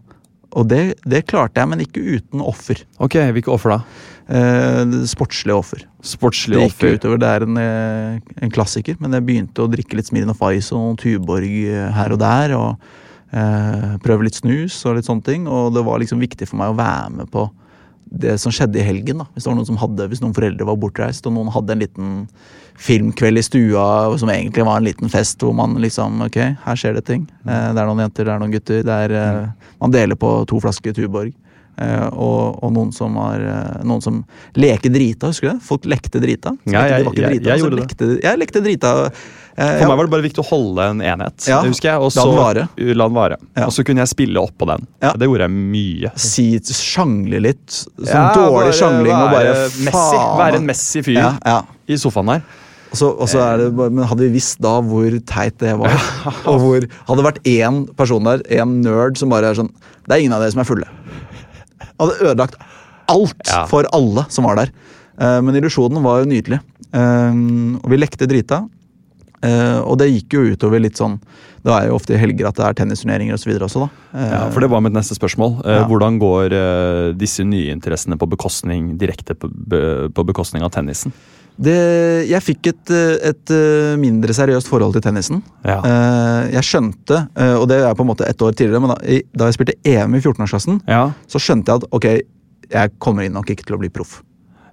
og 0.55 0.67
det, 0.71 0.81
det 1.03 1.25
klarte 1.27 1.59
jeg, 1.61 1.71
men 1.71 1.83
ikke 1.83 2.03
uten 2.03 2.43
offer. 2.43 2.85
Ok, 3.03 3.17
Hvilke 3.35 3.51
offer 3.51 3.75
da? 3.75 3.79
Uh, 4.25 5.03
sportslige 5.05 5.57
offer. 5.57 5.83
Sportslige 6.05 6.61
Det 6.61 6.69
gikk 6.69 6.77
offer. 6.77 6.95
utover. 6.99 7.21
Det 7.21 7.31
er 7.31 7.45
en, 7.45 7.57
eh, 7.61 8.37
en 8.45 8.53
klassiker, 8.53 8.95
men 9.03 9.17
jeg 9.17 9.25
begynte 9.27 9.65
å 9.65 9.69
drikke 9.71 9.99
litt 9.99 10.09
Smirnoff 10.09 10.41
Ice 10.53 10.71
og 10.73 10.81
noen 10.81 11.01
Tuborg 11.01 11.51
eh, 11.65 11.91
her 11.93 12.15
og 12.15 12.21
der. 12.23 12.55
og 12.57 13.35
eh, 13.35 13.91
Prøve 14.05 14.29
litt 14.29 14.39
snus 14.39 14.79
og 14.85 14.97
litt 14.97 15.09
sånne 15.09 15.25
ting. 15.27 15.47
Og 15.51 15.73
det 15.75 15.83
var 15.85 16.01
liksom 16.01 16.23
viktig 16.23 16.47
for 16.49 16.61
meg 16.61 16.73
å 16.73 16.79
være 16.79 17.13
med 17.19 17.31
på 17.33 17.49
det 18.11 18.39
som 18.39 18.51
skjedde 18.51 18.79
i 18.79 18.85
helgen. 18.85 19.17
da. 19.17 19.25
Hvis 19.33 19.43
det 19.43 19.49
var 19.51 19.55
noen 19.57 19.65
som 19.67 19.77
hadde, 19.81 20.07
hvis 20.11 20.21
noen 20.21 20.33
foreldre 20.35 20.65
var 20.67 20.75
bortreist, 20.77 21.25
og 21.27 21.33
noen 21.33 21.51
hadde 21.51 21.71
en 21.73 21.79
liten 21.79 22.11
filmkveld 22.77 23.39
i 23.39 23.43
stua 23.45 24.17
som 24.19 24.29
egentlig 24.29 24.65
var 24.67 24.77
en 24.81 24.83
liten 24.87 25.09
fest, 25.09 25.39
hvor 25.39 25.53
man 25.55 25.75
liksom 25.81 26.21
Ok, 26.25 26.35
her 26.37 26.75
skjer 26.79 26.95
det 26.99 27.05
ting. 27.07 27.23
Eh, 27.47 27.71
det 27.73 27.79
er 27.81 27.87
noen 27.87 28.03
jenter, 28.05 28.25
det 28.27 28.33
er 28.35 28.39
noen 28.43 28.51
gutter. 28.53 28.83
det 28.83 28.99
er, 29.05 29.11
eh, 29.15 29.47
Man 29.81 29.91
deler 29.91 30.15
på 30.15 30.45
to 30.47 30.59
flasker 30.59 30.93
Tuborg. 30.93 31.33
Eh, 31.77 32.07
og, 32.13 32.63
og 32.63 32.71
noen 32.71 32.93
som 32.95 33.17
har 33.19 33.41
eh, 33.41 33.83
Noen 33.83 34.01
som 34.01 34.21
leker 34.55 34.89
drita, 34.93 35.27
husker 35.27 35.49
du 35.49 35.53
det? 35.57 35.63
Folk 35.67 35.83
lekte 35.83 36.21
drita. 36.23 36.53
Ja, 36.65 36.85
jeg- 36.87 37.03
de 37.03 37.21
jeg- 37.21 37.29
drita, 37.39 37.49
jeg 37.49 37.59
gjorde 37.59 37.75
det. 37.75 37.87
lekte, 37.89 38.23
Jeg 38.23 38.39
lekte 38.39 38.61
drita. 38.63 39.11
Eh, 39.55 39.69
For 39.77 39.83
ja, 39.83 39.87
meg 39.89 39.97
var 39.99 40.07
det 40.07 40.13
bare 40.13 40.25
viktig 40.25 40.43
å 40.43 40.47
holde 40.49 40.89
en 40.91 41.01
enhet. 41.03 41.47
Ja, 41.49 41.61
det 41.63 41.71
husker 41.73 41.91
jeg, 41.91 42.01
og 42.03 42.11
så. 42.13 42.25
La 42.29 43.07
den 43.07 43.17
vare. 43.17 43.39
Ja. 43.55 43.67
Og 43.67 43.73
så 43.75 43.85
kunne 43.87 44.03
jeg 44.03 44.11
spille 44.11 44.43
oppå 44.43 44.67
den. 44.69 44.85
Det 45.05 45.29
gjorde 45.29 45.47
jeg 45.47 45.55
mye. 45.55 46.11
si, 46.19 46.47
sjangle 46.75 47.41
litt. 47.43 47.79
Sånn 47.95 48.29
dårlig 48.35 48.59
bare 48.59 48.75
sjangling 48.81 49.15
og 49.15 49.33
bare 49.33 49.55
Messi. 49.87 50.21
Være 50.43 50.61
en 50.61 50.69
Messi-fyr 50.69 51.23
i 51.85 51.99
sofaen 52.01 52.35
der. 52.35 52.45
Og 52.95 52.99
så, 52.99 53.09
og 53.11 53.27
så 53.27 53.41
er 53.43 53.59
det, 53.59 53.65
men 53.75 54.05
hadde 54.07 54.23
vi 54.23 54.35
visst 54.37 54.61
da 54.63 54.77
hvor 54.85 55.15
teit 55.27 55.57
det 55.59 55.73
var, 55.81 55.91
og 56.49 56.61
hvor 56.61 56.85
Hadde 56.85 57.17
det 57.19 57.25
vært 57.25 57.47
én 57.51 57.81
person 57.97 58.23
der, 58.23 58.43
en 58.61 58.77
nerd, 58.85 59.17
som 59.19 59.33
bare 59.33 59.49
er 59.51 59.57
sånn 59.57 59.71
Det 60.05 60.15
er 60.15 60.23
ingen 60.23 60.35
av 60.37 60.43
dere 60.43 60.53
som 60.53 60.61
er 60.63 60.69
fulle. 60.69 60.87
Hadde 61.99 62.15
ødelagt 62.21 62.55
alt 63.11 63.51
for 63.69 63.89
alle 63.95 64.23
som 64.33 64.47
var 64.47 64.61
der. 64.61 64.71
Eh, 65.19 65.39
men 65.45 65.57
illusjonen 65.59 66.01
var 66.05 66.21
jo 66.21 66.29
nydelig. 66.31 66.61
Eh, 66.95 67.37
og 67.81 67.91
vi 67.91 67.99
lekte 67.99 68.29
drita. 68.29 68.63
Eh, 69.45 69.79
og 69.85 69.97
det 70.01 70.07
gikk 70.11 70.35
jo 70.37 70.41
utover 70.55 70.81
litt 70.81 70.97
sånn 70.99 71.19
Det 71.65 71.73
er 71.73 71.87
jo 71.89 71.95
ofte 71.97 72.13
i 72.13 72.19
helger 72.21 72.47
at 72.49 72.57
det 72.59 72.65
er 72.67 72.75
tennisturneringer 72.77 73.33
osv. 73.37 73.51
også, 73.65 73.85
da. 73.85 73.87
Eh, 74.19 74.31
Ja, 74.35 74.41
for 74.53 74.61
det 74.61 74.69
var 74.69 74.81
mitt 74.85 74.93
neste 74.93 75.15
spørsmål. 75.17 75.55
Eh, 75.65 75.79
Ja. 75.79 75.87
Hvordan 75.89 76.19
går 76.21 76.53
disse 77.17 77.43
nye 77.43 77.71
interessene 77.73 78.17
på 78.17 78.27
bekostning, 78.29 78.97
direkte 79.01 79.33
på, 79.35 79.49
på 80.13 80.25
bekostning 80.25 80.63
av 80.63 80.71
tennisen? 80.71 81.13
Det, 81.57 82.27
jeg 82.27 82.41
fikk 82.43 82.67
et, 82.67 82.91
et 83.31 83.51
mindre 83.97 84.33
seriøst 84.35 84.67
forhold 84.67 84.91
til 84.97 85.01
tennisen. 85.05 85.41
Ja. 85.63 85.77
Jeg 86.51 86.63
skjønte, 86.67 87.21
og 87.61 87.67
det 87.71 87.77
er 87.79 87.95
på 87.95 88.03
en 88.03 88.09
måte 88.11 88.27
ett 88.27 88.41
år 88.43 88.51
tidligere, 88.51 88.81
men 88.83 88.91
da, 88.91 88.97
da 89.33 89.47
jeg 89.47 89.55
spilte 89.55 89.77
EM 89.87 90.17
i 90.17 90.19
14-årsklassen, 90.19 90.81
Ja, 90.85 91.13
så 91.31 91.39
skjønte 91.39 91.71
jeg 91.71 91.81
at 91.81 91.87
ok, 91.95 92.07
jeg 92.75 92.91
kommer 92.99 93.23
inn 93.23 93.33
nok 93.37 93.49
ikke 93.55 93.63
til 93.69 93.77
å 93.77 93.79
bli 93.79 93.87
proff. 93.89 94.17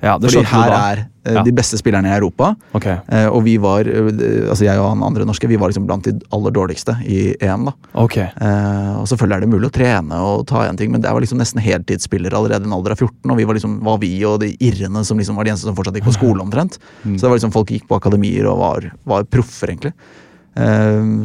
Ja 0.02 0.16
det 0.18 0.32
Fordi 0.32 0.44
her 0.50 0.72
er 0.74 1.00
eh, 1.24 1.34
Ja. 1.36 1.42
de 1.46 1.52
beste 1.54 1.78
spillerne 1.78 2.10
i 2.10 2.14
Europa. 2.16 2.48
Okay. 2.74 2.96
eh, 3.08 3.28
og 3.30 3.44
vi 3.46 3.52
var, 3.62 3.86
eh, 3.86 4.48
altså 4.50 4.64
jeg 4.66 4.78
og 4.82 4.88
han 4.90 5.02
andre 5.06 5.24
norske, 5.24 5.46
vi 5.46 5.54
var 5.60 5.70
liksom 5.70 5.84
blant 5.86 6.02
de 6.08 6.16
aller 6.34 6.50
dårligste 6.50 6.96
i 7.06 7.36
EM. 7.40 7.68
da. 7.68 7.72
Okay. 8.02 8.24
Eh, 8.34 8.88
og 8.98 9.06
selvfølgelig 9.06 9.36
er 9.36 9.40
det 9.46 9.50
mulig 9.52 9.70
å 9.70 9.74
trene 9.76 10.18
og 10.18 10.42
ta 10.50 10.64
igjen 10.64 10.80
ting, 10.80 10.90
men 10.90 11.00
det 11.04 11.12
var 11.14 11.22
liksom 11.22 11.38
nesten 11.38 11.62
heltidsspillere 11.62 12.34
allerede 12.34 12.66
i 12.66 12.66
en 12.66 12.74
alder 12.74 12.96
av 12.96 12.98
14. 12.98 13.30
Og 13.30 13.38
vi 13.38 13.46
var 13.46 13.54
liksom, 13.54 13.78
var 13.86 13.98
vi 14.02 14.10
og 14.26 14.40
de 14.42 14.50
irrene 14.58 15.04
som 15.06 15.16
liksom 15.22 15.38
var 15.38 15.44
de 15.46 15.54
eneste 15.54 15.70
som 15.70 15.78
fortsatt 15.78 15.94
gikk 16.00 16.10
på 16.10 16.16
skole 16.18 16.42
omtrent. 16.42 16.80
Så 17.04 17.20
det 17.22 17.30
var 17.30 17.38
liksom 17.38 17.54
folk 17.54 17.70
gikk 17.70 17.86
på 17.86 18.00
akademier 18.02 18.50
og 18.50 18.58
var, 18.58 18.90
var 19.06 19.22
proffer, 19.30 19.70
egentlig. 19.70 19.94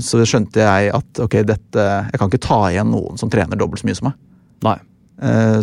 Så 0.06 0.22
skjønte 0.24 0.62
jeg 0.62 0.94
at 0.96 1.20
ok, 1.26 1.42
dette, 1.44 1.84
jeg 2.14 2.20
kan 2.22 2.30
ikke 2.30 2.46
ta 2.46 2.62
igjen 2.72 2.94
noen 2.94 3.18
som 3.20 3.30
trener 3.34 3.58
dobbelt 3.60 3.82
så 3.82 3.90
mye 3.90 3.98
som 3.98 4.08
meg. 4.12 4.22
Nei. 4.64 4.78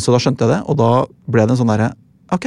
Så 0.02 0.11
da 0.12 0.18
skjønte 0.21 0.44
jeg 0.44 0.50
det, 0.56 0.61
og 0.66 0.76
da 0.83 0.90
ble 1.30 1.47
det 1.47 1.54
en 1.54 1.62
sånn 1.62 1.71
derre 1.71 1.92
Ok, 2.35 2.47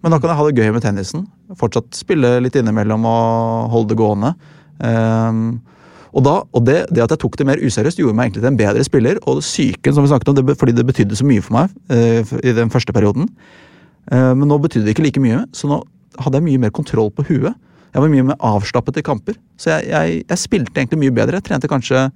men 0.00 0.14
da 0.14 0.18
kan 0.20 0.32
jeg 0.32 0.38
ha 0.38 0.46
det 0.48 0.62
gøy 0.62 0.72
med 0.74 0.84
tennisen. 0.84 1.26
Fortsatt 1.60 1.92
spille 1.98 2.38
litt 2.40 2.56
innimellom 2.56 3.04
og 3.08 3.70
holde 3.74 3.92
det 3.92 3.98
gående. 4.00 4.32
Um, 4.80 5.60
og 6.16 6.24
da, 6.26 6.34
og 6.56 6.64
det, 6.66 6.78
det 6.90 7.04
at 7.04 7.12
jeg 7.14 7.22
tok 7.22 7.36
det 7.38 7.46
mer 7.46 7.60
useriøst, 7.60 8.00
gjorde 8.00 8.16
meg 8.18 8.30
egentlig 8.30 8.42
til 8.42 8.50
en 8.50 8.58
bedre 8.58 8.84
spiller. 8.86 9.20
Og 9.30 9.42
psyken 9.44 9.94
som 9.94 10.06
vi 10.06 10.10
snakket 10.10 10.32
om, 10.32 10.38
det, 10.40 10.56
fordi 10.58 10.74
det 10.74 10.86
betydde 10.88 11.18
så 11.20 11.26
mye 11.28 11.44
for 11.44 11.58
meg 11.58 11.74
uh, 11.92 12.36
i 12.40 12.54
den 12.56 12.72
første 12.72 12.94
perioden. 12.96 13.28
Uh, 14.10 14.32
men 14.32 14.48
nå 14.48 14.58
betydde 14.64 14.88
det 14.88 14.96
ikke 14.96 15.04
like 15.06 15.22
mye, 15.22 15.44
så 15.54 15.70
nå 15.70 15.82
hadde 16.20 16.40
jeg 16.40 16.48
mye 16.48 16.62
mer 16.64 16.72
kontroll 16.74 17.12
på 17.14 17.26
huet. 17.28 17.52
Jeg 17.90 18.02
var 18.02 18.10
mye 18.10 18.28
mer 18.30 18.40
avslappet 18.46 19.02
i 19.02 19.04
kamper. 19.04 19.36
Så 19.60 19.74
jeg, 19.74 19.90
jeg, 19.90 20.22
jeg 20.24 20.40
spilte 20.40 20.80
egentlig 20.80 21.02
mye 21.04 21.14
bedre. 21.14 21.38
Jeg 21.38 21.50
trente 21.50 21.70
kanskje 21.70 22.08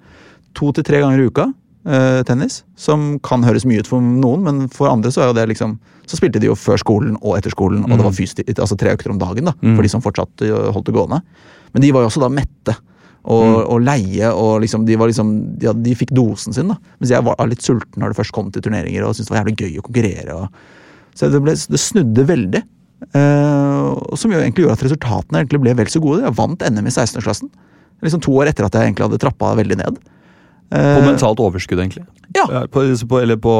to 0.56 0.70
til 0.72 0.87
tre 0.87 1.02
ganger 1.02 1.20
i 1.20 1.28
uka 1.28 1.48
eh, 1.87 2.20
tennis. 2.29 2.62
Som 2.81 3.18
kan 3.25 3.44
høres 3.47 3.66
mye 3.68 3.83
ut 3.85 3.90
for 3.90 4.05
noen, 4.05 4.44
men 4.47 4.64
for 4.73 4.90
andre 4.90 5.12
så 5.14 5.25
er 5.25 5.31
jo 5.31 5.37
det 5.38 5.49
liksom 5.55 5.79
Så 6.05 6.18
spilte 6.18 6.40
de 6.42 6.51
jo 6.51 6.57
før 6.59 6.77
skolen 6.77 7.14
og 7.23 7.38
etter 7.38 7.55
skolen, 7.55 7.87
og 7.87 7.97
det 7.97 8.05
var 8.05 8.12
fysi, 8.12 8.44
altså 8.53 8.77
tre 8.77 8.92
økter 8.92 9.09
om 9.09 9.16
dagen 9.16 9.47
da, 9.49 9.55
for 9.57 9.81
de 9.81 9.88
som 9.88 10.03
fortsatt 10.05 10.42
eh, 10.44 10.66
holdt 10.75 10.90
det 10.90 10.92
gående. 10.92 11.23
Men 11.73 11.81
de 11.81 11.92
var 11.97 12.05
jo 12.05 12.11
også 12.11 12.20
da 12.20 12.29
mette. 12.29 12.75
Og, 13.25 13.62
og 13.73 13.79
leie, 13.81 14.29
og 14.37 14.59
liksom, 14.61 14.83
de, 14.85 14.99
var 15.01 15.09
liksom, 15.09 15.31
ja, 15.62 15.73
de 15.73 15.94
fikk 15.97 16.12
dosen 16.12 16.53
sin. 16.53 16.68
da 16.68 16.77
Mens 17.01 17.14
jeg 17.14 17.25
var 17.25 17.40
litt 17.49 17.64
sulten 17.64 18.03
når 18.03 18.12
det 18.12 18.18
først 18.18 18.35
kom 18.37 18.51
til 18.53 18.66
turneringer 18.66 19.07
og 19.07 19.14
syntes 19.16 19.31
det 19.31 19.33
var 19.33 19.40
jævlig 19.40 19.57
gøy 19.62 19.79
å 19.81 19.85
konkurrere. 19.87 20.37
Og, 20.37 21.14
så 21.16 21.31
det, 21.33 21.40
ble, 21.40 21.55
det 21.57 21.81
snudde 21.81 22.27
veldig. 22.29 22.61
Uh, 23.12 23.97
som 24.16 24.33
jo 24.33 24.40
egentlig 24.40 24.64
gjorde 24.64 24.77
at 24.79 24.85
resultatene 24.87 25.40
egentlig 25.40 25.62
ble 25.64 25.75
vel 25.81 25.88
så 25.92 26.05
gode. 26.05 26.20
Jeg 26.27 26.37
vant 26.37 26.68
NM 26.68 26.85
i 26.85 26.92
16-årsklassen. 26.92 27.49
Liksom 28.05 28.23
to 28.25 28.37
år 28.37 28.51
etter 28.53 28.68
at 28.68 28.77
jeg 28.77 28.90
egentlig 28.90 29.09
hadde 29.09 29.23
trappa 29.25 29.55
veldig 29.57 29.81
ned. 29.81 30.05
På 30.70 30.79
Eh, 30.81 31.05
mentalt 31.07 31.38
overskudd, 31.38 31.79
egentlig. 31.79 32.03
Ja. 32.35 32.46
På, 32.72 32.83
på, 33.09 33.18
eller 33.22 33.37
på 33.38 33.53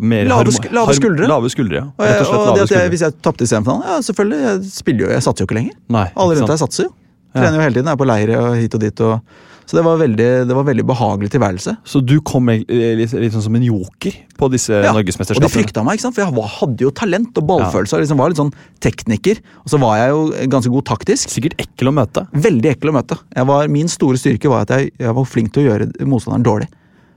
mer 0.00 0.24
Lave 0.30 0.52
sk- 0.54 0.70
lave 0.72 0.94
skuldre. 0.96 1.26
Lave 1.28 1.50
skuldre, 1.52 1.76
ja. 1.82 1.86
og 1.98 2.06
Rett 2.06 2.20
og 2.22 2.26
slett 2.26 2.38
og 2.38 2.46
det 2.46 2.46
lave 2.46 2.52
at 2.52 2.58
jeg, 2.60 2.68
skuldre. 2.68 2.88
hvis 2.94 3.02
jeg 3.04 3.16
tapte 3.26 3.44
i 3.44 3.50
semifinalen, 3.50 3.82
ja 3.90 3.96
selvfølgelig. 4.06 4.38
Jeg 4.46 4.70
spiller 4.72 5.04
jo, 5.04 5.10
jeg 5.12 5.22
satser 5.26 5.44
jo 5.44 5.48
ikke 5.50 5.58
lenger. 5.58 5.74
Nei, 5.98 6.06
Alle 6.16 6.38
rundt 6.38 6.52
deg 6.54 6.60
satser 6.62 6.86
jo. 6.88 6.94
Trener 7.36 7.58
jo 7.58 7.64
hele 7.66 7.74
tiden, 7.76 7.90
er 7.92 7.98
på 8.00 8.06
leir 8.08 8.32
og 8.38 8.56
hit 8.56 8.74
og 8.78 8.80
dit. 8.86 9.00
Og, 9.04 9.20
så 9.68 9.76
det 9.76 9.82
var 9.84 9.98
veldig, 10.00 10.26
det 10.48 10.54
var 10.56 10.64
veldig 10.64 10.84
behagelig 10.88 11.28
tilværelse. 11.34 11.74
Så 11.84 12.00
du 12.00 12.14
kom 12.24 12.48
litt, 12.48 12.70
litt 13.12 13.34
sånn 13.34 13.44
som 13.44 13.58
en 13.58 13.66
joker 13.66 14.14
på 14.40 14.48
disse 14.54 14.72
Ja, 14.72 14.94
Og 15.36 15.44
de 15.44 15.50
frykta 15.52 15.84
meg, 15.84 15.98
ikke 15.98 16.06
sant? 16.06 16.16
for 16.16 16.24
jeg 16.24 16.36
var, 16.38 16.48
hadde 16.54 16.86
jo 16.86 16.92
talent 16.96 17.36
og 17.36 17.44
ballfølelse. 17.50 17.98
og 17.98 18.00
Liksom 18.06 18.22
var 18.22 18.32
litt 18.32 18.40
sånn 18.40 18.54
tekniker. 18.80 19.42
Og 19.60 19.68
så 19.74 19.80
var 19.82 19.98
jeg 20.00 20.14
jo 20.14 20.22
ganske 20.56 20.72
god 20.72 20.88
taktisk. 20.88 21.28
Sikkert 21.36 21.58
ekkel 21.60 21.92
å 21.92 21.96
møte. 22.00 22.24
Veldig 22.32 22.72
ekkel 22.72 22.94
å 22.94 22.96
møte. 22.96 23.20
Jeg 23.36 23.50
var, 23.52 23.68
min 23.68 23.92
store 23.92 24.16
styrke 24.16 24.48
var 24.48 24.64
at 24.64 24.72
jeg, 24.72 24.92
jeg 24.96 25.16
var 25.20 25.28
flink 25.28 25.52
til 25.52 25.66
å 25.66 25.68
gjøre 25.68 25.90
motstanderen 26.08 26.48
dårlig. 26.48 26.70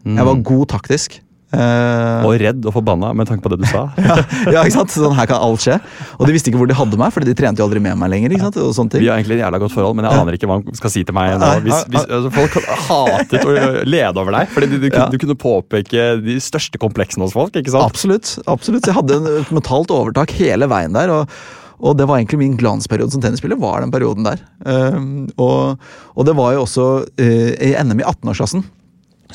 Jeg 0.04 0.28
var 0.28 0.44
god 0.52 0.68
taktisk. 0.76 1.22
Eh, 1.52 2.24
Og 2.24 2.38
redd 2.40 2.64
og 2.64 2.72
forbanna 2.78 3.10
med 3.18 3.28
tanke 3.28 3.44
på 3.44 3.52
det 3.52 3.58
du 3.60 3.66
sa. 3.68 3.82
ja, 4.00 4.16
ja, 4.48 4.62
ikke 4.64 4.76
sant? 4.78 4.94
Sånn 4.96 5.16
her 5.18 5.28
kan 5.28 5.42
alt 5.44 5.64
skje. 5.64 5.78
Og 6.18 6.24
de 6.30 6.36
visste 6.36 6.52
ikke 6.52 6.62
hvor 6.62 6.70
de 6.70 6.78
hadde 6.78 7.00
meg, 7.02 7.12
Fordi 7.12 7.28
de 7.28 7.36
trente 7.38 7.60
jo 7.60 7.68
aldri 7.68 7.82
med 7.84 8.00
meg 8.00 8.14
lenger. 8.14 8.36
ikke 8.36 8.48
sant? 8.48 8.60
Og 8.64 8.72
sånne 8.78 8.96
ting. 8.96 9.04
Vi 9.04 9.10
har 9.12 9.20
egentlig 9.20 9.40
et 9.40 9.44
jævla 9.44 9.60
godt 9.64 9.76
forhold, 9.76 9.98
men 10.00 10.08
jeg 10.08 10.22
aner 10.22 10.38
ikke 10.40 10.48
hva 10.52 10.60
han 10.62 10.80
skal 10.80 10.94
si 10.96 11.04
til 11.08 11.18
meg 11.18 11.36
nå. 11.42 11.52
Hvis, 11.68 11.86
hvis, 11.92 12.06
altså, 12.08 12.34
folk 12.40 12.58
hatet 12.88 13.48
å 13.48 13.56
lede 13.88 14.24
over 14.24 14.38
deg, 14.40 14.52
fordi 14.56 14.72
du, 14.72 14.78
du, 14.86 14.90
Ja. 14.92 15.08
du 15.12 15.18
kunne 15.22 15.36
påpeke 15.40 16.10
de 16.24 16.40
største 16.44 16.80
kompleksene 16.82 17.28
hos 17.28 17.36
folk. 17.36 17.56
ikke 17.60 17.74
sant? 17.74 17.88
Absolutt. 17.92 18.38
absolutt. 18.48 18.88
Jeg 18.88 18.96
hadde 18.98 19.20
en, 19.20 19.32
mentalt 19.52 19.92
overtak 19.92 20.32
hele 20.40 20.72
veien 20.72 20.96
der. 20.96 21.12
og 21.22 21.42
og 21.82 21.96
det 21.98 22.06
var 22.06 22.20
egentlig 22.20 22.38
min 22.38 22.58
glansperiode 22.60 23.10
som 23.10 23.22
tennisspiller. 23.24 23.58
var 23.58 23.82
den 23.82 23.90
perioden 23.90 24.22
der. 24.22 24.38
Um, 24.62 25.24
og, 25.42 25.80
og 26.14 26.28
det 26.28 26.36
var 26.38 26.52
jo 26.54 26.60
også 26.68 26.84
uh, 27.10 27.50
i 27.58 27.72
NM 27.74 28.04
i 28.04 28.06
18-årsklassen. 28.06 28.62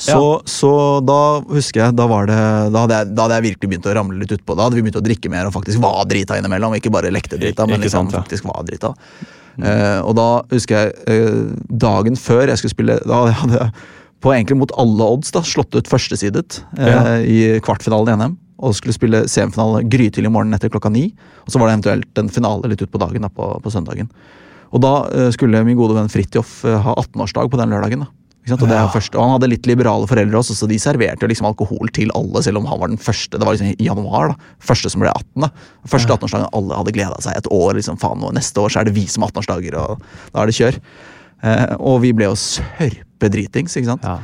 Så, 0.01 0.41
så 0.45 0.71
da 1.05 1.19
husker 1.49 1.81
jeg, 1.81 1.95
da, 1.97 2.05
var 2.09 2.27
det, 2.29 2.37
da, 2.73 2.83
hadde 2.83 2.99
jeg, 2.99 3.09
da 3.17 3.25
hadde 3.25 3.39
jeg 3.39 3.45
virkelig 3.47 3.71
begynt 3.71 3.89
å 3.89 3.95
ramle 3.97 4.21
litt 4.21 4.33
utpå. 4.35 4.55
Da 4.57 4.67
hadde 4.67 4.77
vi 4.77 4.83
begynt 4.85 4.99
å 4.99 5.03
drikke 5.05 5.31
mer 5.33 5.49
og 5.49 5.55
faktisk 5.55 5.81
var 5.83 6.05
drita 6.09 6.37
innimellom. 6.37 6.75
Ikke 6.77 6.93
bare 6.93 7.11
lekte 7.13 7.39
drita, 7.41 7.65
men 7.69 7.81
liksom 7.83 8.07
sant, 8.07 8.15
ja. 8.15 8.23
faktisk 8.23 8.47
var 8.49 8.65
drita. 8.67 8.93
Eh, 9.57 9.99
og 10.05 10.13
da 10.17 10.27
husker 10.53 10.77
jeg 10.77 10.91
eh, 11.09 11.37
dagen 11.81 12.17
før 12.21 12.43
jeg 12.45 12.59
skulle 12.61 12.75
spille 12.75 12.97
Da 13.09 13.23
hadde 13.39 13.55
jeg 13.57 13.71
på 14.21 14.29
egentlig 14.29 14.57
mot 14.59 14.73
alle 14.77 15.07
odds 15.15 15.33
da, 15.33 15.41
slått 15.45 15.73
ut 15.73 15.89
førstesidet 15.89 16.59
eh, 16.77 16.89
Ja. 16.89 16.99
i 17.21 17.39
kvartfinalen 17.65 18.13
i 18.13 18.17
NM. 18.21 18.37
Og 18.65 18.73
skulle 18.77 18.95
spille 18.95 19.23
semifinale 19.29 19.83
grytidlig 19.85 20.31
morgen 20.33 20.53
etter 20.57 20.69
klokka 20.73 20.89
ni. 20.93 21.11
Og 21.45 21.53
så 21.53 21.61
var 21.61 21.69
det 21.69 21.77
eventuelt 21.77 22.21
en 22.21 22.29
finale 22.33 22.69
litt 22.69 22.81
utpå 22.85 23.01
dagen 23.01 23.25
da, 23.25 23.29
på, 23.33 23.49
på 23.61 23.73
søndagen. 23.73 24.09
Og 24.73 24.81
da 24.83 24.93
skulle 25.31 25.61
min 25.63 25.77
gode 25.79 25.95
venn 25.95 26.09
Fridtjof 26.11 26.59
ha 26.65 26.95
18-årsdag 26.97 27.53
på 27.53 27.59
den 27.61 27.71
lørdagen. 27.71 28.03
da. 28.03 28.26
Og, 28.47 28.63
det 28.63 28.77
er 28.77 28.87
første, 28.93 29.17
og 29.17 29.25
Han 29.25 29.33
hadde 29.35 29.49
litt 29.51 29.67
liberale 29.67 30.07
foreldre 30.07 30.39
også, 30.39 30.55
så 30.55 30.69
de 30.69 30.77
serverte 30.79 31.27
liksom 31.27 31.49
alkohol 31.49 31.91
til 31.95 32.13
alle, 32.15 32.43
selv 32.45 32.61
om 32.61 32.69
han 32.69 32.79
var 32.79 32.93
den 32.93 33.01
første. 33.01 33.35
Det 33.35 33.43
var 33.43 33.57
liksom 33.57 33.73
i 33.73 33.89
januar, 33.89 34.31
da. 34.31 34.53
Første 34.63 34.91
som 34.93 35.03
ble 35.03 35.11
18. 35.11 35.43
da. 35.43 35.51
Første 35.91 36.15
18-årsdagen 36.15 36.49
alle 36.55 36.79
hadde 36.79 36.95
gleda 36.95 37.19
seg 37.25 37.35
et 37.35 37.51
år. 37.51 37.75
liksom, 37.79 37.99
faen, 37.99 38.23
og 38.23 38.35
Neste 38.37 38.63
år 38.63 38.71
så 38.71 38.81
er 38.81 38.89
det 38.89 38.95
vi 38.95 39.07
som 39.11 39.25
har 39.25 39.33
18-årsdager, 39.33 39.77
og 39.81 40.03
da 40.31 40.43
er 40.43 40.51
det 40.51 40.57
kjør. 40.59 40.79
Eh, 41.43 41.75
og 41.77 42.01
vi 42.05 42.13
ble 42.15 42.29
jo 42.29 42.39
sørpedritings, 42.39 43.75
ikke 43.77 43.91
sant. 43.91 44.07
Ja. 44.07 44.19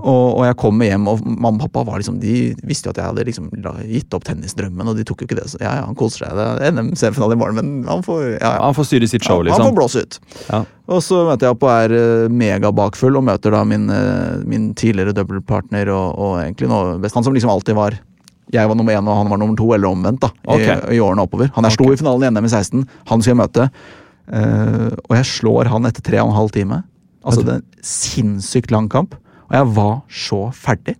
Og, 0.00 0.38
og 0.38 0.44
jeg 0.46 0.56
kommer 0.60 0.88
hjem, 0.88 1.06
og 1.10 1.20
mamma 1.26 1.58
og 1.58 1.66
pappa 1.66 1.84
var 1.90 2.00
liksom, 2.00 2.16
de 2.22 2.54
visste 2.66 2.88
jo 2.88 2.94
at 2.94 3.00
jeg 3.02 3.10
hadde 3.10 3.26
liksom 3.28 3.50
gitt 3.90 4.16
opp 4.16 4.24
tennisdrømmen, 4.24 4.88
og 4.88 4.96
de 4.96 5.04
tok 5.08 5.22
jo 5.22 5.28
ikke 5.28 5.38
det. 5.40 5.46
Så 5.52 5.60
ja, 5.60 5.74
ja, 5.80 5.84
han 5.84 5.98
koser 5.98 6.24
seg. 6.24 6.38
Det 6.38 6.66
er 6.68 6.74
NM-semifinale 6.76 7.36
i 7.36 7.40
morgen, 7.42 7.60
men 7.60 7.88
han 7.90 8.04
får 8.06 8.24
ja, 8.30 8.38
ja. 8.40 8.56
Han 8.64 8.76
får 8.78 8.88
styre 8.90 9.10
sitt 9.12 9.28
show, 9.28 9.42
Ja, 9.44 9.52
Han 9.52 9.60
får 9.60 9.68
liksom. 9.68 9.78
blåse 9.78 10.04
ut. 10.04 10.20
Ja. 10.48 10.62
Og 10.88 11.04
så 11.04 11.20
møter 11.28 11.48
jeg 11.48 11.56
opp 11.58 11.66
og 11.68 11.72
er 11.74 11.96
eh, 11.98 12.32
megabakfull 12.32 13.20
og 13.20 13.26
møter 13.28 13.52
da 13.52 13.62
min, 13.68 13.88
eh, 13.92 14.40
min 14.48 14.70
tidligere 14.78 15.12
dobbeltpartner 15.16 15.92
og, 15.92 16.16
og 16.16 16.38
egentlig 16.40 16.70
nå 16.72 16.78
best 17.02 17.18
Han 17.18 17.26
som 17.26 17.36
liksom 17.36 17.52
alltid 17.52 17.76
var 17.76 17.98
jeg 18.48 18.64
var 18.64 18.78
nummer 18.78 18.96
én 18.96 19.04
og 19.04 19.18
han 19.18 19.28
var 19.28 19.36
nummer 19.36 19.58
to, 19.60 19.66
eller 19.76 19.90
omvendt. 19.92 20.22
da, 20.24 20.30
i, 20.56 20.96
i 20.96 21.00
årene 21.04 21.26
oppover. 21.26 21.50
Han 21.52 21.68
er 21.68 21.74
sto 21.74 21.90
i 21.92 21.98
finalen 22.00 22.24
i 22.24 22.32
NM 22.32 22.46
i 22.48 22.52
16, 22.54 22.86
han 23.10 23.20
skal 23.20 23.34
jeg 23.34 23.40
møte. 23.42 23.66
Uh, 24.28 24.92
og 25.08 25.16
jeg 25.16 25.28
slår 25.28 25.68
han 25.72 25.88
etter 25.88 26.04
tre 26.04 26.20
og 26.22 26.30
en 26.30 26.36
halv 26.36 26.52
time. 26.56 26.82
Altså 27.28 27.44
det 27.44 27.54
er 27.58 27.60
en 27.60 27.84
sinnssykt 27.84 28.72
lang 28.72 28.88
kamp. 28.92 29.16
Og 29.48 29.56
jeg 29.56 29.68
var 29.76 29.94
så 30.12 30.40
ferdig. 30.54 30.96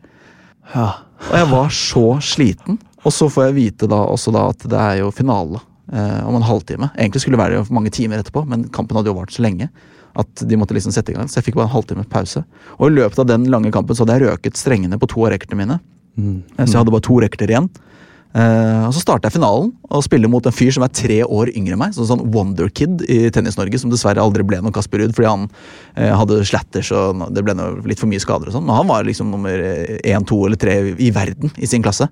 Ja. 0.75 0.91
Og 1.29 1.35
jeg 1.37 1.49
var 1.51 1.73
så 1.75 2.05
sliten. 2.25 2.79
Og 3.05 3.15
så 3.15 3.29
får 3.33 3.49
jeg 3.49 3.59
vite 3.59 3.89
da 3.91 4.01
også 4.11 4.33
da 4.35 4.49
at 4.53 4.65
det 4.69 4.79
er 4.79 5.01
jo 5.03 5.13
finale 5.15 5.61
eh, 5.93 6.21
om 6.27 6.37
en 6.39 6.47
halvtime. 6.47 6.91
Egentlig 6.97 7.23
skulle 7.23 7.39
det 7.39 7.45
være 7.45 7.65
mange 7.75 7.93
timer 7.95 8.23
etterpå, 8.23 8.45
men 8.49 8.67
kampen 8.75 8.99
hadde 8.99 9.13
jo 9.13 9.19
vart 9.19 9.35
så 9.35 9.45
lenge. 9.45 9.71
At 10.19 10.43
de 10.49 10.59
måtte 10.59 10.75
liksom 10.75 10.93
sette 10.95 11.13
i 11.13 11.17
gang, 11.17 11.29
Så 11.29 11.39
jeg 11.39 11.49
fikk 11.49 11.59
bare 11.59 11.69
en 11.69 11.77
halvtime 11.77 12.07
pause. 12.11 12.43
Og 12.79 12.89
i 12.89 12.97
løpet 12.97 13.21
av 13.23 13.29
den 13.29 13.47
lange 13.53 13.71
kampen 13.75 13.95
så 13.95 14.05
hadde 14.05 14.19
jeg 14.19 14.27
røket 14.27 14.59
strengene 14.59 14.99
på 14.99 15.11
to 15.11 15.23
av 15.27 15.35
racketene 15.35 15.61
mine. 15.61 15.79
Mm. 16.19 16.43
Så 16.57 16.73
jeg 16.73 16.81
hadde 16.81 16.95
bare 16.97 17.07
to 17.07 17.21
racketer 17.23 17.53
igjen. 17.53 17.69
Eh, 18.37 18.83
og 18.85 18.93
Så 18.93 19.01
starter 19.01 19.29
jeg 19.29 19.39
finalen 19.39 19.71
og 19.89 20.03
spiller 20.05 20.29
mot 20.29 20.45
en 20.45 20.55
fyr 20.55 20.73
som 20.75 20.85
er 20.85 20.93
tre 20.93 21.23
år 21.25 21.53
yngre 21.55 21.77
enn 21.77 21.81
meg. 21.81 21.95
Sånn, 21.97 22.09
sånn 22.11 22.27
Wonderkid 22.35 23.05
i 23.09 23.21
Tennis-Norge, 23.35 23.81
som 23.81 23.93
dessverre 23.93 24.23
aldri 24.23 24.45
ble 24.47 24.61
noen 24.61 24.75
Kasper 24.75 25.01
Ruud 25.03 25.15
fordi 25.17 25.31
han 25.31 25.47
uh, 25.49 26.13
hadde 26.21 26.43
slatters 26.49 26.93
og 26.93 27.25
det 27.35 27.45
ble 27.47 27.57
noe, 27.57 27.79
litt 27.89 28.03
for 28.03 28.11
mye 28.11 28.23
skader 28.23 28.51
og 28.51 28.59
sånn. 28.59 28.67
Men 28.69 28.83
han 28.83 28.91
var 28.91 29.09
liksom 29.09 29.33
nummer 29.33 29.57
én, 29.57 30.29
to 30.29 30.43
eller 30.45 30.61
tre 30.61 30.77
i 30.93 31.13
verden 31.15 31.55
i 31.57 31.71
sin 31.71 31.85
klasse. 31.85 32.11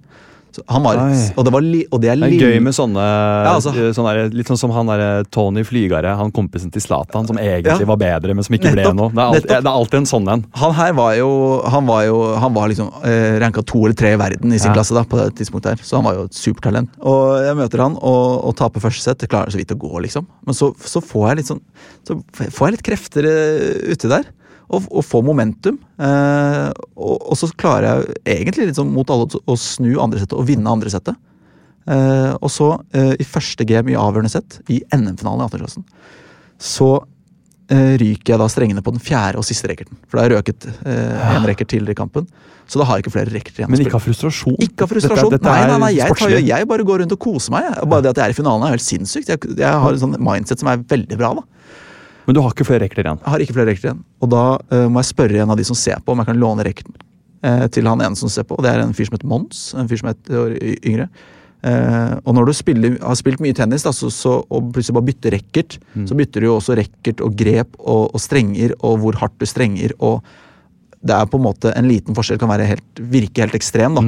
Var, 0.56 0.96
og, 1.36 1.42
det 1.44 1.52
var 1.52 1.60
li, 1.60 1.82
og 1.92 2.00
det 2.00 2.08
er 2.08 2.16
Det 2.16 2.28
er 2.40 2.46
gøy 2.48 2.60
med 2.64 2.72
sånne, 2.72 3.02
altså- 3.50 3.74
sånne 3.92 4.12
der, 4.16 4.30
Litt 4.32 4.46
sånn 4.48 4.56
som 4.56 4.70
han 4.72 4.86
der 4.88 5.24
Tony 5.24 5.62
Flygare, 5.68 6.14
han 6.16 6.32
kompisen 6.32 6.72
til 6.72 6.80
Zlatan, 6.80 7.26
som 7.26 7.36
egentlig 7.36 7.78
Ja. 7.80 7.84
var 7.84 7.96
bedre, 8.00 8.34
men 8.34 8.42
som 8.42 8.54
ikke 8.56 8.72
ble 8.72 8.86
noe. 8.94 9.10
Det 9.10 9.18
er, 9.18 9.26
alltid, 9.26 9.48
det 9.48 9.66
er 9.66 9.68
alltid 9.68 9.94
en 10.00 10.06
sånn 10.06 10.28
en. 10.32 10.44
Han 10.54 10.72
her 10.72 10.92
var 10.96 11.14
jo 11.16 11.60
Han 11.66 11.86
var, 11.86 12.04
jo, 12.06 12.34
han 12.36 12.54
var 12.54 12.68
liksom 12.68 12.88
eh, 13.04 13.38
ranka 13.38 13.62
to 13.66 13.84
eller 13.84 13.94
tre 13.94 14.12
i 14.14 14.16
verden 14.16 14.52
i 14.52 14.58
sin 14.58 14.70
Ja. 14.72 14.76
klasse 14.80 14.94
da, 14.94 15.02
på 15.04 15.18
det 15.20 15.34
tidspunktet 15.36 15.76
her. 15.76 15.84
Så 15.84 15.96
han 15.96 16.04
var 16.04 16.14
jo 16.14 16.24
et 16.24 16.32
supertalent. 16.32 16.88
Og 17.02 17.42
jeg 17.44 17.56
møter 17.56 17.78
han 17.82 17.96
og, 18.00 18.44
og 18.46 18.56
taper 18.56 18.80
første 18.80 19.02
sett. 19.02 19.18
Jeg 19.20 19.28
klarer 19.28 19.50
så 19.52 19.58
vidt 19.60 19.72
å 19.72 19.78
gå, 19.78 20.00
liksom. 20.02 20.26
Men 20.46 20.54
så, 20.54 20.72
så 20.80 21.02
får 21.02 21.28
jeg 21.28 21.36
litt 21.36 21.46
sånn 21.52 21.60
Så 22.06 22.22
får 22.52 22.68
jeg 22.68 22.72
litt 22.78 22.82
krefter 22.86 23.24
eh, 23.26 23.92
uti 23.92 24.08
der. 24.08 24.24
Og, 24.66 24.86
og 24.90 25.04
få 25.06 25.20
momentum. 25.22 25.78
Eh, 26.02 26.68
og, 26.98 27.14
og 27.30 27.38
så 27.38 27.48
klarer 27.54 28.02
jeg 28.02 28.40
egentlig 28.40 28.72
sånn 28.74 28.90
mot 28.90 29.10
alle 29.14 29.28
å 29.46 29.58
snu 29.60 29.92
andre 30.02 30.22
settet 30.22 30.38
og 30.38 30.48
vinne 30.48 30.72
andre 30.72 30.90
settet. 30.90 31.18
Eh, 31.86 32.32
og 32.40 32.50
så, 32.50 32.72
eh, 32.98 33.12
i 33.22 33.26
første 33.26 33.66
game 33.68 33.92
i 33.92 33.98
avgjørende 33.98 34.32
sett, 34.32 34.58
i 34.72 34.80
NM-finalen 34.90 35.44
i 35.44 35.46
18-klassen, 35.46 35.86
så 36.58 36.90
eh, 37.70 37.94
ryker 38.02 38.34
jeg 38.34 38.42
da 38.42 38.48
strengene 38.50 38.82
på 38.82 38.94
den 38.96 39.02
fjerde 39.02 39.38
og 39.38 39.46
siste 39.46 39.70
racketen. 39.70 40.00
For 40.08 40.18
da 40.18 40.24
har 40.24 40.34
jeg 40.34 40.40
røket 40.40 40.68
eh, 40.74 41.30
en 41.36 41.46
racket 41.46 41.70
tidligere 41.70 41.94
i 41.94 42.02
kampen. 42.02 42.26
Så 42.66 42.80
da 42.80 42.88
har 42.88 42.98
jeg 42.98 43.06
ikke 43.06 43.14
flere 43.14 43.30
racketer 43.30 43.62
igjen. 43.62 43.70
Men 43.70 43.84
ikke 43.84 43.98
av 44.00 44.02
frustrasjon. 44.02 44.56
Ikke 44.64 44.86
av 44.86 44.90
frustrasjon. 44.90 45.30
Dette, 45.30 45.38
dette 45.38 45.52
nei, 45.52 45.66
nei, 45.70 45.78
nei, 45.84 45.90
jeg, 46.00 46.16
tar, 46.18 46.32
jeg 46.42 46.66
bare 46.66 46.86
går 46.88 47.04
rundt 47.04 47.14
og 47.14 47.20
koser 47.22 47.54
meg. 47.54 47.68
Jeg. 47.68 47.86
Bare 47.92 48.02
det 48.02 48.10
at 48.10 48.18
jeg 48.18 48.32
er 48.32 48.34
i 48.34 48.38
finalen 48.40 48.66
er 48.66 48.74
helt 48.74 48.82
sinnssykt. 48.82 49.30
Jeg, 49.30 49.52
jeg 49.60 49.82
har 49.84 49.94
en 49.94 50.02
sånn 50.02 50.16
mindset 50.18 50.62
som 50.64 50.72
er 50.72 50.82
veldig 50.90 51.18
bra. 51.20 51.30
da. 51.38 51.46
Men 52.26 52.36
du 52.36 52.42
har 52.42 52.54
ikke 52.54 52.66
flere 52.66 52.84
rekler 52.86 53.06
igjen. 53.06 53.22
Jeg 53.22 53.32
har 53.32 53.44
ikke 53.44 53.56
flere 53.56 53.70
rekler 53.70 53.90
igjen. 53.92 54.04
Og 54.22 54.30
da 54.32 54.44
uh, 54.58 54.86
må 54.90 55.02
jeg 55.02 55.12
spørre 55.12 55.42
en 55.42 55.54
av 55.54 55.58
de 55.58 55.66
som 55.68 55.78
ser 55.78 56.02
på, 56.02 56.12
om 56.12 56.22
jeg 56.22 56.30
kan 56.30 56.40
låne 56.42 56.66
racketen 56.66 56.96
uh, 57.46 57.66
til 57.72 57.88
han 57.88 58.02
ene 58.02 58.18
som 58.18 58.32
ser 58.32 58.46
på. 58.48 58.58
Og 58.58 58.66
det 58.66 58.72
er 58.72 58.82
en 58.82 58.94
fyr 58.96 59.08
som 59.08 59.18
heter 59.18 59.30
Mons. 59.30 59.62
En 59.78 59.90
fyr 59.90 60.02
som 60.02 60.10
er 60.10 60.16
et 60.16 60.32
år 60.42 60.56
yngre. 60.76 61.08
Uh, 61.66 62.18
og 62.22 62.34
når 62.36 62.48
du 62.48 62.54
spiller, 62.54 62.96
har 63.02 63.18
spilt 63.18 63.42
mye 63.42 63.56
tennis 63.56 63.86
da, 63.86 63.94
så, 63.94 64.10
så, 64.12 64.40
og 64.44 64.72
plutselig 64.74 64.98
bare 64.98 65.08
bytter 65.08 65.38
racket, 65.38 65.78
så 66.06 66.18
bytter 66.18 66.44
du 66.44 66.50
jo 66.50 66.58
også 66.58 66.76
racket 66.78 67.22
og 67.24 67.38
grep 67.38 67.78
og, 67.80 68.10
og 68.12 68.22
strenger 68.22 68.76
og 68.84 69.00
hvor 69.02 69.18
hardt 69.22 69.38
du 69.40 69.48
strenger. 69.48 69.96
og 69.98 70.20
det 71.06 71.14
er 71.14 71.28
på 71.30 71.38
en 71.38 71.44
måte 71.44 71.70
en 71.76 71.86
liten 71.86 72.16
forskjell 72.16 72.38
kan 72.40 72.50
være 72.50 72.66
helt, 72.66 73.00
virke 73.12 73.44
helt 73.44 73.54
ekstrem. 73.58 73.98
da. 73.98 74.02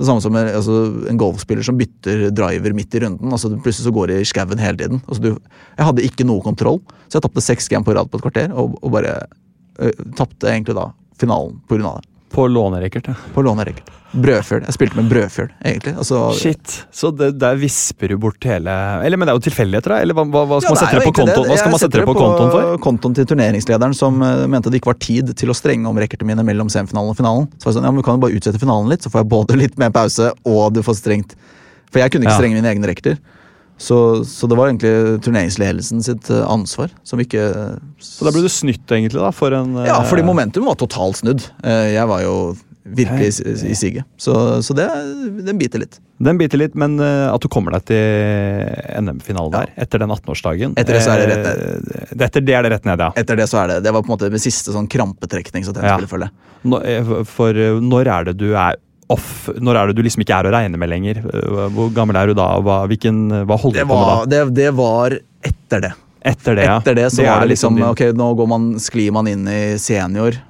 Så 0.00 0.06
Samme 0.08 0.22
som 0.24 0.36
en, 0.40 0.48
altså, 0.48 0.74
en 1.12 1.18
golfspiller 1.20 1.66
som 1.66 1.76
bytter 1.76 2.30
driver 2.32 2.72
midt 2.72 2.94
i 2.96 3.02
runden. 3.04 3.34
altså 3.36 3.50
Plutselig 3.52 3.84
så 3.84 3.92
går 3.92 4.08
det 4.08 4.20
i 4.22 4.28
skauen 4.30 4.62
hele 4.62 4.80
tiden. 4.80 5.02
Altså, 5.04 5.20
du, 5.20 5.34
jeg 5.76 5.88
hadde 5.90 6.06
ikke 6.06 6.24
noe 6.24 6.40
kontroll, 6.40 6.80
så 7.04 7.18
jeg 7.18 7.26
tapte 7.26 7.44
seks 7.44 7.68
game 7.68 7.84
på 7.84 7.92
rad 7.92 8.08
på 8.08 8.16
et 8.16 8.24
kvarter. 8.24 8.54
Og, 8.56 8.78
og 8.80 8.94
bare 8.96 9.18
øh, 9.76 9.92
tapte 10.16 10.48
egentlig 10.48 10.78
da 10.78 10.86
finalen 11.20 11.58
pga. 11.68 11.98
det. 12.00 12.08
På 12.30 12.46
lånerekkert, 12.46 13.10
ja. 13.10 13.16
På 13.34 13.42
lånerekkert. 13.42 13.90
Brødfjøl. 14.10 14.64
Jeg 14.66 14.74
spilte 14.74 14.98
med 14.98 15.06
brødfjøl, 15.10 15.48
egentlig. 15.62 15.92
Altså, 16.02 16.18
Shit. 16.34 16.72
Så 16.94 17.12
det, 17.14 17.28
der 17.38 17.58
visper 17.58 18.10
du 18.10 18.16
bort 18.18 18.42
hele 18.46 18.72
Eller, 19.06 19.18
men 19.18 19.28
det 19.28 19.32
er 19.34 19.38
jo 19.38 19.44
tilfeldigheter, 19.44 19.94
da? 19.94 19.98
Eller 20.02 20.18
hva, 20.18 20.24
hva, 20.26 20.42
hva 20.50 20.58
skal 20.62 20.74
Ja, 20.74 20.74
man 20.74 20.82
sette 20.82 20.98
det 20.98 21.06
på 21.06 21.14
kontoen? 21.20 21.46
Hva 21.46 21.58
skal 21.60 21.74
man 21.74 21.82
sette 21.82 22.00
det 22.00 22.06
på 22.08 22.16
kontoen 22.18 22.50
for? 22.54 22.72
Kontoen 22.82 23.14
til 23.18 23.28
turneringslederen 23.30 23.94
som 23.94 24.18
uh, 24.22 24.46
mente 24.50 24.72
det 24.72 24.80
ikke 24.80 24.90
var 24.90 24.98
tid 25.02 25.30
til 25.38 25.54
å 25.54 25.56
strenge 25.58 25.86
om 25.90 25.98
racketene 26.02 26.32
mine 26.32 26.46
mellom 26.46 26.72
semifinalen 26.72 27.14
og 27.14 27.18
finalen. 27.18 27.46
Så 27.54 27.68
var 27.68 27.74
jeg 27.74 27.78
sånn, 27.78 27.86
ja, 27.86 27.94
men 27.94 28.02
Vi 28.02 28.06
kan 28.08 28.18
jo 28.18 28.24
bare 28.26 28.40
utsette 28.40 28.62
finalen 28.62 28.90
litt, 28.90 29.06
så 29.06 29.14
får 29.14 29.22
jeg 29.22 29.30
både 29.36 29.58
litt 29.62 29.78
mer 29.78 29.94
pause 29.94 30.32
og 30.42 30.62
du 30.74 30.82
får 30.86 30.98
strengt. 30.98 31.36
For 31.90 32.02
jeg 32.02 32.14
kunne 32.14 32.26
ikke 32.26 32.38
strenge 32.40 32.58
mine 32.58 32.74
egne 32.74 32.90
racketer. 32.90 33.18
Så, 33.80 33.96
så 34.28 34.44
det 34.50 34.58
var 34.60 34.68
egentlig 34.68 35.22
turneringsledelsen 35.24 36.02
sitt 36.04 36.28
eh, 36.28 36.42
ansvar 36.52 36.90
som 37.06 37.20
ikke 37.22 37.46
Så 38.04 38.26
da 38.26 38.32
ble 38.34 38.42
du 38.44 38.50
snytt, 38.52 38.84
egentlig, 38.92 39.16
da, 39.22 39.30
for 39.32 39.56
en 39.56 39.72
eh, 39.80 39.88
Ja, 39.88 40.02
fordi 40.04 40.24
momentum 40.26 40.66
var 40.68 40.76
totalt 40.80 41.22
snudd. 41.22 41.46
Eh, 41.64 41.94
Jeg 41.96 42.04
var 42.10 42.20
jo 42.26 42.34
virkelig 42.90 43.28
i, 43.44 43.54
i 43.70 43.74
siget. 43.76 44.04
Så, 44.20 44.34
så 44.66 44.74
det, 44.76 44.86
den 45.46 45.58
biter 45.60 45.80
litt. 45.82 45.98
Den 46.20 46.36
biter 46.40 46.58
litt, 46.60 46.74
men 46.80 46.98
eh, 47.00 47.26
at 47.32 47.40
du 47.40 47.48
kommer 47.52 47.72
deg 47.76 47.86
til 47.88 49.00
NM-finalen 49.00 49.52
der 49.54 49.72
etter 49.80 50.02
den 50.02 50.12
18-årsdagen 50.12 50.74
Etter 50.80 50.96
det 50.98 51.02
så 51.04 51.14
er 51.14 51.22
det 51.22 51.28
rett 51.30 51.48
ned. 51.48 52.20
Etter 52.26 52.44
det 52.44 52.56
er 52.58 52.66
det 52.66 52.72
rett 52.74 52.88
ned, 52.88 53.04
ja. 53.06 53.10
Etter 53.20 53.40
det 53.40 53.46
så 53.52 53.62
er 53.62 53.72
det 53.74 53.78
Det 53.86 53.92
var 53.96 54.04
på 54.04 54.10
en 54.10 54.16
måte 54.16 54.30
min 54.32 54.42
siste 54.42 54.74
sånn 54.76 54.88
krampetrekning 54.92 55.64
så 55.64 55.72
Ja. 55.72 55.80
tennisspiller 55.96 56.12
følger. 56.12 56.32
Nå, 56.68 56.82
eh, 56.84 57.12
for 57.32 57.56
eh, 57.56 57.80
når 57.80 58.12
er 58.18 58.28
det 58.30 58.36
du 58.42 58.50
er 58.52 58.76
off? 59.12 59.48
Når 59.58 59.76
er 59.80 59.90
det 59.90 59.96
du 59.98 60.04
liksom 60.06 60.22
ikke 60.24 60.36
er 60.40 60.48
å 60.48 60.52
regne 60.54 60.78
med 60.80 60.90
lenger? 60.92 61.22
Hvor 61.74 61.90
gammel 61.96 62.18
er 62.20 62.30
du 62.30 62.36
da? 62.38 62.50
Hva, 62.64 62.82
hvilken, 62.90 63.24
hva 63.48 63.58
holder 63.60 63.84
du 63.84 63.90
på 63.90 63.98
med 63.98 64.10
da? 64.12 64.20
det, 64.34 64.42
det 64.60 64.70
var 64.78 65.18
etter 65.50 65.84
det. 65.88 65.92
Etter 66.20 66.58
det, 66.58 66.64
ja. 66.68 66.76
Etter 66.82 66.94
det 66.98 67.08
så 67.14 67.22
det 67.22 67.30
var 67.30 67.40
det 67.46 67.52
liksom 67.54 67.78
liksom 67.80 67.90
Ok, 67.94 68.00
nå 68.16 68.26
går 68.36 68.48
man, 68.50 68.70
sklir 68.82 69.12
man 69.16 69.28
inn 69.30 69.46
i 69.48 69.60
senior. 69.80 70.36
Eh, 70.36 70.46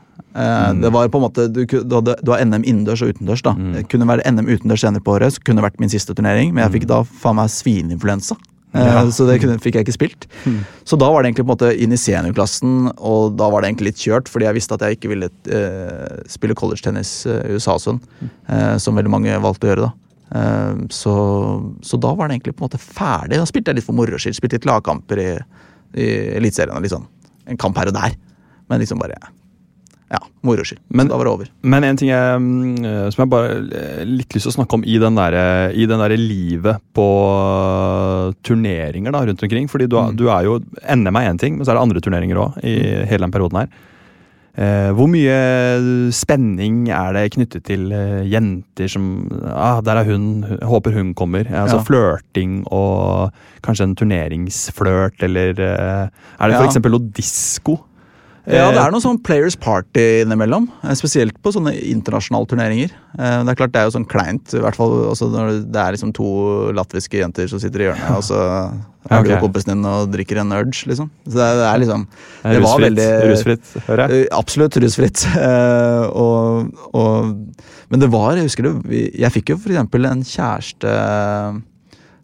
Mm. 0.70 0.80
Det 0.84 0.90
var 0.94 1.08
på 1.10 1.18
en 1.18 1.22
måte 1.24 1.48
Du, 1.50 1.64
du, 1.66 1.94
hadde, 1.96 2.14
du 2.22 2.30
har 2.30 2.44
NM 2.44 2.62
innendørs 2.62 3.00
og 3.02 3.08
utendørs. 3.10 3.42
da 3.42 3.50
Mm. 3.50 3.72
Det 3.74 3.88
kunne 3.90 4.06
være 4.06 4.22
NM 4.30 4.46
utendørs 4.46 4.84
senere 4.84 5.02
på 5.02 5.16
året, 5.16 5.34
så 5.34 5.42
kunne 5.42 5.58
det 5.58 5.64
vært 5.66 5.80
min 5.82 5.90
siste 5.90 6.14
turnering. 6.14 6.52
Men 6.54 6.62
jeg 6.68 6.80
fikk 6.80 6.86
da 6.90 7.00
faen 7.02 7.34
meg 7.40 7.50
svineinfluensa. 7.50 8.36
Eh, 8.74 8.87
Ja. 8.87 9.02
Så 9.11 9.26
det 9.26 9.40
kunne, 9.42 9.59
fikk 9.59 9.74
jeg 9.78 9.87
ikke 9.87 9.96
spilt. 9.96 10.26
Mm. 10.46 10.61
Så 10.87 10.98
da 11.00 11.09
var 11.11 11.22
det 11.22 11.30
egentlig 11.30 11.46
på 11.46 11.50
en 11.50 11.54
måte 11.56 11.70
inn 11.74 11.92
i 11.92 11.98
seniorklassen, 11.98 12.92
og 12.98 13.35
da 13.38 13.48
var 13.50 13.62
det 13.62 13.70
egentlig 13.72 13.92
litt 13.92 14.04
kjørt, 14.04 14.28
fordi 14.30 14.46
jeg 14.46 14.59
visste 14.61 14.76
at 14.76 14.85
jeg 14.87 14.98
ikke 14.98 15.11
ville 15.11 15.30
uh, 15.50 16.20
spille 16.30 16.54
collegetennis 16.54 17.26
uh, 17.26 17.40
i 17.48 17.56
USA 17.59 17.74
og 17.74 17.83
sånn, 17.83 17.98
eh, 18.48 18.76
som 18.78 18.94
veldig 18.94 19.11
mange 19.11 19.40
valgte 19.42 19.66
å 19.66 19.72
gjøre 19.72 19.88
da. 19.88 19.92
Eh, 20.30 20.74
så, 20.94 21.14
så 21.83 21.98
da 21.98 22.14
var 22.14 22.28
det 22.30 22.38
egentlig 22.38 22.54
på 22.54 22.62
en 22.62 22.68
måte 22.70 22.78
ferdig. 22.83 23.40
Da 23.40 23.48
spilte 23.50 23.72
jeg 23.72 23.80
litt 23.80 23.88
for 23.88 23.98
moro 23.98 24.18
skyld, 24.20 24.38
spilte 24.38 24.61
litt 24.61 24.70
lagkamper 24.70 25.18
i, 25.18 25.30
i 25.98 26.09
Eliteserien. 26.38 26.76
og 26.76 26.87
Litt 26.87 26.94
sånn. 26.94 27.09
En 27.50 27.59
kamp 27.59 27.78
her 27.80 27.90
og 27.90 27.96
der. 27.98 28.14
Men 28.70 28.83
liksom 28.83 29.02
bare 29.02 29.18
ja, 30.10 30.18
moro 30.42 30.64
skyld. 30.66 30.80
Men- 30.90 31.08
da 31.08 31.16
var 31.16 31.24
det 31.24 31.32
over. 31.32 31.48
Men 31.62 31.84
en 31.84 31.96
ting 31.96 32.08
jeg, 32.10 32.40
mm, 32.40 32.84
eh, 32.84 33.10
som 33.10 33.22
jeg 33.22 33.30
bare 33.30 33.50
eh, 33.72 34.04
litt 34.04 34.28
lyst 34.34 34.46
til 34.48 34.52
å 34.52 34.56
snakke 34.58 34.74
om 34.74 34.84
i 34.84 34.98
den 34.98 35.14
der, 35.14 35.70
i 35.72 35.86
den 35.86 35.98
der 36.02 36.16
livet 36.16 36.80
på 36.94 37.06
eh, 38.30 38.32
turneringer 38.42 39.12
da, 39.12 39.24
rundt 39.26 39.42
omkring. 39.42 39.68
Fordi 39.70 39.86
du, 39.88 39.96
Mm. 39.96 40.16
du 40.16 40.28
er 40.28 40.42
jo 40.44 40.58
NM 40.88 41.16
er 41.16 41.30
én 41.30 41.38
ting, 41.38 41.56
men 41.56 41.64
så 41.66 41.70
er 41.70 41.78
det 41.78 41.82
andre 41.82 42.00
turneringer 42.00 42.36
òg 42.36 42.58
i 42.64 43.06
hele 43.06 43.20
den 43.26 43.30
perioden 43.30 43.58
her. 43.62 43.68
Eh, 44.58 44.90
hvor 44.92 45.06
mye 45.06 46.10
spenning 46.12 46.88
er 46.90 47.12
det 47.14 47.30
knyttet 47.36 47.62
til 47.64 47.92
eh, 47.94 48.24
jenter 48.26 48.88
som 48.90 49.04
ah, 49.46 49.80
Der 49.80 50.00
er 50.00 50.04
hun, 50.10 50.42
håper 50.66 50.92
hun 50.92 51.14
kommer. 51.14 51.44
Altså 51.46 51.78
Ja. 51.78 51.84
flørting 51.86 52.64
og 52.72 53.30
kanskje 53.62 53.82
en 53.86 53.94
turneringsflørt, 53.94 55.22
eller 55.22 55.50
eh, 55.50 56.08
Er 56.40 56.48
det 56.48 56.58
Ja. 56.74 56.90
noe 56.90 57.12
disko? 57.14 57.78
Ja, 58.52 58.68
Eh, 58.68 58.74
det 58.74 58.80
er 58.82 58.90
noe 58.94 59.00
sånn 59.04 59.18
players 59.22 59.56
party 59.56 60.04
innimellom. 60.24 60.68
eh, 60.84 60.94
Spesielt 60.98 61.36
på 61.42 61.52
sånne 61.54 61.72
internasjonale 61.76 62.46
turneringer. 62.50 62.90
Eh, 63.18 63.44
Det 63.44 63.48
er 63.52 63.58
klart 63.60 63.72
det 63.72 63.80
er 63.80 63.88
jo 63.90 63.94
sånn 63.98 64.08
kleint, 64.08 64.54
i 64.54 64.60
hvert 64.62 64.76
fall 64.76 64.94
altså 65.10 65.28
når 65.30 65.70
det 65.70 65.80
er 65.80 65.92
liksom 65.96 66.12
to 66.14 66.72
latviske 66.72 67.18
jenter 67.22 67.48
som 67.48 67.58
sitter 67.62 67.80
i 67.80 67.84
hjørnet, 67.90 68.10
og 68.16 68.22
så 68.26 68.40
er 69.10 69.22
du 69.22 69.30
Ok. 69.30 69.36
og 69.36 69.42
kompisen 69.46 69.72
din 69.74 69.84
og 69.86 70.10
drikker 70.12 70.40
en 70.40 70.52
urge, 70.52 70.84
liksom. 70.86 71.10
Så 71.26 71.32
det 71.38 71.46
er, 71.46 71.54
det 71.56 71.68
er 71.70 71.78
liksom 71.84 72.06
det 72.42 72.52
Det 72.52 72.62
var 72.62 72.78
rusfritt, 72.78 72.86
veldig 72.88 73.30
rusfritt, 73.30 73.86
hører 73.86 74.08
jeg. 74.08 74.26
Eh, 74.26 74.36
Absolutt 74.38 74.76
rusfritt. 74.82 75.26
Eh, 75.40 76.06
og, 76.10 76.72
og, 76.94 77.36
men 77.90 78.00
det 78.00 78.10
var, 78.10 78.34
jeg 78.36 78.44
husker 78.50 78.62
det, 78.68 79.10
jeg 79.18 79.32
fikk 79.32 79.48
jo 79.54 79.56
for 79.58 79.70
eksempel 79.72 80.06
en 80.06 80.22
kjæreste 80.22 80.84
eh, 80.90 81.60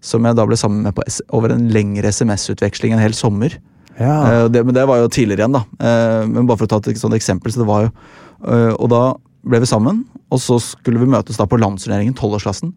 som 0.00 0.22
jeg 0.24 0.36
da 0.36 0.44
ble 0.46 0.54
sammen 0.56 0.82
med 0.82 0.94
på, 0.94 1.02
over 1.34 1.50
en 1.54 1.68
lengre 1.72 2.12
SMS-utveksling 2.12 2.92
en 2.92 3.00
hel 3.02 3.12
sommer. 3.16 3.56
Ja. 3.96 4.16
Eh, 4.28 4.44
det, 4.52 4.62
men 4.66 4.76
det 4.76 4.86
var 4.88 5.00
jo 5.00 5.08
tidligere 5.12 5.44
igjen, 5.44 5.56
da. 5.56 5.64
Eh, 5.80 6.22
men 6.28 6.48
bare 6.48 6.60
for 6.60 6.68
å 6.68 6.74
ta 6.74 6.80
et 6.82 7.00
sånt 7.00 7.16
eksempel, 7.16 7.52
så 7.52 7.64
det 7.64 7.70
var 7.70 7.88
jo 7.88 7.96
Eh, 8.44 8.74
og 8.76 8.90
da 8.92 9.00
ble 9.46 9.62
vi 9.62 9.68
sammen, 9.70 10.02
og 10.28 10.40
så 10.42 10.58
skulle 10.60 11.00
vi 11.00 11.08
møtes 11.08 11.38
da 11.40 11.46
på 11.48 11.58
landsturneringen, 11.60 12.16
tolvårsklassen. 12.18 12.74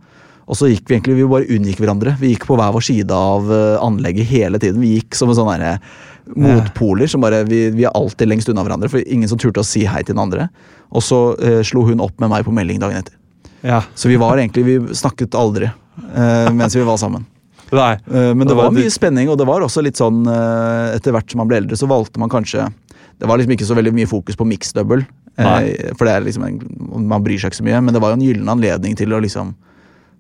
Og 0.50 0.58
så 0.58 0.70
gikk 0.72 0.88
vi 0.88 0.96
egentlig, 0.96 1.18
vi 1.20 1.26
bare 1.30 1.50
unngikk 1.52 1.82
hverandre. 1.84 2.16
Vi 2.18 2.32
gikk 2.32 2.48
på 2.50 2.56
hver 2.58 2.72
vår 2.74 2.86
side 2.88 3.14
av 3.14 3.52
anlegget 3.84 4.30
hele 4.32 4.62
tiden. 4.62 4.80
Vi 4.82 4.96
gikk 4.96 5.18
som 5.18 5.30
en 5.30 5.38
sånn 5.38 5.52
derre 5.52 5.76
motpoler. 6.34 7.08
som 7.08 7.22
bare, 7.22 7.44
vi, 7.46 7.68
vi 7.76 7.86
er 7.86 7.94
alltid 7.94 8.32
lengst 8.32 8.50
unna 8.50 8.64
hverandre, 8.66 8.90
for 8.90 9.04
ingen 9.06 9.30
som 9.30 9.38
turte 9.38 9.62
å 9.62 9.68
si 9.68 9.86
hei 9.86 10.02
til 10.02 10.16
den 10.16 10.24
andre. 10.24 10.48
Og 10.90 11.06
så 11.06 11.20
eh, 11.38 11.62
slo 11.66 11.86
hun 11.86 12.02
opp 12.02 12.18
med 12.22 12.34
meg 12.34 12.48
på 12.48 12.54
melding 12.56 12.82
dagen 12.82 12.98
etter. 12.98 13.14
Ja. 13.62 13.84
Så 13.94 14.10
vi 14.10 14.18
var 14.18 14.40
egentlig, 14.40 14.66
vi 14.66 14.96
snakket 14.96 15.38
aldri 15.38 15.68
eh, 15.68 16.50
mens 16.56 16.78
vi 16.78 16.88
var 16.88 16.98
sammen. 16.98 17.28
Nei. 17.76 17.94
Eh, 17.94 18.32
men 18.34 18.46
det 18.46 18.52
Det 18.54 18.58
var 18.58 18.70
var 18.70 18.78
mye 18.78 18.92
spenning, 18.94 19.30
og 19.30 19.38
det 19.38 19.48
var 19.50 19.62
også 19.66 19.84
litt 19.86 20.00
sånn 20.00 20.24
eh, 20.28 20.96
Etter 20.98 21.14
hvert 21.14 21.30
som 21.30 21.42
man 21.44 21.50
ble 21.52 21.60
eldre, 21.62 21.78
så 21.78 21.90
valgte 21.90 22.22
man 22.22 22.32
kanskje 22.32 22.66
Det 23.20 23.28
var 23.30 23.38
liksom 23.38 23.54
ikke 23.56 23.68
så 23.68 23.78
veldig 23.78 23.94
mye 23.94 24.10
fokus 24.10 24.38
på 24.40 24.48
mixed 24.48 24.78
double, 24.78 25.06
eh, 25.38 25.92
for 25.98 26.08
det 26.08 26.14
er 26.16 26.26
liksom 26.26 26.46
en, 26.48 26.60
man 27.10 27.24
bryr 27.24 27.38
seg 27.42 27.52
ikke 27.52 27.60
så 27.60 27.68
mye. 27.68 27.82
Men 27.84 27.94
det 27.94 28.02
var 28.02 28.14
jo 28.14 28.20
en 28.20 28.24
gyllen 28.24 28.50
anledning 28.50 28.96
til 28.96 29.12
å 29.12 29.20
liksom 29.20 29.54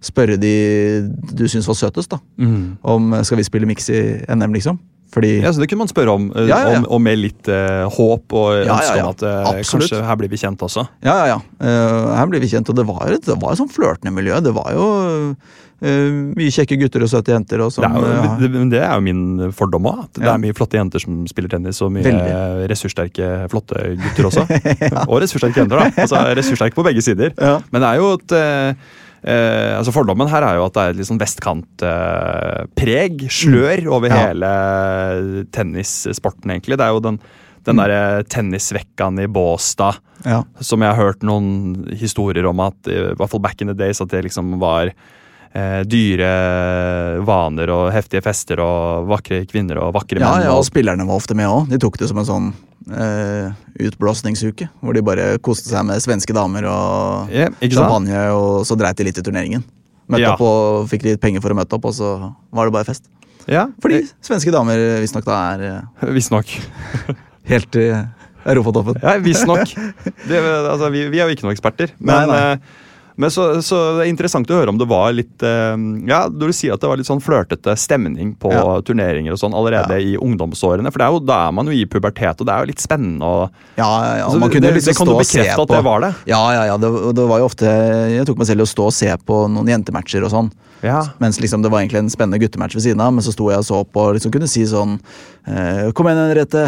spørre 0.04 0.38
de 0.40 0.54
du 1.36 1.46
syns 1.48 1.68
var 1.68 1.76
søtest, 1.80 2.12
da. 2.12 2.20
Mm. 2.40 2.78
Om 2.84 3.16
skal 3.24 3.40
vi 3.40 3.48
spille 3.48 3.68
mix 3.68 3.90
i 3.92 4.02
NM, 4.28 4.54
liksom. 4.56 4.80
Fordi 5.14 5.32
Ja, 5.42 5.52
så 5.54 5.62
Det 5.62 5.70
kunne 5.70 5.86
man 5.86 5.92
spørre 5.92 6.14
om, 6.14 6.32
eh, 6.36 6.48
Ja, 6.48 6.60
ja, 6.60 6.72
ja. 6.72 6.80
om 6.80 6.86
og 6.90 7.02
med 7.02 7.18
litt 7.18 7.48
eh, 7.48 7.86
håp 7.90 8.34
og 8.34 8.66
ønske 8.66 9.00
om 9.04 9.10
at 9.10 9.24
eh, 9.24 9.64
kanskje 9.64 10.04
her 10.06 10.20
blir 10.20 10.30
vi 10.30 10.38
kjent 10.38 10.62
også. 10.62 10.86
Ja, 11.04 11.16
ja, 11.26 11.26
ja. 11.34 11.40
Uh, 11.60 12.14
her 12.16 12.28
blir 12.28 12.40
vi 12.40 12.48
kjent, 12.52 12.70
og 12.70 12.76
det 12.78 12.86
var 12.88 13.10
et, 13.10 13.26
det 13.26 13.40
var 13.42 13.54
et 13.54 13.62
sånn 13.62 13.72
flørtende 13.72 14.14
miljø. 14.14 14.40
Det 14.44 14.54
var 14.54 14.70
jo 14.76 14.86
uh, 15.34 16.14
mye 16.36 16.54
kjekke 16.54 16.78
gutter 16.80 17.04
og 17.04 17.10
søte 17.10 17.34
jenter. 17.34 17.64
Og 17.66 17.74
som, 17.74 17.84
Det 17.84 18.12
er, 18.12 18.38
jo, 18.44 18.52
det, 18.54 18.64
det 18.76 18.84
er 18.84 18.94
jo 18.94 19.02
min 19.08 19.52
fordom 19.56 19.90
òg. 19.90 20.06
Det 20.20 20.30
er 20.30 20.40
mye 20.46 20.54
flotte 20.58 20.78
jenter 20.78 21.02
som 21.04 21.26
spiller 21.32 21.50
tennis, 21.50 21.82
og 21.82 21.92
mye 21.96 22.06
Veldig. 22.06 22.70
ressurssterke, 22.70 23.34
flotte 23.50 23.96
gutter 24.06 24.30
også. 24.30 24.46
Og 25.10 25.22
ressurssterke 25.24 25.64
jenter, 25.64 25.80
da. 25.80 25.92
Altså 26.06 26.22
Ressurssterke 26.38 26.78
på 26.78 26.86
begge 26.86 27.02
sider. 27.02 27.34
Men 27.72 27.82
det 27.82 27.88
er 27.90 28.02
jo 28.02 28.14
et 28.20 28.36
eh, 28.38 28.90
eh, 29.24 29.78
altså 29.78 29.92
Fordommen 29.96 30.30
her 30.32 30.44
er 30.48 30.56
jo 30.60 30.66
at 30.68 30.74
det 30.76 30.82
er 30.84 30.90
et 30.94 31.00
litt 31.00 31.10
sånn 31.10 31.22
vestkantpreg, 31.22 33.14
slør, 33.32 33.86
over 33.96 34.10
Mm. 34.10 34.16
Ja. 34.16 34.28
hele 34.30 34.52
tennissporten, 35.52 36.52
egentlig. 36.52 36.78
Det 36.80 36.86
er 36.86 36.94
jo 36.96 37.00
den, 37.04 37.20
den 37.68 37.76
derre 37.82 38.24
tennisvekkan 38.24 39.20
i 39.20 39.28
Båstad 39.28 40.00
ja. 40.26 40.44
som 40.60 40.82
jeg 40.82 40.94
har 40.94 41.00
hørt 41.00 41.24
noen 41.24 41.88
historier 42.00 42.46
om 42.50 42.60
at 42.64 42.76
i 42.90 43.14
hvert 43.16 43.30
fall 43.32 43.44
back 43.44 43.62
in 43.62 43.68
the 43.68 43.78
days 43.78 44.02
at 44.02 44.10
det 44.10 44.24
liksom 44.26 44.60
var 44.62 44.92
eh, 45.54 45.82
dyre 45.90 46.30
vaner 47.26 47.72
og 47.74 47.92
heftige 47.94 48.22
fester 48.26 48.62
og 48.64 49.08
vakre 49.10 49.42
kvinner 49.50 49.80
og 49.84 49.94
vakre 49.98 50.20
Ja, 50.22 50.32
menn. 50.36 50.46
ja, 50.48 50.52
og 50.54 50.64
og, 50.64 50.68
spillerne 50.70 51.06
var 51.08 51.16
ofte 51.22 51.36
med 51.38 51.48
òg. 51.50 51.70
De 51.72 51.80
tok 51.82 51.98
det 52.02 52.10
som 52.12 52.20
en 52.22 52.28
sånn 52.30 52.50
eh, 52.94 53.52
utblåsningsuke. 53.88 54.70
Hvor 54.82 54.94
de 54.98 55.04
bare 55.06 55.28
koste 55.46 55.70
seg 55.72 55.86
med 55.88 56.02
svenske 56.04 56.34
damer 56.36 56.68
og 56.70 57.32
yeah, 57.34 57.50
champagne, 57.66 58.26
og 58.36 58.66
så 58.70 58.78
dreit 58.80 58.98
de 59.00 59.08
litt 59.10 59.18
i 59.22 59.26
turneringen. 59.26 59.64
Møtte 60.10 60.24
Ja. 60.26 60.34
opp 60.34 60.42
og 60.42 60.88
fikk 60.90 61.04
litt 61.06 61.22
penger 61.22 61.42
for 61.42 61.54
å 61.54 61.58
møte 61.60 61.76
opp, 61.78 61.86
og 61.86 61.94
så 61.94 62.14
var 62.52 62.66
det 62.66 62.74
bare 62.74 62.88
fest. 62.88 63.06
Ja, 63.50 63.68
Fordi 63.82 64.04
svenske 64.26 64.52
damer 64.54 64.78
visstnok 65.02 65.26
da 65.26 65.38
er 65.56 65.62
eh, 65.70 66.10
Visstnok. 66.18 66.50
helt 67.50 67.76
i 67.82 67.88
europatoppen. 68.50 68.98
Ja, 69.04 69.18
visstnok. 69.22 69.74
Altså, 70.30 70.90
vi, 70.94 71.08
vi 71.10 71.20
er 71.22 71.28
jo 71.30 71.36
ikke 71.36 71.46
noen 71.48 71.56
eksperter. 71.58 71.94
Men, 72.00 72.30
Nei, 72.30 72.40
nei. 72.56 72.58
Men 73.20 73.30
så, 73.34 73.44
så 73.66 73.78
det 73.98 74.06
er 74.06 74.10
interessant 74.14 74.48
å 74.50 74.56
høre 74.56 74.72
om 74.72 74.78
det 74.80 74.88
var 74.88 75.12
litt 75.12 75.44
eh, 75.44 75.76
Ja, 76.08 76.22
du 76.32 76.46
sier 76.56 76.74
at 76.78 76.80
det 76.82 76.88
var 76.88 76.96
litt 77.02 77.10
sånn 77.10 77.20
flørtete 77.22 77.76
stemning 77.78 78.32
på 78.40 78.54
Ja. 78.56 78.64
turneringer 78.88 79.36
og 79.36 79.42
sånn 79.42 79.54
allerede 79.60 79.98
i 80.00 80.14
ungdomsårene. 80.16 80.88
For 80.94 81.02
det 81.04 81.08
er 81.10 81.16
jo, 81.18 81.20
da 81.28 81.40
er 81.50 81.52
man 81.58 81.68
jo 81.68 81.76
i 81.76 81.84
pubertet, 81.90 82.40
og 82.40 82.48
det 82.48 82.54
er 82.56 82.64
jo 82.64 82.70
litt 82.72 82.80
spennende 82.84 83.28
og 83.28 83.50
Ja, 83.76 83.90
ja, 83.90 84.16
ja. 84.22 84.26
Altså, 84.30 84.40
Man 84.40 84.50
kunne 84.54 84.70
det- 84.72 84.78
liksom 84.80 84.94
det 84.94 84.98
kan 84.98 85.08
stå 85.08 85.12
du 85.12 85.20
og 85.20 85.26
se 85.28 85.44
på. 85.44 85.62
at 85.68 85.76
det 85.76 85.84
var 85.84 86.00
det? 86.08 86.14
Ja, 86.32 86.42
ja, 86.56 86.64
ja. 86.72 86.78
Det, 86.78 86.90
det 87.20 87.28
var 87.28 87.40
jo 87.44 87.46
ofte 87.52 87.66
Jeg 88.16 88.26
tok 88.32 88.38
meg 88.40 88.48
selv 88.48 88.64
i 88.64 88.64
å 88.64 88.72
stå 88.74 88.86
og 88.88 88.94
se 88.94 89.12
på 89.28 89.42
noen 89.52 89.68
jentematcher 89.68 90.24
og 90.24 90.32
sånn. 90.32 90.52
Ja. 90.82 91.02
Mens 91.20 91.42
liksom 91.44 91.62
det 91.62 91.70
var 91.74 91.82
egentlig 91.84 92.00
en 92.06 92.10
spennende 92.10 92.40
guttematch 92.40 92.74
ved 92.80 92.84
siden 92.88 93.02
av, 93.04 93.12
men 93.12 93.22
så 93.26 93.34
sto 93.36 93.50
jeg 93.52 93.60
og 93.60 93.66
så 93.68 93.84
på 93.84 94.00
og 94.08 94.16
liksom 94.16 94.32
kunne 94.32 94.48
si 94.48 94.64
sånn 94.64 94.96
eh, 95.46 95.92
Kom 95.92 96.08
igjen, 96.08 96.24
Henriette. 96.32 96.64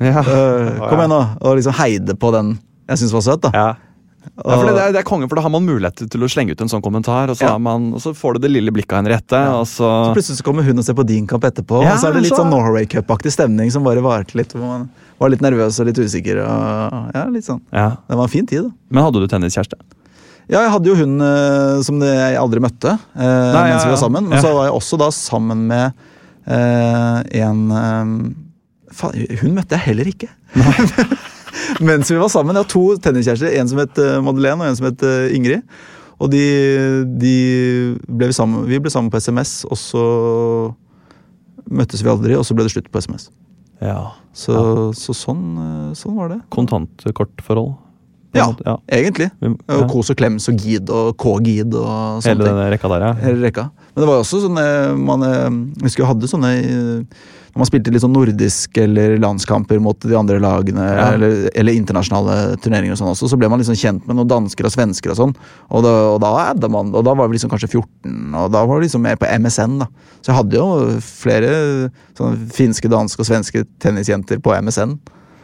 Ja. 0.00 0.20
Eh, 0.24 0.78
kom 0.80 0.96
igjen, 0.96 1.12
nå. 1.12 1.20
Og 1.44 1.56
liksom 1.60 1.76
heide 1.76 2.16
på 2.16 2.32
den 2.32 2.58
jeg 2.88 2.98
syntes 2.98 3.12
var 3.12 3.20
søt, 3.26 3.40
da. 3.44 3.50
Ja. 4.20 4.30
Ja, 4.44 4.56
for 4.56 4.66
det, 4.68 4.72
det 4.76 4.82
er, 4.84 4.92
det 4.92 5.00
er 5.00 5.06
kongen, 5.08 5.28
for 5.30 5.36
Da 5.36 5.42
har 5.46 5.50
man 5.52 5.64
mulighet 5.64 6.02
til 6.12 6.20
å 6.20 6.28
slenge 6.28 6.52
ut 6.52 6.60
en 6.60 6.68
sånn 6.68 6.82
kommentar, 6.84 7.30
og 7.32 7.36
så, 7.38 7.46
Ja. 7.48 7.58
man, 7.58 7.92
og 7.96 8.00
så 8.04 8.12
får 8.16 8.34
du 8.36 8.40
det 8.44 8.50
lille 8.52 8.70
blikket 8.72 8.92
av 8.92 9.00
Henriette. 9.04 9.40
Og 9.56 9.64
så, 9.66 9.88
Så 9.88 10.14
plutselig 10.16 10.38
så 10.40 10.44
kommer 10.44 10.62
hun 10.66 10.78
og 10.78 10.84
ser 10.84 10.94
på 10.94 11.06
din 11.06 11.26
kamp 11.26 11.42
etterpå, 11.44 11.82
Ja, 11.82 11.94
og 11.94 11.98
så 12.02 12.08
er 12.08 12.12
det 12.18 12.22
litt 12.22 12.32
så- 12.32 12.42
sånn 12.44 12.50
Norway 12.50 12.84
Cup-aktig 12.86 13.32
stemning 13.32 13.70
som 13.72 13.82
bare 13.84 14.00
varte 14.04 14.34
litt. 14.36 14.52
Hvor 14.52 14.60
man 14.66 14.90
var 15.18 15.28
litt 15.30 15.40
nervøs 15.40 15.80
og 15.80 15.86
litt 15.86 15.96
usikker. 15.98 16.36
Og, 16.44 17.14
ja, 17.14 17.24
litt 17.28 17.44
sånn. 17.44 17.60
ja. 17.72 17.96
Det 18.08 18.16
var 18.16 18.24
en 18.24 18.28
fin 18.28 18.46
tid, 18.46 18.62
da. 18.64 18.70
Men 18.90 19.04
hadde 19.04 19.20
du 19.20 19.26
tenniskjæreste? 19.26 19.74
Ja, 20.50 20.62
jeg 20.66 20.70
hadde 20.72 20.86
jo 20.86 20.94
hun 20.96 21.20
eh, 21.20 21.80
som 21.82 21.98
det 22.00 22.08
jeg 22.10 22.36
aldri 22.36 22.58
møtte 22.60 22.98
eh, 23.16 23.52
Nei, 23.54 23.70
mens 23.70 23.84
ja, 23.84 23.88
vi 23.88 23.94
var 23.94 24.02
sammen. 24.08 24.28
Men 24.28 24.36
Ja. 24.38 24.42
så 24.42 24.52
var 24.54 24.64
jeg 24.66 24.74
også 24.74 24.98
da 24.98 25.08
sammen 25.14 25.66
med 25.68 25.92
eh, 26.46 27.22
en 27.40 27.70
eh, 27.70 28.34
faen, 28.92 29.38
Hun 29.40 29.54
møtte 29.54 29.78
jeg 29.78 29.80
heller 29.80 30.04
ikke. 30.10 30.28
mens 31.88 32.10
vi 32.10 32.18
var 32.20 32.30
sammen. 32.32 32.56
Jeg 32.56 32.66
har 32.66 32.70
to 32.72 32.84
tenniskjærester. 33.04 33.56
En 33.60 33.70
som 33.70 33.80
het 33.82 33.98
eh, 34.00 34.18
Madeleine, 34.24 34.60
og 34.62 34.70
en 34.70 34.78
som 34.78 34.88
het 34.90 35.04
eh, 35.06 35.34
Ingrid. 35.36 35.66
Og 36.20 36.28
de, 36.32 36.44
de 37.16 37.36
ble 38.04 38.28
vi, 38.28 38.36
sammen, 38.36 38.66
vi 38.68 38.80
ble 38.82 38.92
sammen 38.92 39.08
på 39.12 39.20
SMS, 39.22 39.62
og 39.64 39.78
så 39.80 40.04
møttes 41.70 42.02
vi 42.04 42.10
aldri, 42.12 42.36
og 42.36 42.44
så 42.44 42.56
ble 42.56 42.66
det 42.66 42.74
slutt 42.74 42.90
på 42.92 43.00
SMS. 43.00 43.30
Ja. 43.80 44.10
Så, 44.36 44.54
så 44.96 45.16
sånn, 45.16 45.46
eh, 45.56 45.86
sånn 45.96 46.18
var 46.18 46.34
det. 46.34 46.42
Kontantkortforhold? 46.52 47.72
Ja, 48.36 48.46
ja. 48.64 48.76
egentlig. 48.94 49.30
Og. 49.42 49.88
Kos 49.90 50.10
og 50.12 50.16
klems 50.20 50.46
og 50.48 50.56
gid 50.62 50.90
og 50.94 51.16
K-gid 51.18 51.74
og 51.74 52.22
sånne 52.22 52.28
Hele 52.30 52.44
ting. 52.44 52.54
denne 52.54 52.70
rekka 52.70 52.88
der, 52.92 53.04
ja. 53.08 53.12
Hele 53.24 53.42
rekka. 53.48 53.64
Men 53.90 54.04
det 54.04 54.06
var 54.06 54.18
jo 54.20 54.22
også 54.22 54.40
sånne 54.46 54.64
man, 55.02 55.22
eh, 55.26 55.50
Jeg 55.80 55.88
husker 55.88 56.04
jeg 56.04 56.10
hadde 56.12 56.28
sånne 56.30 56.50
Når 57.50 57.58
man 57.58 57.66
spilte 57.66 57.90
litt 57.90 58.04
sånn 58.04 58.12
nordisk 58.14 58.78
eller 58.78 59.16
landskamper 59.18 59.80
mot 59.82 59.98
de 60.06 60.14
andre 60.14 60.38
lagene, 60.38 60.84
Ja. 60.86 61.08
eller, 61.16 61.48
eller 61.58 61.74
internasjonale 61.74 62.56
turneringer 62.62 62.94
og 62.94 63.00
sånn 63.00 63.10
også, 63.10 63.26
så 63.32 63.36
ble 63.40 63.48
man 63.50 63.58
liksom 63.58 63.74
kjent 63.74 64.06
med 64.06 64.14
noen 64.20 64.28
dansker 64.30 64.64
og 64.68 64.70
svensker 64.70 65.10
og 65.10 65.16
sånn. 65.18 65.34
Og 65.74 65.82
da, 65.82 65.90
og 66.14 66.20
da 66.22 66.30
adda 66.52 66.70
man, 66.70 66.94
og 66.94 67.02
da 67.04 67.12
var 67.18 67.26
vi 67.26 67.34
liksom 67.34 67.50
kanskje 67.50 67.72
14, 67.82 68.36
og 68.38 68.52
da 68.54 68.62
var 68.64 68.78
vi 68.78 68.86
liksom 68.86 69.02
mer 69.02 69.16
på 69.18 69.26
MSN, 69.26 69.80
da. 69.82 69.88
Så 70.22 70.30
jeg 70.30 70.36
hadde 70.38 70.60
jo 70.60 71.00
flere 71.02 71.90
sånne 72.14 72.46
finske, 72.54 72.88
danske 72.88 73.18
og 73.18 73.26
svenske 73.26 73.64
tennisjenter 73.82 74.38
på 74.38 74.54
MSN, 74.62 74.94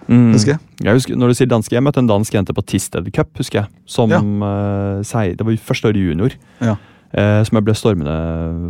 Mm. 0.09 0.33
husker 0.33 0.53
jeg. 0.55 0.61
Jeg 0.87 0.95
husker, 1.01 1.17
når 1.19 1.29
du 1.33 1.35
sier 1.35 1.49
danske, 1.51 1.75
jeg 1.75 1.83
møtte 1.83 1.99
en 2.03 2.11
dansk 2.11 2.35
jente 2.37 2.55
på 2.55 2.63
Tisted 2.63 3.09
Cup, 3.17 3.33
husker 3.41 3.63
jeg. 3.65 3.71
Som 3.87 4.11
Ja. 4.15 4.21
uh, 4.23 5.03
sei, 5.03 5.35
Det 5.35 5.47
var 5.47 5.57
første 5.59 5.89
året 5.89 5.99
junior. 5.99 6.31
Ja. 6.61 6.77
Uh, 7.17 7.43
som 7.47 7.57
jeg 7.57 7.65
ble 7.65 7.75
stormende 7.75 8.17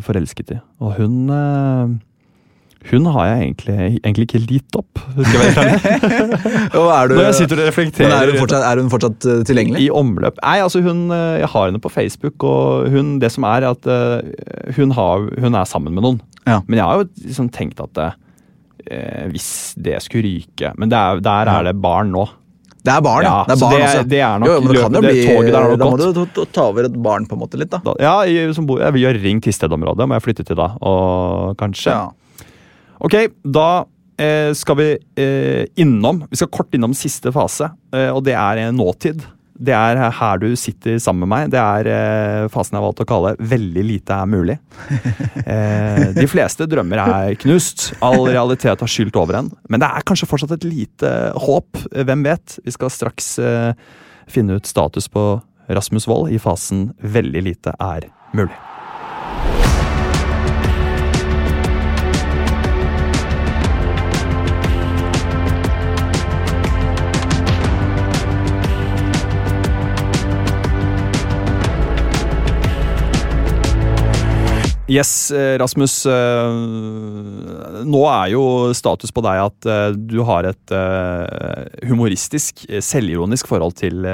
forelsket 0.07 0.53
i. 0.57 0.59
Og 0.81 0.95
hun 1.01 1.31
uh, 1.31 1.89
Hun 2.87 3.07
har 3.11 3.27
jeg 3.27 3.39
egentlig, 3.43 3.99
egentlig 4.05 4.25
ikke 4.29 4.41
litt 4.47 4.77
opp, 4.79 5.01
skal 5.19 5.41
jeg 5.43 5.55
være. 5.57 6.37
Er 6.77 7.09
du, 7.09 7.15
Når 7.17 7.25
jeg 7.25 7.35
sitter 7.35 7.59
og 7.63 7.67
reflekterer 7.67 8.13
men 8.13 8.15
er 8.15 8.31
hun 8.31 8.39
fortsatt, 8.45 8.63
er 8.69 8.81
hun 8.83 8.91
fortsatt 8.93 9.27
eh, 9.27 9.41
tilgjengelig? 9.49 9.81
i 9.83 9.89
omløp 9.91 10.39
Nei, 10.39 10.61
altså 10.63 10.83
hun 10.85 11.11
eh, 11.11 11.41
Jeg 11.41 11.49
har 11.51 11.65
henne 11.67 11.81
på 11.83 11.91
Facebook, 11.91 12.45
og 12.47 12.87
hun, 12.95 13.19
det 13.19 13.33
som 13.35 13.43
er 13.49 13.67
at 13.73 13.89
uh, 13.91 14.23
hun, 14.77 14.93
har, 14.95 15.27
hun 15.43 15.55
er 15.59 15.65
sammen 15.67 15.97
med 15.97 16.07
noen. 16.07 16.21
Ja. 16.47 16.61
Men 16.69 16.79
jeg 16.79 16.85
har 16.87 17.01
jo 17.01 17.09
liksom 17.27 17.49
tenkt 17.51 17.81
at 17.83 17.99
eh, 18.91 19.27
hvis 19.33 19.75
det 19.81 20.01
skulle 20.05 20.25
ryke 20.29 20.73
Men 20.79 20.93
er, 20.93 21.21
der 21.21 21.49
er 21.53 21.63
det 21.71 21.75
barn 21.81 22.13
nå. 22.15 22.27
Det 22.87 22.93
er 22.95 23.01
barn, 23.03 23.25
ja. 23.27 23.45
Det 23.49 23.57
er 23.57 23.61
barn 23.65 23.73
det- 23.75 23.87
også. 23.89 24.09
det 24.09 24.21
er 24.23 24.39
nok 24.39 24.49
jo, 24.49 24.61
men 24.61 24.73
det 24.73 24.83
kan 24.83 24.93
jo 24.95 25.01
bli, 25.03 25.15
det 25.17 25.27
toget 25.27 25.53
der 25.53 25.61
har 25.63 25.71
nok 25.71 25.79
Da 25.79 25.91
må 25.91 25.97
du 26.15 26.45
ta- 26.55 26.63
over 26.69 26.85
et 26.87 27.03
barn 27.03 27.27
på 27.27 27.33
en 27.35 27.41
måte 27.41 27.59
litt, 27.59 27.71
da. 27.71 27.81
Da, 27.85 27.95
ja, 28.01 28.15
jeg, 28.31 28.55
som 28.55 28.67
bor, 28.67 28.79
jeg 28.79 28.93
vil 28.95 29.03
gjøre 29.03 29.23
Ring 29.25 29.41
til 29.43 29.53
stedområdet, 29.53 30.07
må 30.07 30.15
jeg 30.15 30.23
flytte 30.23 30.47
til 30.47 30.57
da. 30.57 30.69
Og 30.81 31.57
kanskje 31.59 31.91
Ja. 31.91 32.11
Ok, 33.01 33.15
da 33.45 33.85
eh, 34.19 34.53
skal 34.57 34.77
vi 34.77 34.87
eh, 35.21 35.67
innom 35.77 36.23
Vi 36.31 36.37
skal 36.37 36.49
kort 36.49 36.71
innom 36.73 36.95
siste 36.95 37.33
fase, 37.35 37.69
eh, 37.93 38.09
og 38.15 38.23
det 38.25 38.33
er 38.35 38.71
nåtid. 38.73 39.21
Det 39.57 39.75
er 39.75 40.01
her 40.19 40.41
du 40.43 40.51
sitter 40.59 40.99
sammen 41.03 41.25
med 41.25 41.33
meg. 41.33 41.53
Det 41.55 41.61
er 41.61 41.91
eh, 41.93 42.49
fasen 42.53 42.77
jeg 42.77 42.81
har 42.81 42.87
valgt 42.87 43.03
å 43.05 43.09
kalle 43.09 43.35
'veldig 43.41 43.85
lite 43.87 44.17
er 44.17 44.31
mulig'. 44.31 44.59
Eh, 45.47 46.09
de 46.11 46.25
fleste 46.27 46.67
drømmer 46.67 46.99
er 46.99 47.37
knust. 47.39 47.93
All 48.03 48.25
realitet 48.27 48.81
har 48.83 48.91
skylt 48.91 49.15
over 49.15 49.39
en. 49.39 49.53
Men 49.71 49.79
det 49.79 49.87
er 49.87 50.03
kanskje 50.03 50.27
fortsatt 50.27 50.57
et 50.57 50.67
lite 50.67 51.13
håp. 51.39 51.79
Hvem 51.95 52.27
vet? 52.27 52.59
Vi 52.67 52.75
skal 52.75 52.91
straks 52.91 53.37
eh, 53.39 53.71
finne 54.27 54.59
ut 54.59 54.67
status 54.67 55.07
på 55.07 55.29
Rasmus 55.71 56.11
Wold 56.11 56.35
i 56.35 56.43
fasen 56.43 56.89
'veldig 56.99 57.47
lite 57.47 57.79
er 57.79 58.11
mulig'. 58.35 58.66
Yes, 74.87 75.33
eh, 75.35 75.59
Rasmus. 75.59 76.07
eh, 76.07 77.83
Nå 77.91 78.03
er 78.07 78.29
jo 78.31 78.43
status 78.71 79.11
på 79.11 79.23
deg 79.27 79.41
at 79.43 79.67
eh, 79.67 79.97
du 79.99 80.21
har 80.23 80.47
et 80.47 80.75
humoristisk, 81.91 82.63
selvironisk 82.71 83.51
forhold 83.51 83.75
til 83.83 84.07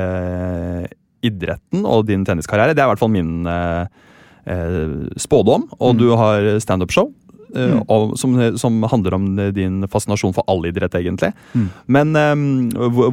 idretten 1.22 1.84
og 1.84 2.06
din 2.08 2.24
tenniskarriere. 2.24 2.72
Det 2.74 2.82
er 2.82 2.88
i 2.88 2.92
hvert 2.94 3.02
fall 3.02 3.12
min 3.12 3.44
spådom. 5.20 5.68
Og 5.78 5.98
du 6.00 6.08
har 6.18 6.48
standup-show. 6.64 7.12
Eh, 7.54 7.78
og- 7.88 8.14
som, 8.18 8.34
som 8.58 8.80
handler 8.90 9.14
om 9.16 9.26
din 9.54 9.82
fascinasjon 9.90 10.34
for 10.36 10.44
all 10.50 10.64
idrett, 10.68 10.94
egentlig. 10.98 11.32
Men 11.86 12.14
um, 12.16 12.44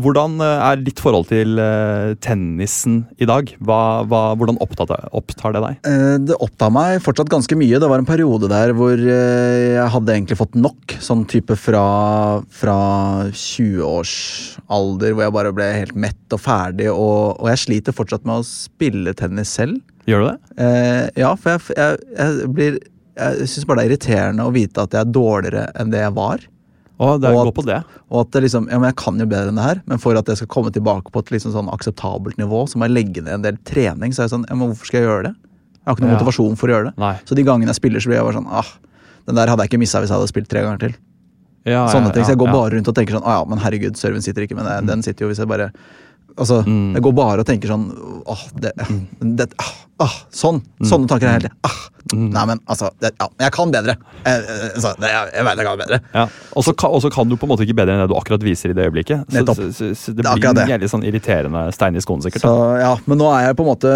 hvordan 0.04 0.39
er 0.43 0.82
ditt 0.84 0.99
forhold 1.04 1.28
til 1.30 1.60
uh, 1.60 2.13
tennisen 2.23 3.04
i 3.21 3.28
dag? 3.30 3.52
Hva, 3.63 3.80
hva, 4.10 4.21
hvordan 4.39 4.60
opptatt, 4.63 4.91
opptar 5.15 5.56
det 5.56 5.63
deg? 5.65 5.80
Uh, 5.88 6.17
Det 6.30 6.38
opptar 6.43 6.71
meg 6.75 6.99
fortsatt 7.06 7.30
ganske 7.32 7.56
mye. 7.60 7.80
Det 7.82 7.89
var 7.91 7.99
en 8.04 8.10
periode 8.10 8.49
der 8.52 8.73
hvor 8.78 8.95
uh, 8.95 9.75
jeg 9.75 9.89
hadde 9.95 10.15
egentlig 10.15 10.39
fått 10.39 10.56
nok. 10.60 10.97
Sånn 11.04 11.25
type 11.30 11.56
fra, 11.60 11.84
fra 12.52 12.78
20-års 13.34 14.13
alder 14.71 15.13
hvor 15.15 15.25
jeg 15.25 15.36
bare 15.36 15.54
ble 15.56 15.67
helt 15.75 15.95
mett 15.99 16.36
og 16.36 16.41
ferdig. 16.43 16.89
Og, 16.91 17.39
og 17.39 17.49
jeg 17.52 17.63
sliter 17.65 17.95
fortsatt 17.95 18.25
med 18.28 18.41
å 18.41 18.47
spille 18.47 19.13
tennis 19.17 19.52
selv. 19.60 19.80
Gjør 20.10 20.23
du 20.23 20.30
det? 20.32 20.38
Eh, 20.63 21.04
ja, 21.21 21.34
for 21.38 21.54
jeg, 21.56 21.75
jeg, 21.78 21.99
jeg 22.17 22.54
blir 22.56 22.80
Jeg 23.19 23.49
syns 23.51 23.65
bare 23.69 23.82
det 23.82 23.86
er 23.86 23.91
irriterende 23.93 24.45
å 24.47 24.53
vite 24.55 24.82
at 24.86 24.95
jeg 24.95 25.01
er 25.05 25.12
dårligere 25.12 25.65
enn 25.79 25.91
det 25.93 25.99
jeg 26.05 26.13
var. 26.15 26.39
Å, 26.99 27.13
det 27.21 27.29
Og 27.32 27.47
at- 27.47 27.53
på 27.55 27.63
det. 27.65 27.77
Og 28.12 28.21
at 28.25 28.32
det 28.36 28.41
liksom, 28.43 28.65
ja, 28.69 28.77
men 28.79 28.89
Jeg 28.89 28.95
kan 28.99 29.17
jo 29.19 29.25
bedre 29.25 29.47
enn 29.53 29.55
det 29.55 29.63
her, 29.63 29.82
men 29.88 29.97
for 30.03 30.17
at 30.19 30.25
jeg 30.27 30.38
skal 30.41 30.47
komme 30.51 30.71
tilbake 30.75 31.12
på 31.12 31.19
et 31.23 31.29
liksom 31.32 31.53
sånn 31.53 31.69
akseptabelt 31.71 32.36
nivå, 32.38 32.65
så 32.67 32.75
må 32.75 32.88
jeg 32.89 32.95
legge 32.97 33.23
ned 33.23 33.34
en 33.38 33.41
del 33.45 33.58
trening. 33.63 34.12
Så 34.12 34.19
er 34.23 34.27
jeg 34.27 34.34
sånn, 34.36 34.45
ja, 34.49 34.55
men 34.55 34.67
hvorfor 34.73 34.86
skal 34.89 34.99
jeg 35.01 35.08
gjøre 35.08 35.23
det? 35.29 35.36
Jeg 35.79 35.86
har 35.88 35.95
ikke 35.95 36.03
noen 36.03 36.12
Ja. 36.12 36.17
motivasjon 36.19 36.58
for 36.58 36.67
å 36.67 36.71
gjøre 36.75 36.86
det. 36.89 36.97
Nei. 36.97 37.13
Så 37.25 37.36
de 37.36 37.43
gangene 37.43 37.67
jeg 37.71 37.75
spiller, 37.79 37.99
så 38.03 38.08
blir 38.12 38.17
jeg 38.19 38.25
bare 38.27 38.39
sånn 38.41 38.51
ah, 38.51 38.67
Den 39.25 39.36
der 39.36 39.47
hadde 39.47 39.62
jeg 39.63 39.69
ikke 39.69 39.79
missa 39.79 39.99
hvis 40.01 40.10
jeg 40.10 40.17
hadde 40.19 40.27
spilt 40.34 40.47
tre 40.49 40.62
ganger 40.62 40.79
til. 40.79 40.93
Ja, 41.65 41.88
Sånne 41.88 42.12
ting, 42.13 42.23
så 42.23 42.29
jeg 42.34 42.38
går 42.39 42.51
bare 42.51 42.71
rundt 42.75 42.88
og 42.88 42.95
tenker 42.95 43.13
sånn 43.13 43.23
Å 43.27 43.39
ja, 43.39 43.45
men 43.45 43.60
herregud, 43.60 43.95
serven 43.95 44.21
sitter 44.23 44.41
ikke, 44.47 44.55
men 44.55 44.65
det, 44.65 44.88
den 44.88 45.01
sitter 45.03 45.25
jo 45.25 45.29
hvis 45.32 45.38
jeg 45.38 45.47
bare 45.47 45.71
Altså, 46.39 46.62
Mm. 46.65 46.93
Jeg 46.95 47.04
går 47.06 47.13
bare 47.17 47.43
og 47.43 47.47
tenker 47.49 47.67
sånn 47.71 47.88
åh, 48.30 48.43
det, 48.63 48.71
det, 49.39 49.47
ah, 49.60 49.71
ah, 50.06 50.17
Sånn. 50.32 50.62
Sånne 50.82 51.08
tanker 51.12 51.28
er 51.28 51.38
hele 51.39 51.49
tiden. 51.49 51.58
Ah, 51.67 51.80
Mm. 52.10 52.30
Nei, 52.34 52.43
men 52.49 52.60
altså 52.65 52.88
det, 53.04 53.12
Ja, 53.19 53.28
jeg 53.43 53.52
kan 53.54 53.69
bedre. 53.69 53.93
Jeg, 54.25 54.39
jeg, 54.47 54.69
altså, 54.80 54.93
jeg, 55.04 55.32
jeg 55.36 55.45
vet 55.45 55.60
jeg 55.60 55.65
kan 55.67 55.78
bedre. 55.78 55.99
Ja. 56.15 56.23
Og 56.58 56.63
så 56.65 56.73
kan, 56.73 56.95
kan 57.13 57.30
du 57.30 57.36
på 57.38 57.45
en 57.45 57.52
måte 57.52 57.65
ikke 57.67 57.75
bedre 57.78 57.93
enn 57.93 58.02
det 58.02 58.08
du 58.10 58.15
akkurat 58.17 58.41
viser 58.41 58.71
i 58.71 58.78
det 58.78 58.88
øyeblikket. 58.88 59.28
Så, 59.30 59.43
så, 59.45 59.67
så, 59.78 59.89
så 59.93 60.13
det 60.17 60.25
blir 60.25 60.56
det 60.58 60.80
en 60.80 60.89
sånn 60.89 61.06
irriterende 61.06 61.67
stein 61.75 61.99
i 61.99 62.02
skoen, 62.02 62.23
sikkert. 62.25 62.41
Så 62.47 62.54
ja, 62.82 62.95
Men 63.06 63.21
nå 63.21 63.28
er 63.36 63.49
jeg 63.49 63.60
på 63.60 63.65
en 63.65 63.69
måte 63.69 63.91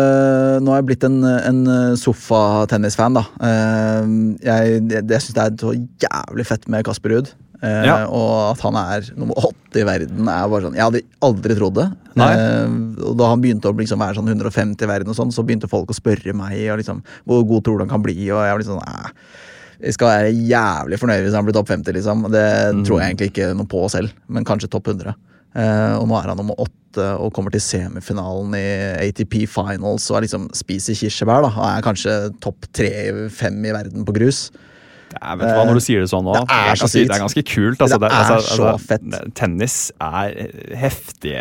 Nå 0.62 0.76
er 0.76 0.82
jeg 0.84 0.88
blitt 0.92 1.08
en, 1.10 1.18
en 1.26 1.64
sofatennisfan, 1.98 3.18
da. 3.18 3.26
Eh, 3.50 4.14
Jeg, 4.46 4.84
jeg, 4.92 5.08
jeg 5.10 5.26
syns 5.26 5.38
det 5.40 5.48
er 5.48 5.58
så 5.64 5.74
jævlig 6.06 6.48
fett 6.50 6.70
med 6.70 6.86
Kasper 6.86 7.16
Ruud. 7.16 7.34
Eh, 7.64 7.86
Ja. 7.88 7.96
Og 8.12 8.52
at 8.52 8.62
han 8.66 8.76
er 8.76 9.06
nummer 9.16 9.38
åtte 9.40 9.80
i 9.80 9.86
verden, 9.88 10.28
er 10.28 10.50
bare 10.52 10.66
sånn 10.68 10.76
Jeg 10.76 10.84
hadde 10.84 11.02
aldri 11.24 11.56
trodd 11.56 11.78
det. 11.80 11.86
Eh, 12.20 13.08
og 13.08 13.16
da 13.18 13.30
han 13.32 13.42
begynte 13.42 13.72
å 13.72 13.78
liksom 13.78 14.04
være 14.04 14.18
sånn 14.20 14.28
150 14.30 14.84
i 14.84 14.90
verden, 14.92 15.10
og 15.10 15.16
sånn, 15.16 15.32
så 15.32 15.46
begynte 15.48 15.70
folk 15.72 15.90
å 15.90 15.96
spørre 15.98 16.36
meg 16.36 16.60
og 16.70 16.78
liksom, 16.82 17.02
hvor 17.26 17.46
god 17.48 17.64
tror 17.64 17.78
du 17.80 17.86
han 17.88 17.94
kan 17.96 18.04
bli. 18.04 18.18
Og 18.30 18.44
jeg 18.44 18.52
var 18.54 18.60
litt 18.60 18.68
sånn 18.68 18.84
"Æ, 18.84 19.12
Jeg 19.84 19.94
skal 19.96 20.08
være 20.08 20.48
jævlig 20.48 20.98
fornøyd 21.00 21.24
hvis 21.26 21.34
han 21.36 21.44
blir 21.46 21.54
topp 21.54 21.68
50, 21.68 21.92
liksom. 21.92 22.22
Det 22.32 22.86
tror 22.86 23.00
jeg 23.02 23.16
egentlig 23.16 23.32
ikke 23.34 23.56
noe 23.58 23.66
på 23.68 23.90
selv, 23.92 24.12
men 24.30 24.46
kanskje 24.46 24.70
topp 24.70 24.88
100. 24.88 25.16
Uh, 25.56 26.00
og 26.00 26.08
nå 26.08 26.16
er 26.18 26.30
han 26.30 26.38
nummer 26.38 26.56
åtte 26.58 27.20
og 27.20 27.34
kommer 27.34 27.52
til 27.52 27.62
semifinalen 27.62 28.56
i 28.56 29.10
ATP 29.10 29.46
Finals 29.46 30.10
og 30.10 30.18
er 30.18 30.22
liksom 30.26 30.48
spiser 30.56 30.94
kirsebær. 30.96 31.44
da 31.44 31.50
Og 31.52 31.66
er 31.78 31.82
kanskje 31.86 32.40
topp 32.40 32.66
tre-fem 32.74 33.60
i 33.66 33.72
verden 33.76 34.06
på 34.06 34.14
grus. 34.16 34.50
Ja, 35.24 35.36
vet 35.40 35.50
du 35.50 35.56
hva, 35.58 35.66
Når 35.70 35.80
du 35.80 35.84
sier 35.86 36.04
det 36.04 36.12
sånn 36.12 36.28
nå, 36.28 36.36
Det 36.44 36.60
er 36.60 36.80
så 36.80 36.92
sykt. 36.92 37.10
det 37.10 37.18
er 37.18 37.24
ganske 37.24 37.46
kult. 37.48 37.82
Altså, 37.82 38.00
Det 38.00 38.12
er 38.12 38.18
altså, 38.20 38.40
så 38.44 38.70
altså, 38.70 38.88
fett. 38.92 39.36
Tennis 39.40 39.78
er 40.04 40.36
heftig, 40.84 41.34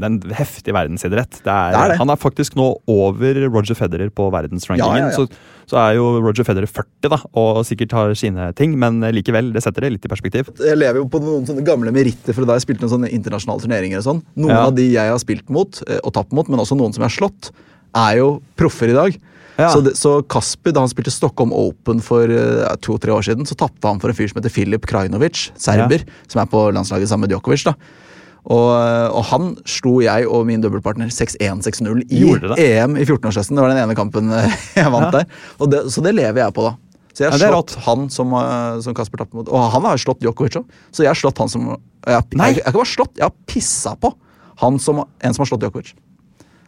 den 0.00 0.18
heftige 0.24 0.28
en 0.28 0.36
heftig 0.38 0.74
verdensidrett. 0.74 1.38
Det 1.44 1.52
er, 1.52 1.72
Det 1.72 1.80
er 1.80 1.92
det. 1.92 1.98
Han 2.00 2.10
er 2.10 2.18
faktisk 2.20 2.56
nå 2.58 2.68
over 2.88 3.40
Roger 3.48 3.76
Federer 3.78 4.10
på 4.10 4.28
verdensrankingen. 4.32 4.98
Ja, 4.98 5.08
ja, 5.08 5.12
ja. 5.12 5.16
Så, 5.16 5.28
så 5.68 5.78
er 5.82 5.96
jo 5.98 6.18
Roger 6.24 6.46
Federer 6.48 6.66
40 6.70 7.12
da, 7.12 7.20
og 7.38 7.62
sikkert 7.68 7.92
har 7.96 8.14
sine 8.18 8.50
ting, 8.56 8.76
men 8.80 9.00
likevel, 9.14 9.52
det 9.52 9.62
setter 9.64 9.86
det 9.86 9.92
litt 9.96 10.08
i 10.08 10.12
perspektiv. 10.12 10.52
Jeg 10.62 10.78
lever 10.78 11.02
jo 11.02 11.08
på 11.12 11.20
noen 11.22 11.46
sånne 11.48 11.64
gamle 11.66 11.92
meritter 11.94 12.36
fra 12.36 12.48
da 12.48 12.58
jeg 12.58 12.68
spilte 12.68 12.86
noen 12.86 12.94
sånne 12.96 13.12
internasjonale 13.14 13.64
turneringer. 13.64 14.02
og 14.02 14.08
sånn. 14.08 14.22
Noen 14.36 14.56
av 14.56 14.74
de 14.76 14.88
jeg 14.90 15.14
har 15.14 15.22
spilt 15.22 15.48
mot, 15.52 15.82
eh, 15.86 16.00
og 16.02 16.14
tapt 16.16 16.32
mot, 16.32 16.48
men 16.48 16.60
også 16.64 16.78
noen 16.78 16.94
som 16.94 17.04
jeg 17.04 17.12
har 17.12 17.18
slått, 17.18 17.52
er 17.96 18.20
jo 18.20 18.30
proffer 18.56 18.92
i 18.92 18.96
dag. 18.96 19.18
Ja. 19.58 19.68
Så, 19.74 19.80
det, 19.82 19.96
så 19.98 20.12
Kasper, 20.30 20.70
da 20.72 20.84
han 20.84 20.90
spilte 20.92 21.10
Stockholm 21.10 21.50
Open 21.56 21.98
for 22.04 22.30
eh, 22.30 22.68
to-tre 22.84 23.10
år 23.10 23.24
siden, 23.26 23.46
så 23.48 23.56
tapte 23.58 23.90
han 23.90 23.98
for 23.98 24.12
en 24.12 24.14
fyr 24.14 24.28
som 24.30 24.38
heter 24.38 24.52
Filip 24.54 24.86
Krajinovic, 24.86 25.48
serber, 25.58 26.04
som 26.30 26.42
er 26.44 26.46
på 26.52 26.60
landslaget 26.76 27.10
sammen 27.10 27.26
med 27.26 27.34
Djokovic. 27.34 27.64
da. 27.66 27.74
Og, 28.48 28.68
eh, 28.78 29.08
og 29.18 29.24
han 29.32 29.48
slo 29.68 29.98
jeg 30.00 30.28
og 30.30 30.46
min 30.48 30.62
dobbeltpartner 30.62 31.10
6-1-6-0 31.10 32.04
i 32.06 32.22
EM 32.62 32.94
i 32.96 33.04
14-årsresten. 33.04 33.58
Det 33.58 33.64
var 33.66 33.74
den 33.74 33.82
ene 33.82 33.98
kampen 33.98 34.30
eh, 34.32 34.54
jeg 34.78 34.92
vant 34.94 35.10
Ja. 35.10 35.10
der. 35.18 35.26
Og 35.58 35.70
det, 35.74 35.82
så 35.92 36.06
det 36.06 36.14
lever 36.14 36.44
jeg 36.46 36.54
på, 36.54 36.62
da. 36.70 36.76
Så 37.12 37.24
jeg 37.26 37.32
har 37.34 37.42
Ja, 37.42 37.50
slått 37.50 37.74
han 37.82 38.08
som, 38.14 38.30
som 38.86 38.94
Kasper 38.94 39.18
tapte 39.24 39.34
mot. 39.34 39.48
Og 39.50 39.70
han 39.74 39.82
har 39.90 39.98
slått 39.98 40.22
Djokovic 40.22 40.54
òg. 40.62 40.68
Så 40.94 41.02
jeg 41.02 41.10
har 41.10 41.18
slått 41.18 41.42
han 41.42 41.50
som 41.50 41.66
jeg, 41.74 42.14
jeg, 42.14 42.38
jeg, 42.38 42.62
jeg 42.62 42.92
slått, 42.94 43.16
jeg 43.18 43.26
har 43.26 43.34
pissa 43.50 43.96
på 43.98 44.14
han 44.62 44.78
som, 44.78 45.02
en 45.02 45.34
som 45.34 45.42
har 45.42 45.50
slått 45.50 45.66
Djokovic. 45.66 45.96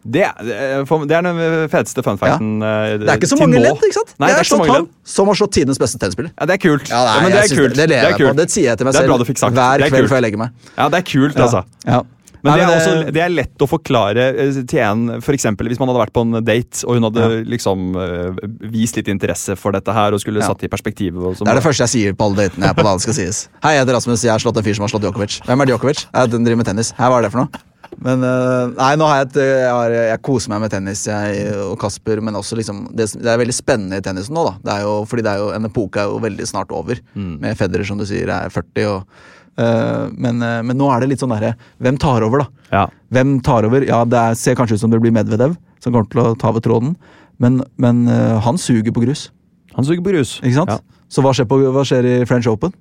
Det, 0.03 0.23
er- 0.25 0.85
det 1.07 1.13
er 1.17 1.23
den 1.27 1.41
feteste 1.69 2.01
fun 2.03 2.17
facten 2.17 2.63
Ja. 2.65 2.97
Det 2.97 3.09
er 3.09 3.19
ikke 3.21 3.29
så 3.29 3.37
mange 3.41 3.61
ledd, 3.61 3.83
ikke 3.85 3.99
sant? 3.99 4.15
Nei, 4.19 4.29
det 4.31 4.33
er 4.33 4.39
det 4.39 4.47
er 4.47 4.49
så 4.49 4.57
slått 4.57 4.71
han 4.73 4.87
som 5.05 5.27
har 5.29 5.35
slått 5.37 5.53
tidenes 5.59 5.79
beste 5.83 5.99
tennisspiller. 6.01 6.31
Ja, 6.41 6.47
det 6.49 6.55
er 6.57 6.63
kult. 6.69 6.89
Ja, 6.89 7.03
Ja, 7.05 7.19
men 7.21 7.33
det 7.37 7.43
er 7.45 7.57
kult. 7.57 7.75
Det, 7.75 7.85
det 7.85 7.89
lever 7.91 8.07
er 8.07 8.17
jeg 8.17 8.31
på. 8.31 8.37
Det 8.41 8.49
sier 8.51 8.71
jeg 8.71 8.79
til 8.81 8.87
meg 8.89 8.95
selv 8.95 9.13
hver 9.13 9.85
er 9.85 9.91
kveld 9.91 10.01
kult. 10.07 10.09
før 10.09 10.17
jeg 10.17 10.25
legger 10.31 10.39
meg. 10.47 10.51
Ja, 10.79 10.89
det 10.89 10.99
er 11.03 11.07
kult, 11.13 11.37
altså. 11.37 11.65
Ja. 11.85 12.01
Men 12.43 12.55
Nei, 12.57 12.61
det 12.65 12.65
er, 12.65 12.79
også, 12.81 13.13
det 13.13 13.21
er 13.21 13.29
lett 13.29 13.61
å 13.61 13.67
forklare 13.69 14.23
eh, 14.33 14.61
til 14.65 14.81
en 14.81 15.21
for 15.21 15.37
eksempel, 15.37 15.69
Hvis 15.69 15.77
man 15.79 15.91
hadde 15.91 16.01
vært 16.01 16.15
på 16.17 16.23
en 16.25 16.39
date 16.43 16.87
og 16.89 16.97
hun 16.97 17.05
hadde 17.11 17.45
liksom 17.45 17.83
eh, 18.01 18.41
vist 18.73 18.97
litt 18.97 19.11
interesse 19.13 19.53
for 19.61 19.77
dette 19.77 19.93
her 19.93 20.17
og 20.17 20.23
skulle 20.25 20.41
Ja. 20.41 20.49
satt 20.49 20.65
i 20.65 20.69
perspektiv 20.73 21.21
Det 21.21 21.45
er 21.45 21.61
det 21.61 21.63
første 21.63 21.85
jeg 21.85 21.93
sier 21.93 22.17
på 22.17 22.25
alle 22.31 22.49
datene 22.49 22.65
jeg 22.65 22.73
er 22.73 22.81
på. 22.83 22.99
skal 23.05 23.13
sies. 23.13 23.49
Hei, 23.63 23.75
jeg 23.77 23.85
heter 23.85 23.93
Rasmus, 24.01 24.25
jeg 24.25 24.33
har 24.33 24.41
slått 24.41 24.57
en 24.57 24.65
fyr 24.65 24.73
som 24.75 24.89
har 24.89 24.89
slått 24.89 25.05
Djokovic. 25.05 25.43
Hvem 25.45 25.61
er 25.61 25.67
Djokovic? 25.75 26.07
Jeg 26.09 26.31
driver 26.33 26.57
med 26.57 26.65
tennis. 26.73 26.95
Hei, 26.97 27.11
hva 27.13 27.19
er 27.21 27.29
det 27.29 27.33
for 27.37 27.45
noe? 27.45 27.61
Men 27.98 28.22
øh, 28.24 28.70
nei, 28.76 28.92
nå 28.96 29.09
har 29.11 29.18
jeg 29.18 29.26
et 29.29 29.40
jeg, 29.42 29.72
har, 29.74 29.94
jeg 30.12 30.22
koser 30.24 30.53
meg 30.53 30.62
med 30.62 30.72
tennis 30.72 31.03
jeg, 31.09 31.42
og 31.66 31.74
Kasper, 31.83 32.22
men 32.24 32.38
også 32.38 32.57
liksom 32.61 32.85
det, 32.96 33.11
det 33.18 33.33
er 33.33 33.40
veldig 33.42 33.57
spennende 33.57 33.98
i 33.98 34.05
tennisen 34.05 34.37
nå, 34.37 34.46
da. 34.46 34.55
Det 34.62 34.76
er 34.76 34.87
jo, 34.87 34.94
fordi 35.11 35.26
det 35.26 35.35
er 35.35 35.42
jo, 35.42 35.50
en 35.57 35.68
epoke 35.68 36.00
er 36.00 36.09
jo 36.12 36.22
veldig 36.22 36.46
snart 36.48 36.72
over. 36.76 37.03
Med 37.14 37.59
Federer, 37.59 37.85
som 37.88 38.00
du 38.00 38.07
sier, 38.09 38.31
er 38.31 38.55
40 38.55 38.90
og 38.94 39.20
Uh, 39.61 40.07
men, 40.14 40.38
uh, 40.40 40.61
men 40.64 40.79
nå 40.79 40.87
er 40.88 41.03
det 41.03 41.09
litt 41.11 41.20
sånn 41.20 41.33
derre 41.35 41.50
Hvem 41.83 41.96
tar 42.00 42.22
over, 42.24 42.44
da? 42.44 42.68
Ja. 42.70 42.83
Hvem 43.12 43.33
tar 43.44 43.66
over? 43.66 43.83
Ja, 43.85 43.98
det 44.09 44.16
er, 44.16 44.37
ser 44.38 44.55
kanskje 44.57 44.79
ut 44.79 44.83
som 44.85 44.92
det 44.92 45.00
blir 45.03 45.12
Medvedev 45.12 45.57
som 45.83 45.92
kommer 45.92 46.07
til 46.09 46.22
å 46.22 46.37
ta 46.38 46.53
over 46.53 46.62
tråden, 46.64 46.94
men, 47.42 47.59
men 47.81 48.05
uh, 48.09 48.38
han 48.46 48.61
suger 48.61 48.94
på 48.94 49.03
grus. 49.03 49.26
Han 49.74 49.85
suger 49.85 50.05
på 50.07 50.14
grus. 50.14 50.37
Ikke 50.40 50.55
sant? 50.62 50.72
Ja. 50.76 51.03
Så 51.11 51.24
hva 51.24 51.35
skjer, 51.37 51.48
på, 51.50 51.59
hva 51.74 51.85
skjer 51.88 52.07
i 52.09 52.14
French 52.31 52.48
Open? 52.48 52.72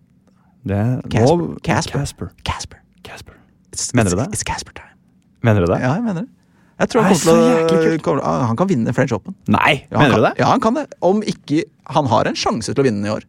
Det, 0.68 0.80
Casper. 1.10 1.58
Casper. 1.66 1.98
Casper. 1.98 2.32
Casper. 2.46 2.82
Casper. 3.08 3.40
It's, 3.72 3.90
Mener 3.96 4.12
du 4.12 4.18
it's- 4.20 4.28
det? 4.28 4.38
It's 4.38 4.46
Casper 4.46 4.76
time. 4.78 4.99
Mener 5.46 5.66
du 5.66 5.72
det? 5.72 5.80
Ja, 5.84 5.96
jeg 5.98 6.06
mener 6.06 6.26
det. 6.26 6.30
Jeg 6.80 6.92
tror 6.94 7.04
han, 7.04 7.18
kommer 7.20 7.98
til 8.00 8.14
å, 8.14 8.22
ah, 8.24 8.46
han 8.48 8.60
kan 8.60 8.70
vinne 8.70 8.94
French 8.96 9.12
Open. 9.16 9.36
Nei, 9.52 9.82
Ja, 9.90 10.00
mener 10.00 10.14
kan, 10.14 10.22
du 10.22 10.28
det? 10.30 10.34
Ja, 10.40 10.48
han 10.54 10.64
kan 10.64 10.80
det. 10.80 10.86
Om 11.04 11.20
ikke 11.28 11.66
Han 11.90 12.08
har 12.08 12.30
en 12.30 12.38
sjanse 12.38 12.72
til 12.72 12.84
å 12.84 12.86
vinne 12.86 13.08
i 13.08 13.12
år. 13.12 13.26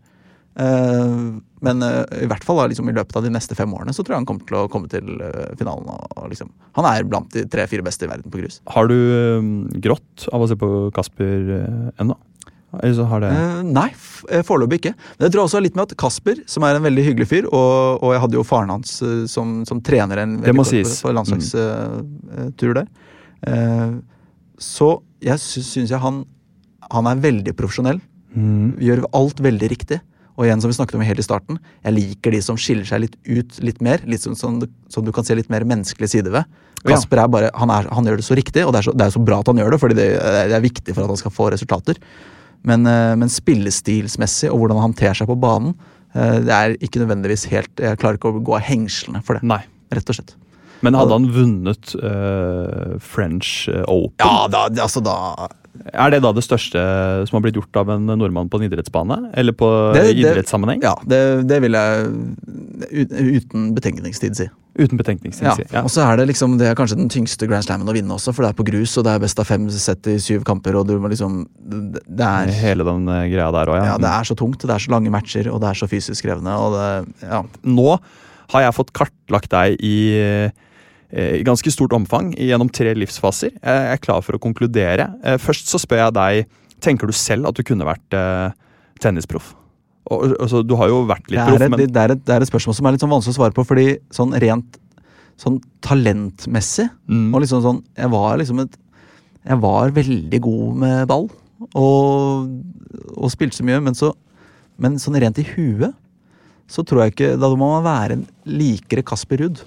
Uh, 0.60 1.40
men 1.64 1.80
uh, 1.80 2.02
i 2.20 2.26
hvert 2.28 2.44
fall 2.44 2.58
da, 2.60 2.66
liksom, 2.68 2.88
i 2.90 2.94
løpet 2.94 3.16
av 3.16 3.24
de 3.24 3.30
neste 3.32 3.56
fem 3.56 3.70
årene 3.72 3.94
så 3.96 4.02
tror 4.02 4.16
jeg 4.16 4.20
han 4.20 4.26
kommer 4.28 4.44
til 4.44 4.58
å 4.58 4.68
komme 4.70 4.90
til 4.92 5.06
uh, 5.22 5.50
finalen. 5.58 5.88
Og, 5.88 6.26
liksom. 6.30 6.50
Han 6.76 6.88
er 6.90 7.08
blant 7.08 7.32
de 7.32 7.46
tre-fire 7.50 7.86
beste 7.86 8.06
i 8.06 8.10
verden 8.10 8.30
på 8.30 8.42
grus. 8.42 8.60
Har 8.70 8.90
du 8.90 8.98
grått 9.80 10.28
av 10.34 10.44
å 10.44 10.50
se 10.50 10.58
på 10.60 10.90
Kasper 10.94 11.54
ennå? 11.96 12.18
Det 12.78 12.90
Eh, 13.34 13.62
nei, 13.66 13.88
eh, 14.30 14.42
foreløpig 14.46 14.78
ikke. 14.78 14.92
Men 15.18 15.26
jeg 15.26 15.32
tror 15.34 15.44
også 15.48 15.60
litt 15.62 15.74
med 15.74 15.88
at 15.90 15.96
Kasper, 15.98 16.36
som 16.46 16.62
er 16.68 16.76
en 16.78 16.82
veldig 16.86 17.02
hyggelig 17.08 17.26
fyr, 17.28 17.48
og, 17.50 17.98
og 18.02 18.12
jeg 18.14 18.20
hadde 18.22 18.38
jo 18.38 18.44
faren 18.46 18.70
hans 18.70 18.92
eh, 19.02 19.24
som, 19.26 19.64
som 19.66 19.80
trener 19.82 20.22
en 20.22 20.36
veldig 20.38 20.54
kort- 20.60 21.02
på 21.02 21.14
landslagstur 21.18 22.74
der. 22.78 22.86
Eh, 23.46 23.96
så 24.60 24.90
jeg 25.24 25.38
sy- 25.42 25.64
syns 25.64 25.90
jeg 25.90 26.00
han, 26.02 26.22
han 26.92 27.06
er 27.10 27.16
veldig 27.24 27.56
profesjonell. 27.58 28.00
Mm. 28.36 28.76
Gjør 28.78 29.04
alt 29.18 29.40
veldig 29.42 29.70
riktig. 29.72 30.00
Og 30.38 30.46
igjen, 30.46 30.60
som 30.62 30.70
vi 30.70 30.76
snakket 30.78 30.94
om 30.96 31.02
helt 31.04 31.18
i 31.20 31.24
starten, 31.26 31.58
jeg 31.84 31.92
liker 31.92 32.32
de 32.32 32.38
som 32.40 32.56
skiller 32.56 32.86
seg 32.88 33.02
litt 33.02 33.16
ut 33.28 33.58
litt 33.66 33.80
mer. 33.84 34.00
Litt 34.08 34.22
som, 34.24 34.36
som, 34.38 34.60
du- 34.62 34.70
som 34.88 35.04
du 35.04 35.10
kan 35.12 35.24
se 35.26 35.34
litt 35.36 35.50
mer 35.52 35.66
menneskelig 35.68 36.08
side 36.14 36.30
ved. 36.32 36.46
Ja. 36.84 36.94
Kasper 36.94 37.20
er 37.20 37.28
bare, 37.28 37.50
han, 37.60 37.68
er, 37.74 37.90
han 37.92 38.06
gjør 38.08 38.16
det 38.22 38.24
så 38.24 38.36
riktig, 38.38 38.62
og 38.64 38.72
det 38.72 38.80
er 38.80 38.86
så, 38.88 38.94
det 38.96 39.04
er 39.10 39.12
så 39.12 39.20
bra 39.26 39.40
at 39.42 39.50
han 39.52 39.58
gjør 39.60 39.74
det, 39.74 39.80
fordi 39.82 39.98
det, 39.98 40.06
det 40.48 40.54
er 40.56 40.64
viktig 40.64 40.94
for 40.96 41.04
at 41.04 41.12
han 41.12 41.20
skal 41.20 41.34
få 41.34 41.50
resultater. 41.52 41.98
Men, 42.66 42.84
eh, 42.86 43.14
men 43.16 43.32
spillestilsmessig 43.32 44.50
og 44.50 44.60
hvordan 44.60 44.80
han 44.80 44.90
håndterer 44.90 45.16
seg 45.20 45.30
på 45.30 45.38
banen, 45.40 45.74
eh, 46.14 46.38
det 46.44 46.54
er 46.56 46.76
ikke 46.80 47.00
nødvendigvis 47.02 47.46
helt 47.52 47.72
Jeg 47.80 48.00
klarer 48.02 48.20
ikke 48.20 48.34
å 48.34 48.44
gå 48.44 48.56
av 48.58 48.66
hengslene 48.66 49.22
for 49.24 49.38
det, 49.38 49.46
Nei. 49.48 49.62
rett 49.94 50.12
og 50.12 50.20
slett. 50.20 50.36
Men 50.80 50.96
hadde 50.96 51.12
han 51.12 51.26
vunnet 51.28 51.90
uh, 52.00 52.96
French 53.04 53.68
Open? 53.84 54.16
Ja, 54.16 54.46
da, 54.48 54.62
altså 54.80 55.02
da 55.04 55.44
Er 55.94 56.10
det 56.10 56.18
da 56.24 56.32
det 56.34 56.42
største 56.44 56.80
som 57.28 57.36
har 57.36 57.42
blitt 57.44 57.56
gjort 57.56 57.76
av 57.80 57.90
en 57.94 58.06
nordmann 58.18 58.48
på 58.50 58.58
en 58.60 58.66
idrettsbane? 58.66 59.30
Eller 59.38 59.52
på 59.56 59.68
Det- 59.94 60.02
det- 60.08 60.16
idrettssammenheng? 60.18 60.82
Ja, 60.82 60.94
det, 61.06 61.46
det 61.46 61.60
vil 61.62 61.72
jeg 61.72 62.10
uten 62.90 63.74
betenkningstid 63.74 64.36
si. 64.36 64.48
Uten 64.78 64.98
betenkningstid. 64.98 65.46
Ja. 65.46 65.54
si. 65.58 65.64
Ja. 65.72 65.82
Og 65.82 65.90
så 65.90 66.02
er 66.06 66.16
det 66.20 66.28
liksom, 66.30 66.56
det 66.58 66.68
er 66.70 66.74
kanskje 66.78 66.96
den 67.00 67.08
tyngste 67.12 67.46
Grand 67.48 67.64
Slammen 67.66 67.88
å 67.90 67.94
vinne 67.94 68.14
også, 68.14 68.34
for 68.34 68.42
det 68.46 68.50
er 68.52 68.58
på 68.60 68.66
grus, 68.68 68.96
og 68.98 69.04
det 69.06 69.14
er 69.14 69.22
best 69.24 69.38
av 69.42 69.46
fem 69.48 69.68
sett 69.70 70.06
i 70.10 70.16
syv 70.22 70.44
kamper, 70.46 70.76
og 70.78 70.86
du 70.88 70.96
må 70.98 71.10
liksom 71.10 71.46
Det, 71.60 72.20
er 72.26 72.46
Hele 72.60 72.84
den 72.86 73.08
eh, 73.08 73.28
greia 73.32 73.50
der 73.54 73.66
òg, 73.72 73.84
ja, 73.84 73.96
det 73.98 74.10
er 74.10 74.24
så 74.30 74.36
tungt, 74.38 74.62
det 74.62 74.70
er 74.74 74.78
så 74.82 74.90
lange 74.94 75.10
matcher, 75.10 75.50
og 75.52 75.60
det 75.62 75.70
er 75.70 75.74
så 75.80 75.88
fysisk 75.90 76.24
krevende, 76.26 76.54
og 76.54 76.74
det 76.78 77.28
Ja. 77.28 77.42
Nå 77.64 77.98
har 78.50 78.62
jeg 78.66 78.74
fått 78.74 78.92
kartlagt 78.92 79.50
deg 79.50 79.76
i, 79.80 80.50
i 81.12 81.42
ganske 81.46 81.70
stort 81.74 81.92
omfang 81.96 82.32
gjennom 82.38 82.68
tre 82.70 82.92
livsfaser. 82.94 83.50
Jeg 83.58 83.92
er 83.94 83.98
klar 84.02 84.20
for 84.22 84.36
å 84.36 84.42
konkludere. 84.42 85.08
Eh, 85.24 85.38
Først 85.42 85.66
så 85.72 85.80
spør 85.82 86.04
jeg 86.06 86.14
deg 86.18 86.56
Tenker 86.80 87.10
du 87.10 87.12
selv 87.12 87.44
at 87.50 87.58
du 87.58 87.60
kunne 87.66 87.84
vært 87.84 88.14
eh, 88.16 88.52
tennisproff? 89.02 89.50
Og, 90.10 90.30
altså, 90.40 90.62
du 90.64 90.72
har 90.80 90.88
jo 90.88 91.02
vært 91.04 91.26
litt 91.28 91.42
proff, 91.44 91.60
men 91.68 91.76
det, 91.82 91.90
er 92.00 92.14
et, 92.14 92.22
det 92.24 92.32
er 92.32 92.40
et 92.40 92.48
spørsmål 92.48 92.74
som 92.78 92.86
er 92.88 92.94
litt 92.96 93.02
sånn 93.04 93.10
vanskelig 93.12 93.34
å 93.34 93.36
svare 93.36 93.52
på, 93.54 93.64
fordi 93.68 93.84
sånn 94.16 94.32
rent 94.40 94.78
sånn 95.40 95.58
talentmessig 95.84 96.86
Mm. 97.08 97.34
og 97.34 97.42
liksom 97.44 97.60
sånn 97.64 97.82
Jeg 97.96 98.10
var 98.12 98.38
liksom 98.40 98.62
et 98.64 98.74
Jeg 99.48 99.60
var 99.60 99.90
veldig 99.96 100.40
god 100.44 100.76
med 100.82 101.06
ball 101.10 101.28
og, 101.76 102.48
og 103.16 103.30
spilte 103.32 103.56
så 103.58 103.64
mye, 103.68 103.80
men 103.84 103.94
så 103.94 104.14
Men 104.80 104.96
sånn 105.00 105.18
rent 105.20 105.38
i 105.38 105.44
huet 105.54 105.92
så 106.70 106.84
tror 106.86 107.02
jeg 107.04 107.12
ikke 107.14 107.30
Da 107.40 107.48
må 107.58 107.68
man 107.74 107.84
være 107.84 108.16
en 108.16 108.26
likere 108.46 109.02
Kasper 109.04 109.40
Ruud. 109.42 109.60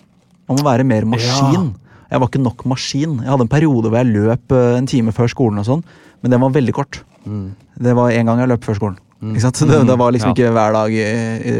Man 0.49 0.59
må 0.59 0.65
være 0.65 0.83
mer 0.87 1.05
maskin. 1.07 1.69
Jeg 2.11 2.21
var 2.21 2.29
ikke 2.29 2.41
nok 2.43 2.65
maskin. 2.69 3.15
Jeg 3.23 3.31
hadde 3.31 3.45
en 3.47 3.51
periode 3.51 3.89
hvor 3.89 3.97
jeg 3.97 4.11
løp 4.13 4.51
eh, 4.53 4.77
en 4.77 4.87
time 4.89 5.13
før 5.15 5.31
skolen, 5.31 5.61
og 5.63 5.65
sånn, 5.65 5.83
men 6.21 6.31
den 6.35 6.41
var 6.43 6.51
veldig 6.53 6.73
kort. 6.77 6.99
Det 7.23 7.93
var 7.97 8.11
én 8.11 8.27
gang 8.27 8.41
jeg 8.43 8.51
løp 8.51 8.63
før 8.67 8.77
skolen. 8.77 8.97
Ikke 9.23 9.41
sant? 9.45 9.57
Så 9.61 9.65
det, 9.69 9.79
det 9.87 9.95
var 9.97 10.11
liksom 10.11 10.33
Mm. 10.33 10.35
Ja. 10.35 10.43
ikke 10.43 10.51
hver 10.57 10.75
dag 10.75 10.97
i, 10.99 11.05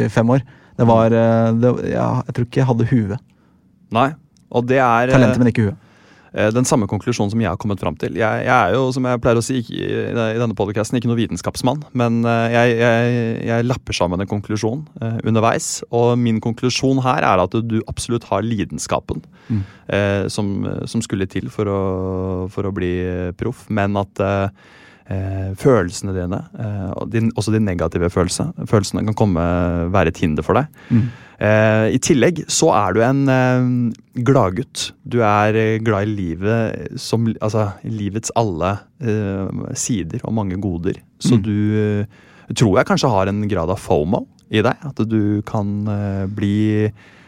i 0.05 0.09
fem 0.11 0.29
år. 0.35 0.43
Det 0.77 0.87
var 0.89 1.13
eh, 1.13 1.51
det, 1.63 1.71
ja, 1.93 2.09
Jeg 2.27 2.33
tror 2.35 2.45
ikke 2.49 2.59
jeg 2.61 2.67
hadde 2.69 2.87
huet. 2.91 3.19
Nei. 3.93 4.09
Og 4.53 4.67
det 4.69 4.77
er 4.83 5.07
eh, 5.07 5.13
Talentet, 5.15 5.39
men 5.41 5.47
ikke 5.53 5.67
huet. 5.69 5.79
Eh, 6.33 6.49
den 6.53 6.67
samme 6.67 6.87
konklusjonen 6.91 7.31
som 7.31 7.41
jeg 7.41 7.49
har 7.49 7.59
kommet 7.61 7.81
fram 7.81 7.95
til. 7.99 8.17
Jeg, 8.19 8.43
jeg 8.45 8.53
er 8.53 8.75
jo, 8.75 8.89
som 8.95 9.07
jeg 9.07 9.21
pleier 9.23 9.39
å 9.39 9.45
si 9.45 9.61
i 9.61 9.81
i 10.03 10.41
denne 10.41 10.57
podcasten, 10.57 10.97
ikke 10.99 11.09
noen 11.09 11.21
vitenskapsmann, 11.21 11.81
men 11.97 12.21
eh, 12.27 12.53
jeg, 12.53 12.75
jeg, 12.81 13.15
jeg 13.49 13.67
lapper 13.69 13.97
sammen 13.97 14.21
en 14.23 14.29
konklusjon 14.29 14.85
eh, 15.01 15.17
underveis. 15.29 15.71
Og 15.95 16.13
min 16.19 16.41
konklusjon 16.43 17.01
her 17.05 17.25
er 17.25 17.43
at 17.43 17.57
du 17.63 17.79
absolutt 17.87 18.27
har 18.29 18.45
lidenskapen 18.45 19.23
eh, 19.87 20.29
som, 20.31 20.55
som 20.89 21.03
skulle 21.05 21.29
til 21.29 21.49
for 21.53 21.69
å, 21.69 21.81
for 22.53 22.69
å 22.69 22.75
bli 22.75 22.93
proff, 23.39 23.67
men 23.73 23.97
at 23.99 24.23
eh, 24.23 25.51
følelsene 25.59 26.15
dine, 26.15 26.39
eh, 26.59 26.89
og 26.97 27.11
din, 27.11 27.31
også 27.35 27.53
de 27.53 27.59
negative 27.63 28.09
følelse, 28.13 28.49
følelsene, 28.69 29.05
kan 29.09 29.17
komme, 29.25 29.43
være 29.93 30.13
et 30.13 30.23
hinder 30.23 30.45
for 30.45 30.59
deg. 30.59 30.71
Eh, 30.93 31.32
I 31.43 31.99
tillegg 31.99 32.43
så 32.51 32.69
er 32.71 32.93
du 32.95 33.01
en 33.03 33.23
eh, 33.31 33.65
gladgutt. 34.23 34.91
Du 35.03 35.17
er 35.25 35.57
eh, 35.59 35.79
glad 35.83 36.07
i 36.07 36.13
livet 36.15 36.99
som 37.01 37.25
Altså 37.33 37.65
livets 37.83 38.31
alle 38.39 38.75
eh, 39.03 39.73
sider 39.75 40.23
og 40.23 40.35
mange 40.37 40.59
goder. 40.63 41.01
Så 41.19 41.35
du 41.43 41.51
eh, 41.79 42.21
tror 42.55 42.79
jeg 42.79 42.87
kanskje 42.89 43.11
har 43.11 43.31
en 43.31 43.43
grad 43.51 43.71
av 43.73 43.81
fomo 43.81 44.25
i 44.53 44.61
deg. 44.63 44.79
At 44.85 44.99
du 45.09 45.41
kan 45.47 45.73
eh, 45.89 46.23
bli 46.31 46.55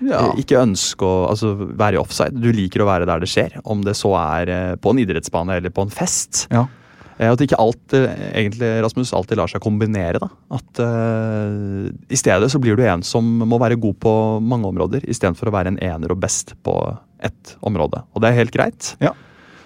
Ja. 0.05 0.30
eh, 0.30 0.39
Ikke 0.43 0.61
ønske 0.61 1.03
å 1.07 1.28
altså, 1.32 1.53
være 1.76 1.97
i 1.97 2.01
offside. 2.01 2.39
Du 2.39 2.51
liker 2.53 2.84
å 2.84 2.89
være 2.89 3.07
der 3.09 3.24
det 3.24 3.32
skjer. 3.32 3.59
Om 3.66 3.84
det 3.88 3.95
så 3.99 4.13
er 4.22 4.51
eh, 4.53 4.74
på 4.80 4.91
en 4.95 4.99
idrettsbane 5.03 5.59
eller 5.59 5.74
på 5.76 5.86
en 5.88 5.93
fest. 5.93 6.45
Ja. 6.53 6.68
Eh, 7.16 7.32
At 7.32 7.41
ikke 7.43 7.59
alt 7.61 7.95
eh, 7.95 8.11
egentlig, 8.36 8.70
Rasmus, 8.84 9.13
alltid 9.16 9.39
lar 9.39 9.51
seg 9.51 9.63
kombinere. 9.63 10.20
da. 10.22 10.30
At 10.57 10.84
uh, 10.84 11.88
I 12.11 12.20
stedet 12.20 12.51
så 12.51 12.61
blir 12.61 12.78
du 12.78 12.84
en 12.86 13.05
som 13.07 13.26
må 13.47 13.59
være 13.61 13.80
god 13.80 13.99
på 14.03 14.13
mange 14.43 14.70
områder, 14.72 15.07
istedenfor 15.07 15.49
å 15.49 15.55
være 15.55 15.74
en 15.74 15.82
ener 15.84 16.11
og 16.11 16.22
best 16.24 16.55
på 16.66 16.76
ett 17.24 17.55
område. 17.66 18.03
Og 18.13 18.24
det 18.24 18.32
er 18.32 18.41
helt 18.41 18.55
greit. 18.55 18.93
Ja. 19.03 19.16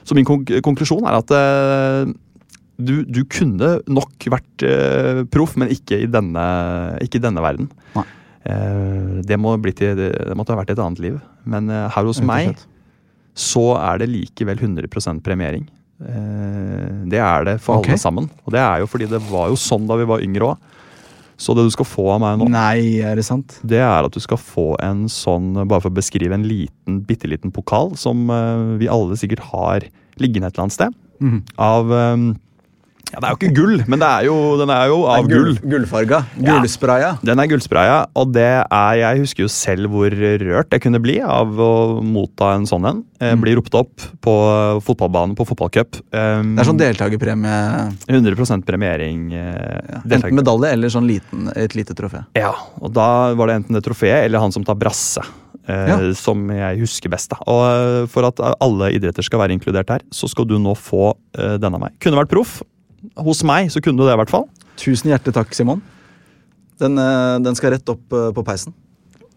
Så 0.06 0.18
min 0.18 0.28
konk 0.28 0.52
konklusjon 0.66 1.06
er 1.10 1.20
at 1.20 1.34
uh, 1.34 2.14
du, 2.80 3.02
du 3.04 3.24
kunne 3.28 3.80
nok 3.90 4.30
vært 4.32 4.66
uh, 4.66 5.26
proff, 5.34 5.58
men 5.60 5.74
ikke 5.74 6.04
i 6.06 6.10
denne, 6.10 6.46
ikke 7.04 7.20
i 7.20 7.28
denne 7.28 7.44
verden. 7.44 7.72
Det, 8.50 9.36
må 9.38 9.52
bli 9.62 9.74
til, 9.76 10.00
det 10.00 10.34
måtte 10.34 10.56
ha 10.56 10.58
vært 10.58 10.72
et 10.74 10.80
annet 10.82 11.02
liv. 11.04 11.18
Men 11.46 11.68
her 11.70 12.08
hos 12.08 12.22
meg 12.26 12.56
så 13.38 13.66
er 13.78 14.00
det 14.02 14.08
likevel 14.10 14.58
100% 14.64 15.20
premiering. 15.22 15.68
Eh, 16.00 16.90
det 17.12 17.20
er 17.20 17.48
det 17.48 17.56
for 17.64 17.80
okay. 17.80 17.96
alle 17.96 18.02
sammen. 18.02 18.30
Og 18.46 18.56
det 18.56 18.62
er 18.64 18.84
jo 18.84 18.90
fordi 18.90 19.10
det 19.12 19.22
var 19.30 19.50
jo 19.52 19.60
sånn 19.60 19.88
da 19.90 19.98
vi 20.00 20.08
var 20.10 20.24
yngre 20.26 20.54
òg. 20.54 20.68
Så 21.40 21.56
det 21.56 21.64
du 21.64 21.72
skal 21.72 21.88
få 21.88 22.04
av 22.12 22.20
meg 22.20 22.40
nå, 22.42 22.50
Nei, 22.52 23.00
er 23.00 23.16
det 23.16 23.24
sant? 23.24 23.62
det 23.64 23.80
er 23.80 24.04
at 24.04 24.12
du 24.12 24.20
skal 24.20 24.36
få 24.42 24.74
en 24.84 25.06
sånn, 25.08 25.54
bare 25.62 25.80
for 25.80 25.88
å 25.88 25.96
beskrive 25.96 26.36
en 26.36 26.44
liten, 26.44 26.98
bitte 27.08 27.30
liten 27.32 27.54
pokal, 27.56 27.94
som 28.00 28.28
eh, 28.28 28.76
vi 28.82 28.90
alle 28.92 29.16
sikkert 29.20 29.46
har 29.54 29.88
liggende 30.20 30.50
et 30.50 30.58
eller 30.58 30.66
annet 30.68 30.76
sted. 30.76 30.98
Mm. 31.24 31.40
Av 31.64 31.94
eh, 31.96 32.26
Ja, 33.10 33.20
det 33.20 33.26
er 33.26 33.34
jo 33.34 33.38
ikke 33.40 33.56
gull, 33.58 33.80
men 33.90 34.02
det 34.02 34.08
er 34.08 34.26
jo, 34.28 34.36
den 34.60 34.70
er 34.70 34.90
jo 34.92 35.00
av 35.10 35.26
gull. 35.30 35.56
Gullfarga. 35.64 36.20
Ja. 36.38 36.60
Den 37.26 37.42
er 37.42 37.50
gullspraya, 37.50 37.98
og 38.16 38.34
det 38.36 38.46
er 38.62 38.94
Jeg 39.00 39.24
husker 39.24 39.46
jo 39.48 39.50
selv 39.50 39.90
hvor 39.90 40.14
rørt 40.14 40.76
jeg 40.76 40.84
kunne 40.84 41.02
bli 41.02 41.18
av 41.26 41.50
å 41.58 41.72
motta 42.06 42.52
en 42.58 42.68
sånn 42.70 42.86
en. 42.90 43.04
Eh, 43.20 43.34
Bli 43.40 43.56
ropt 43.58 43.74
opp 43.76 44.06
på 44.24 44.34
fotballbanen 44.86 45.36
på 45.36 45.46
fotballcup. 45.50 45.98
Um, 46.14 46.54
Det 46.56 46.64
er 46.64 46.70
sånn 46.70 46.80
deltakerpremie. 46.80 47.98
100% 48.08 48.66
premiering. 48.68 49.28
Ja, 49.34 50.02
Enten 50.06 50.38
medalje 50.38 50.72
eller 50.76 50.94
sånn 50.94 51.08
liten, 51.10 51.50
et 51.56 51.76
lite 51.76 51.96
trofé. 51.98 52.24
Ja, 52.38 52.54
og 52.80 52.94
da 52.96 53.34
var 53.34 53.50
det 53.50 53.60
enten 53.62 53.76
det 53.78 53.84
trofeet 53.88 54.26
eller 54.28 54.40
han 54.44 54.54
som 54.56 54.64
tar 54.64 54.78
brasse. 54.80 55.24
Eh, 55.68 55.88
Ja. 55.90 55.98
Som 56.18 56.48
jeg 56.50 56.80
husker 56.80 57.10
best. 57.10 57.30
da. 57.30 57.38
Og 57.48 57.62
eh, 58.04 58.08
For 58.08 58.26
at 58.26 58.40
alle 58.62 58.92
idretter 58.94 59.24
skal 59.24 59.40
være 59.40 59.58
inkludert 59.58 59.90
her, 59.90 60.00
så 60.12 60.30
skal 60.30 60.46
du 60.46 60.58
nå 60.60 60.76
få 60.78 61.14
denne 61.34 61.60
den 61.60 61.74
av 61.76 61.82
meg. 61.82 61.92
Kunne 62.00 62.18
vært 62.18 62.30
proff. 62.32 62.62
Hos 63.18 63.44
meg 63.44 63.70
så 63.72 63.82
kunne 63.84 63.98
du 63.98 64.06
det, 64.08 64.14
i 64.14 64.20
hvert 64.24 64.30
fall. 64.34 64.48
Tusen 64.80 65.12
hjertelig 65.12 65.34
takk, 65.34 65.54
Simon. 65.56 65.82
Den, 66.80 66.98
eh, 66.98 67.40
den 67.44 67.56
skal 67.56 67.72
rett 67.76 67.90
opp 67.92 68.14
eh, 68.16 68.30
på 68.36 68.44
peisen. 68.48 68.74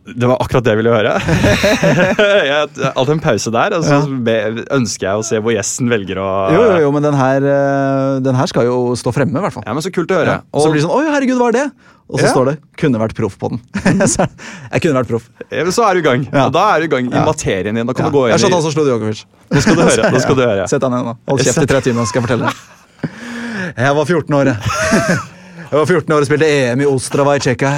Det 0.02 0.26
var 0.26 0.40
akkurat 0.42 0.64
det 0.66 0.72
jeg 0.74 0.78
ville 0.80 0.90
høre. 0.90 1.12
jeg, 1.22 2.70
alltid 2.90 3.12
en 3.14 3.20
pause 3.22 3.52
der, 3.54 3.74
og 3.76 3.84
så 3.86 3.98
be- 4.26 4.64
ønsker 4.74 5.06
jeg 5.06 5.20
å 5.20 5.22
se 5.26 5.38
hvor 5.38 5.54
gjesten 5.54 5.86
velger 5.92 6.18
å 6.18 6.28
Jo, 6.50 6.62
jo, 6.72 6.78
jo, 6.82 6.90
men 6.96 7.04
den 7.06 7.14
her, 7.14 7.44
eh, 7.46 8.16
den 8.26 8.34
her 8.34 8.50
skal 8.50 8.66
jo 8.66 8.80
stå 8.98 9.12
fremme, 9.14 9.38
i 9.38 9.44
hvert 9.46 9.54
fall. 9.54 9.62
Ja, 9.66 9.74
men 9.78 9.84
Så 9.84 9.92
kult 9.94 10.10
å 10.10 10.18
høre. 10.18 10.40
Ja. 10.40 10.42
Og 10.50 10.64
så 10.64 10.72
blir 10.72 10.80
det 10.82 10.86
sånn 10.88 10.96
Oi, 10.96 11.04
herregud, 11.06 11.38
hva 11.38 11.52
er 11.52 11.58
det? 11.60 11.66
Og 12.12 12.18
så 12.18 12.26
Ja. 12.26 12.32
står 12.34 12.44
det 12.50 12.56
'kunne 12.76 12.98
vært 12.98 13.14
proff' 13.16 13.38
på 13.38 13.48
den. 13.54 13.60
Jeg 14.74 14.82
kunne 14.82 14.98
vært 15.00 15.08
proff. 15.08 15.30
Ja, 15.50 15.64
så 15.70 15.86
er 15.88 15.94
du 15.94 16.00
i 16.00 16.02
gang. 16.02 16.26
Ja. 16.32 16.46
Og 16.46 16.52
da 16.52 16.74
er 16.74 16.80
du 16.80 16.84
i 16.84 16.88
gang 16.92 17.06
i 17.06 17.14
Ja. 17.16 17.24
materien 17.24 17.74
din. 17.74 17.86
Da 17.86 17.92
kan 17.94 18.04
Ja. 18.06 18.10
du 18.10 18.16
gå 18.18 18.26
inn 18.26 18.34
i 18.34 18.36
Jeg 18.36 18.40
skjønte 18.42 18.58
han 18.58 18.62
som 18.62 18.72
slo 18.72 18.84
Djokovic. 18.84 19.24
Nå 19.50 19.60
skal 19.62 19.74
du 19.76 19.82
høre. 19.82 20.10
Nå 20.12 20.18
skal 20.26 20.34
du 20.34 20.42
høre. 20.42 20.68
Sett 20.68 20.80
deg 20.82 20.90
ned 20.90 21.04
nå. 21.06 21.16
Hold 21.28 21.40
kjeft 21.40 21.62
i 21.62 21.66
tre 21.66 21.80
timer, 21.80 22.04
skal 22.06 22.20
jeg 22.20 22.28
fortelle 22.28 22.46
deg. 22.50 22.54
Jeg 23.76 23.94
var 23.96 24.04
14 24.08 24.34
år, 24.38 24.52
jeg. 24.52 24.56
Jeg 25.72 25.78
var 25.80 25.86
14 25.88 26.12
år 26.12 26.20
og 26.20 26.26
spilte 26.28 26.48
EM 26.52 26.80
i 26.84 26.86
Ostrava 26.88 27.34
i 27.38 27.40
Tsjekkia. 27.40 27.70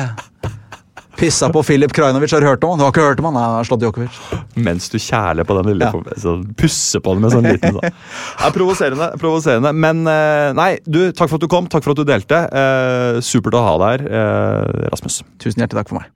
Pissa 1.14 1.46
på 1.54 1.60
Filip 1.62 1.92
Krajinovic. 1.94 2.32
Har 2.34 2.42
du 2.42 2.46
hørt 2.48 2.64
om 2.66 2.72
han? 2.72 2.80
Du 2.80 2.82
har 2.82 2.90
ikke 2.90 3.04
hørt 3.06 3.20
om 3.22 3.28
han? 3.28 3.36
Nei, 3.36 3.42
han 3.46 3.54
har 3.60 3.68
slått 3.68 3.84
Djokovic. 3.84 4.16
Mens 4.58 4.88
du 4.90 4.96
kjæler 4.98 5.46
på 5.46 5.54
den 5.60 5.68
lille 5.70 5.86
Ja. 5.86 5.92
så 6.18 6.32
Pusser 6.58 6.98
på 7.04 7.14
den 7.14 7.22
med 7.22 7.30
sånn 7.36 7.46
liten 7.46 7.76
sånn. 7.76 7.86
Det 8.40 8.48
er 8.48 8.56
provoserende. 8.56 9.08
provoserende. 9.22 9.70
Men 9.78 10.02
eh, 10.10 10.50
nei, 10.58 10.68
du, 10.90 11.04
takk 11.14 11.30
for 11.30 11.38
at 11.38 11.46
du 11.46 11.50
kom. 11.54 11.70
Takk 11.70 11.86
for 11.86 11.94
at 11.94 12.02
du 12.02 12.08
delte. 12.10 12.42
Eh, 12.50 13.20
supert 13.22 13.54
å 13.54 13.62
ha 13.62 13.76
deg 13.84 14.08
her, 14.08 14.18
eh, 14.18 14.90
Rasmus. 14.90 15.20
Tusen 15.38 15.62
hjertelig 15.62 15.84
takk 15.84 15.94
for 15.94 16.02
meg. 16.02 16.10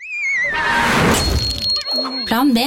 Plan 2.27 2.51
B. 2.59 2.67